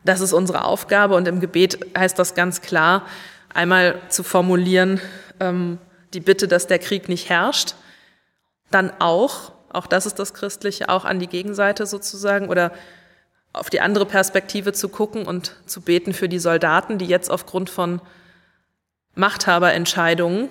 [0.03, 3.07] das ist unsere Aufgabe und im Gebet heißt das ganz klar,
[3.53, 5.01] einmal zu formulieren,
[5.39, 5.77] ähm,
[6.13, 7.75] die Bitte, dass der Krieg nicht herrscht,
[8.71, 12.71] dann auch, auch das ist das Christliche, auch an die Gegenseite sozusagen oder
[13.53, 17.69] auf die andere Perspektive zu gucken und zu beten für die Soldaten, die jetzt aufgrund
[17.69, 18.01] von
[19.15, 20.49] Machthaberentscheidungen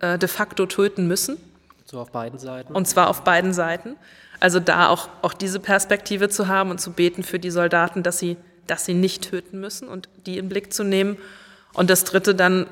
[0.00, 1.36] äh, de facto töten müssen.
[1.84, 2.74] So auf beiden Seiten.
[2.74, 3.96] Und zwar auf beiden Seiten.
[4.40, 8.18] Also da auch, auch diese Perspektive zu haben und zu beten für die Soldaten, dass
[8.18, 8.36] sie,
[8.66, 11.18] dass sie nicht töten müssen und die in Blick zu nehmen.
[11.74, 12.66] Und das Dritte dann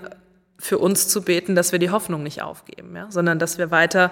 [0.59, 3.10] für uns zu beten, dass wir die Hoffnung nicht aufgeben, ja?
[3.10, 4.10] sondern dass wir weiter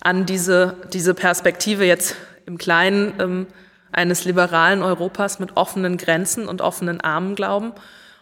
[0.00, 2.16] an diese, diese Perspektive jetzt
[2.46, 3.46] im Kleinen ähm,
[3.92, 7.72] eines liberalen Europas mit offenen Grenzen und offenen Armen glauben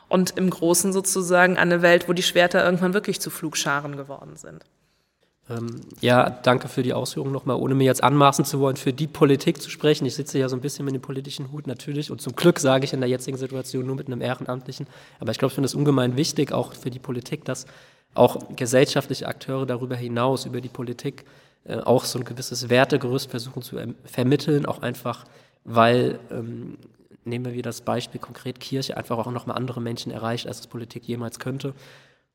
[0.09, 4.37] und im Großen sozusagen an eine Welt, wo die Schwerter irgendwann wirklich zu Flugscharen geworden
[4.37, 4.65] sind.
[5.51, 9.07] Ähm, ja, danke für die Ausführungen nochmal, ohne mir jetzt anmaßen zu wollen, für die
[9.07, 10.07] Politik zu sprechen.
[10.07, 12.85] Ich sitze ja so ein bisschen mit dem politischen Hut natürlich und zum Glück sage
[12.85, 14.87] ich in der jetzigen Situation nur mit einem Ehrenamtlichen.
[15.21, 17.67] Aber ich glaube, ich finde es ungemein wichtig, auch für die Politik, dass
[18.15, 21.27] auch gesellschaftliche Akteure darüber hinaus, über die Politik,
[21.65, 25.25] äh, auch so ein gewisses Wertegerüst versuchen zu vermitteln, auch einfach,
[25.65, 26.79] weil, ähm,
[27.27, 30.67] nehmen wir wieder das Beispiel konkret, Kirche einfach auch nochmal andere Menschen erreicht, als es
[30.67, 31.75] Politik jemals könnte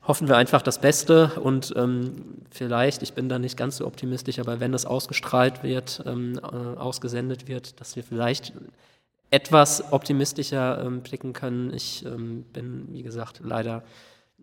[0.08, 4.40] hoffen wir einfach das Beste und ähm, vielleicht, ich bin da nicht ganz so optimistisch,
[4.40, 8.54] aber wenn das ausgestrahlt wird, ähm, äh, ausgesendet wird, dass wir vielleicht
[9.32, 11.74] etwas optimistischer ähm, blicken können.
[11.74, 13.84] Ich ähm, bin, wie gesagt, leider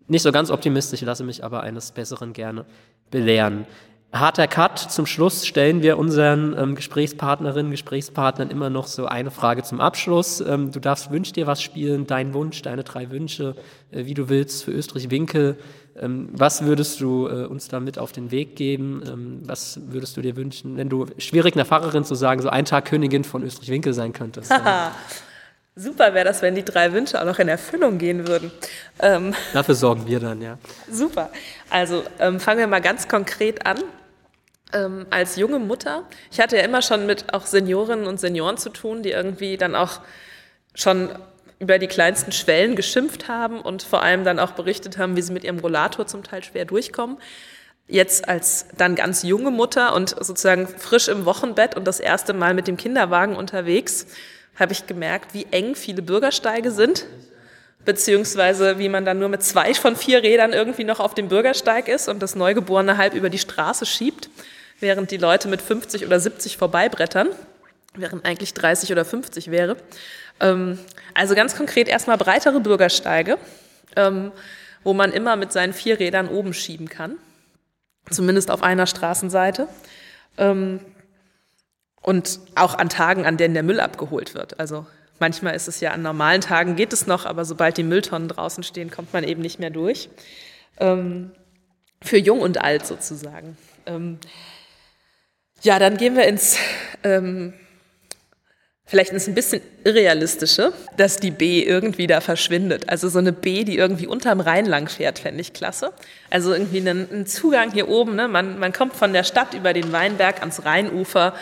[0.07, 2.65] nicht so ganz optimistisch, lasse mich aber eines Besseren gerne
[3.11, 3.65] belehren.
[4.13, 4.79] Harter Cut.
[4.79, 10.39] Zum Schluss stellen wir unseren ähm, Gesprächspartnerinnen, Gesprächspartnern immer noch so eine Frage zum Abschluss.
[10.39, 13.55] Ähm, du darfst Wünsch dir was spielen, dein Wunsch, deine drei Wünsche,
[13.91, 15.57] äh, wie du willst für Österreich Winkel.
[15.99, 19.03] Ähm, was würdest du äh, uns da mit auf den Weg geben?
[19.05, 22.65] Ähm, was würdest du dir wünschen, wenn du schwierig einer Pfarrerin zu sagen, so ein
[22.65, 24.53] Tag Königin von Österreich Winkel sein könntest?
[25.79, 28.51] Super wäre das, wenn die drei Wünsche auch noch in Erfüllung gehen würden.
[28.99, 30.57] Ähm, Dafür sorgen wir dann, ja.
[30.89, 31.29] Super.
[31.69, 33.77] Also ähm, fangen wir mal ganz konkret an.
[34.73, 38.69] Ähm, als junge Mutter, ich hatte ja immer schon mit auch Seniorinnen und Senioren zu
[38.69, 40.01] tun, die irgendwie dann auch
[40.73, 41.09] schon
[41.59, 45.33] über die kleinsten Schwellen geschimpft haben und vor allem dann auch berichtet haben, wie sie
[45.33, 47.17] mit ihrem Rollator zum Teil schwer durchkommen.
[47.87, 52.53] Jetzt als dann ganz junge Mutter und sozusagen frisch im Wochenbett und das erste Mal
[52.53, 54.07] mit dem Kinderwagen unterwegs,
[54.59, 57.05] habe ich gemerkt, wie eng viele Bürgersteige sind,
[57.85, 61.87] beziehungsweise wie man dann nur mit zwei von vier Rädern irgendwie noch auf dem Bürgersteig
[61.87, 64.29] ist und das Neugeborene halb über die Straße schiebt,
[64.79, 67.29] während die Leute mit 50 oder 70 vorbeibrettern,
[67.95, 69.77] während eigentlich 30 oder 50 wäre.
[70.39, 70.79] Ähm,
[71.13, 73.37] also ganz konkret erstmal breitere Bürgersteige,
[73.95, 74.31] ähm,
[74.83, 77.17] wo man immer mit seinen vier Rädern oben schieben kann,
[78.09, 79.67] zumindest auf einer Straßenseite.
[80.37, 80.79] Ähm,
[82.01, 84.61] und auch an Tagen, an denen der Müll abgeholt wird.
[84.61, 84.85] Also
[85.19, 88.63] manchmal ist es ja an normalen Tagen geht es noch, aber sobald die Mülltonnen draußen
[88.63, 90.09] stehen, kommt man eben nicht mehr durch.
[90.79, 91.31] Ähm,
[92.01, 93.57] für jung und alt sozusagen.
[95.61, 96.57] Ja, dann gehen wir ins,
[97.03, 97.53] ähm,
[98.85, 102.89] vielleicht ins ein bisschen irrealistische, dass die B irgendwie da verschwindet.
[102.89, 105.93] Also so eine B, die irgendwie unterm Rhein lang fährt, fände ich klasse.
[106.29, 108.15] Also irgendwie einen, einen Zugang hier oben.
[108.15, 108.27] Ne?
[108.27, 111.33] Man, man kommt von der Stadt über den Weinberg ans Rheinufer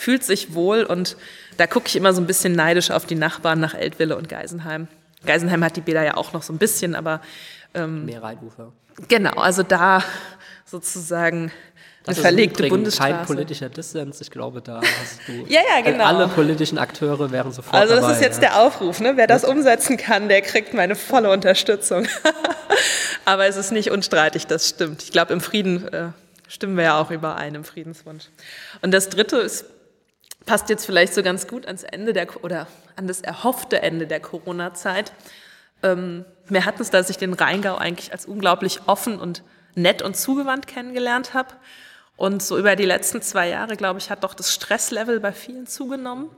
[0.00, 1.18] fühlt sich wohl und
[1.58, 4.88] da gucke ich immer so ein bisschen neidisch auf die Nachbarn nach Eltville und Geisenheim.
[5.26, 7.20] Geisenheim hat die Bäder ja auch noch so ein bisschen, aber
[7.74, 8.72] ähm, mehr Rheinufer.
[9.08, 10.02] Genau, also da
[10.64, 11.52] sozusagen
[12.04, 13.12] das eine verlegte Bundesstraße.
[13.12, 15.32] Kein politischer Dissens, ich glaube, da hast du.
[15.48, 16.04] ja, ja, genau.
[16.04, 18.48] Alle politischen Akteure wären sofort Also das dabei, ist jetzt ja.
[18.48, 19.16] der Aufruf, ne?
[19.16, 22.06] Wer das umsetzen kann, der kriegt meine volle Unterstützung.
[23.26, 25.02] Aber es ist nicht unstreitig, das stimmt.
[25.02, 26.08] Ich glaube, im Frieden äh,
[26.48, 28.24] stimmen wir ja auch überein, im Friedenswunsch.
[28.80, 29.66] Und das Dritte ist
[30.46, 32.66] passt jetzt vielleicht so ganz gut ans Ende der oder
[32.96, 35.12] an das erhoffte Ende der Corona-Zeit.
[35.82, 39.42] Ähm, mir hat es, dass ich den Rheingau eigentlich als unglaublich offen und
[39.74, 41.54] nett und zugewandt kennengelernt habe.
[42.20, 45.66] Und so über die letzten zwei Jahre, glaube ich, hat doch das Stresslevel bei vielen
[45.66, 46.28] zugenommen.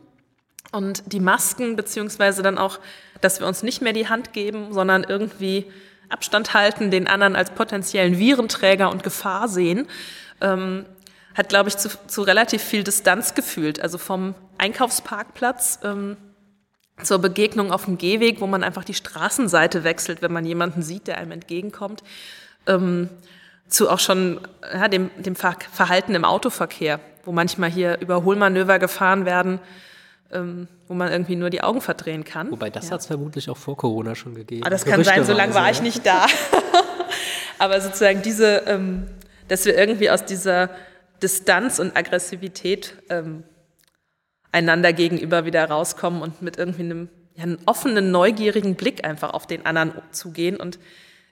[0.70, 2.78] Und die Masken, beziehungsweise dann auch,
[3.20, 5.66] dass wir uns nicht mehr die Hand geben, sondern irgendwie
[6.08, 9.88] Abstand halten, den anderen als potenziellen Virenträger und Gefahr sehen,
[10.40, 10.86] ähm,
[11.34, 13.80] hat, glaube ich, zu, zu, relativ viel Distanz gefühlt.
[13.80, 16.16] Also vom Einkaufsparkplatz ähm,
[17.02, 21.08] zur Begegnung auf dem Gehweg, wo man einfach die Straßenseite wechselt, wenn man jemanden sieht,
[21.08, 22.04] der einem entgegenkommt,
[22.68, 23.08] ähm,
[23.72, 24.40] zu auch schon
[24.72, 29.60] ja, dem, dem Verhalten im Autoverkehr, wo manchmal hier Überholmanöver gefahren werden,
[30.30, 32.50] ähm, wo man irgendwie nur die Augen verdrehen kann.
[32.50, 32.92] Wobei das ja.
[32.92, 34.62] hat es vermutlich auch vor Corona schon gegeben.
[34.62, 36.26] Aber ah, das kann sein, so lange war ich nicht da.
[37.58, 39.06] Aber sozusagen diese, ähm,
[39.48, 40.70] dass wir irgendwie aus dieser
[41.22, 43.44] Distanz und Aggressivität ähm,
[44.50, 49.46] einander gegenüber wieder rauskommen und mit irgendwie einem, ja, einem offenen, neugierigen Blick einfach auf
[49.46, 50.78] den anderen zugehen und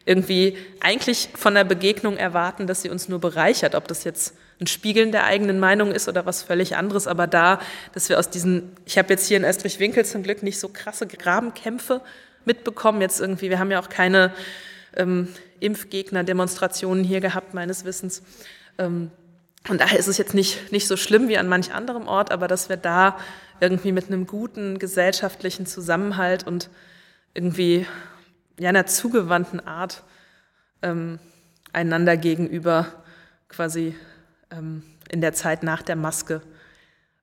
[0.04, 4.66] irgendwie eigentlich von der Begegnung erwarten, dass sie uns nur bereichert, ob das jetzt ein
[4.66, 7.06] Spiegeln der eigenen Meinung ist oder was völlig anderes.
[7.06, 7.60] Aber da,
[7.92, 11.06] dass wir aus diesen, ich habe jetzt hier in Österreich-Winkel zum Glück nicht so krasse
[11.06, 12.00] Grabenkämpfe
[12.44, 13.00] mitbekommen.
[13.00, 14.32] Jetzt irgendwie, wir haben ja auch keine
[14.96, 15.28] ähm,
[15.60, 18.22] Impfgegner-Demonstrationen hier gehabt, meines Wissens.
[18.78, 19.10] Ähm,
[19.68, 22.48] und daher ist es jetzt nicht, nicht so schlimm wie an manch anderem Ort, aber
[22.48, 23.18] dass wir da
[23.60, 26.70] irgendwie mit einem guten gesellschaftlichen Zusammenhalt und
[27.34, 27.86] irgendwie
[28.60, 30.02] ja, einer zugewandten Art
[30.82, 31.18] ähm,
[31.72, 32.86] einander gegenüber
[33.48, 33.96] quasi
[34.50, 36.42] ähm, in der Zeit nach der Maske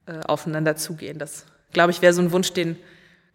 [0.08, 1.20] äh, aufeinander zugehen.
[1.20, 2.76] Das, glaube ich, wäre so ein Wunsch, den,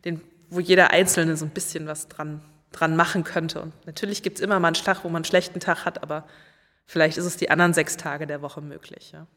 [0.05, 0.21] den,
[0.51, 2.43] wo jeder Einzelne so ein bisschen was dran,
[2.73, 3.63] dran machen könnte.
[3.63, 6.27] Und natürlich gibt es immer mal einen Tag, wo man einen schlechten Tag hat, aber
[6.87, 9.13] vielleicht ist es die anderen sechs Tage der Woche möglich.
[9.13, 9.29] Ja.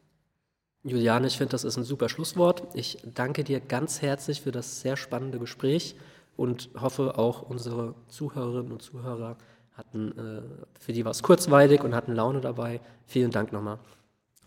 [0.82, 2.64] Juliane, ich finde, das ist ein super Schlusswort.
[2.74, 5.96] Ich danke dir ganz herzlich für das sehr spannende Gespräch
[6.38, 9.38] und hoffe auch unsere Zuhörerinnen und Zuhörer
[9.74, 12.80] hatten, äh, für die war es kurzweilig und hatten Laune dabei.
[13.06, 13.78] Vielen Dank nochmal.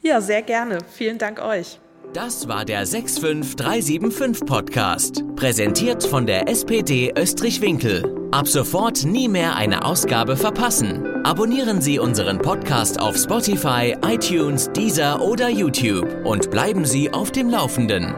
[0.02, 0.78] Ja, sehr gerne.
[0.90, 1.80] Vielen Dank euch.
[2.14, 8.28] Das war der 65375 Podcast, präsentiert von der SPD Österreich-Winkel.
[8.30, 11.04] Ab sofort nie mehr eine Ausgabe verpassen.
[11.24, 17.50] Abonnieren Sie unseren Podcast auf Spotify, iTunes, Deezer oder YouTube und bleiben Sie auf dem
[17.50, 18.14] Laufenden.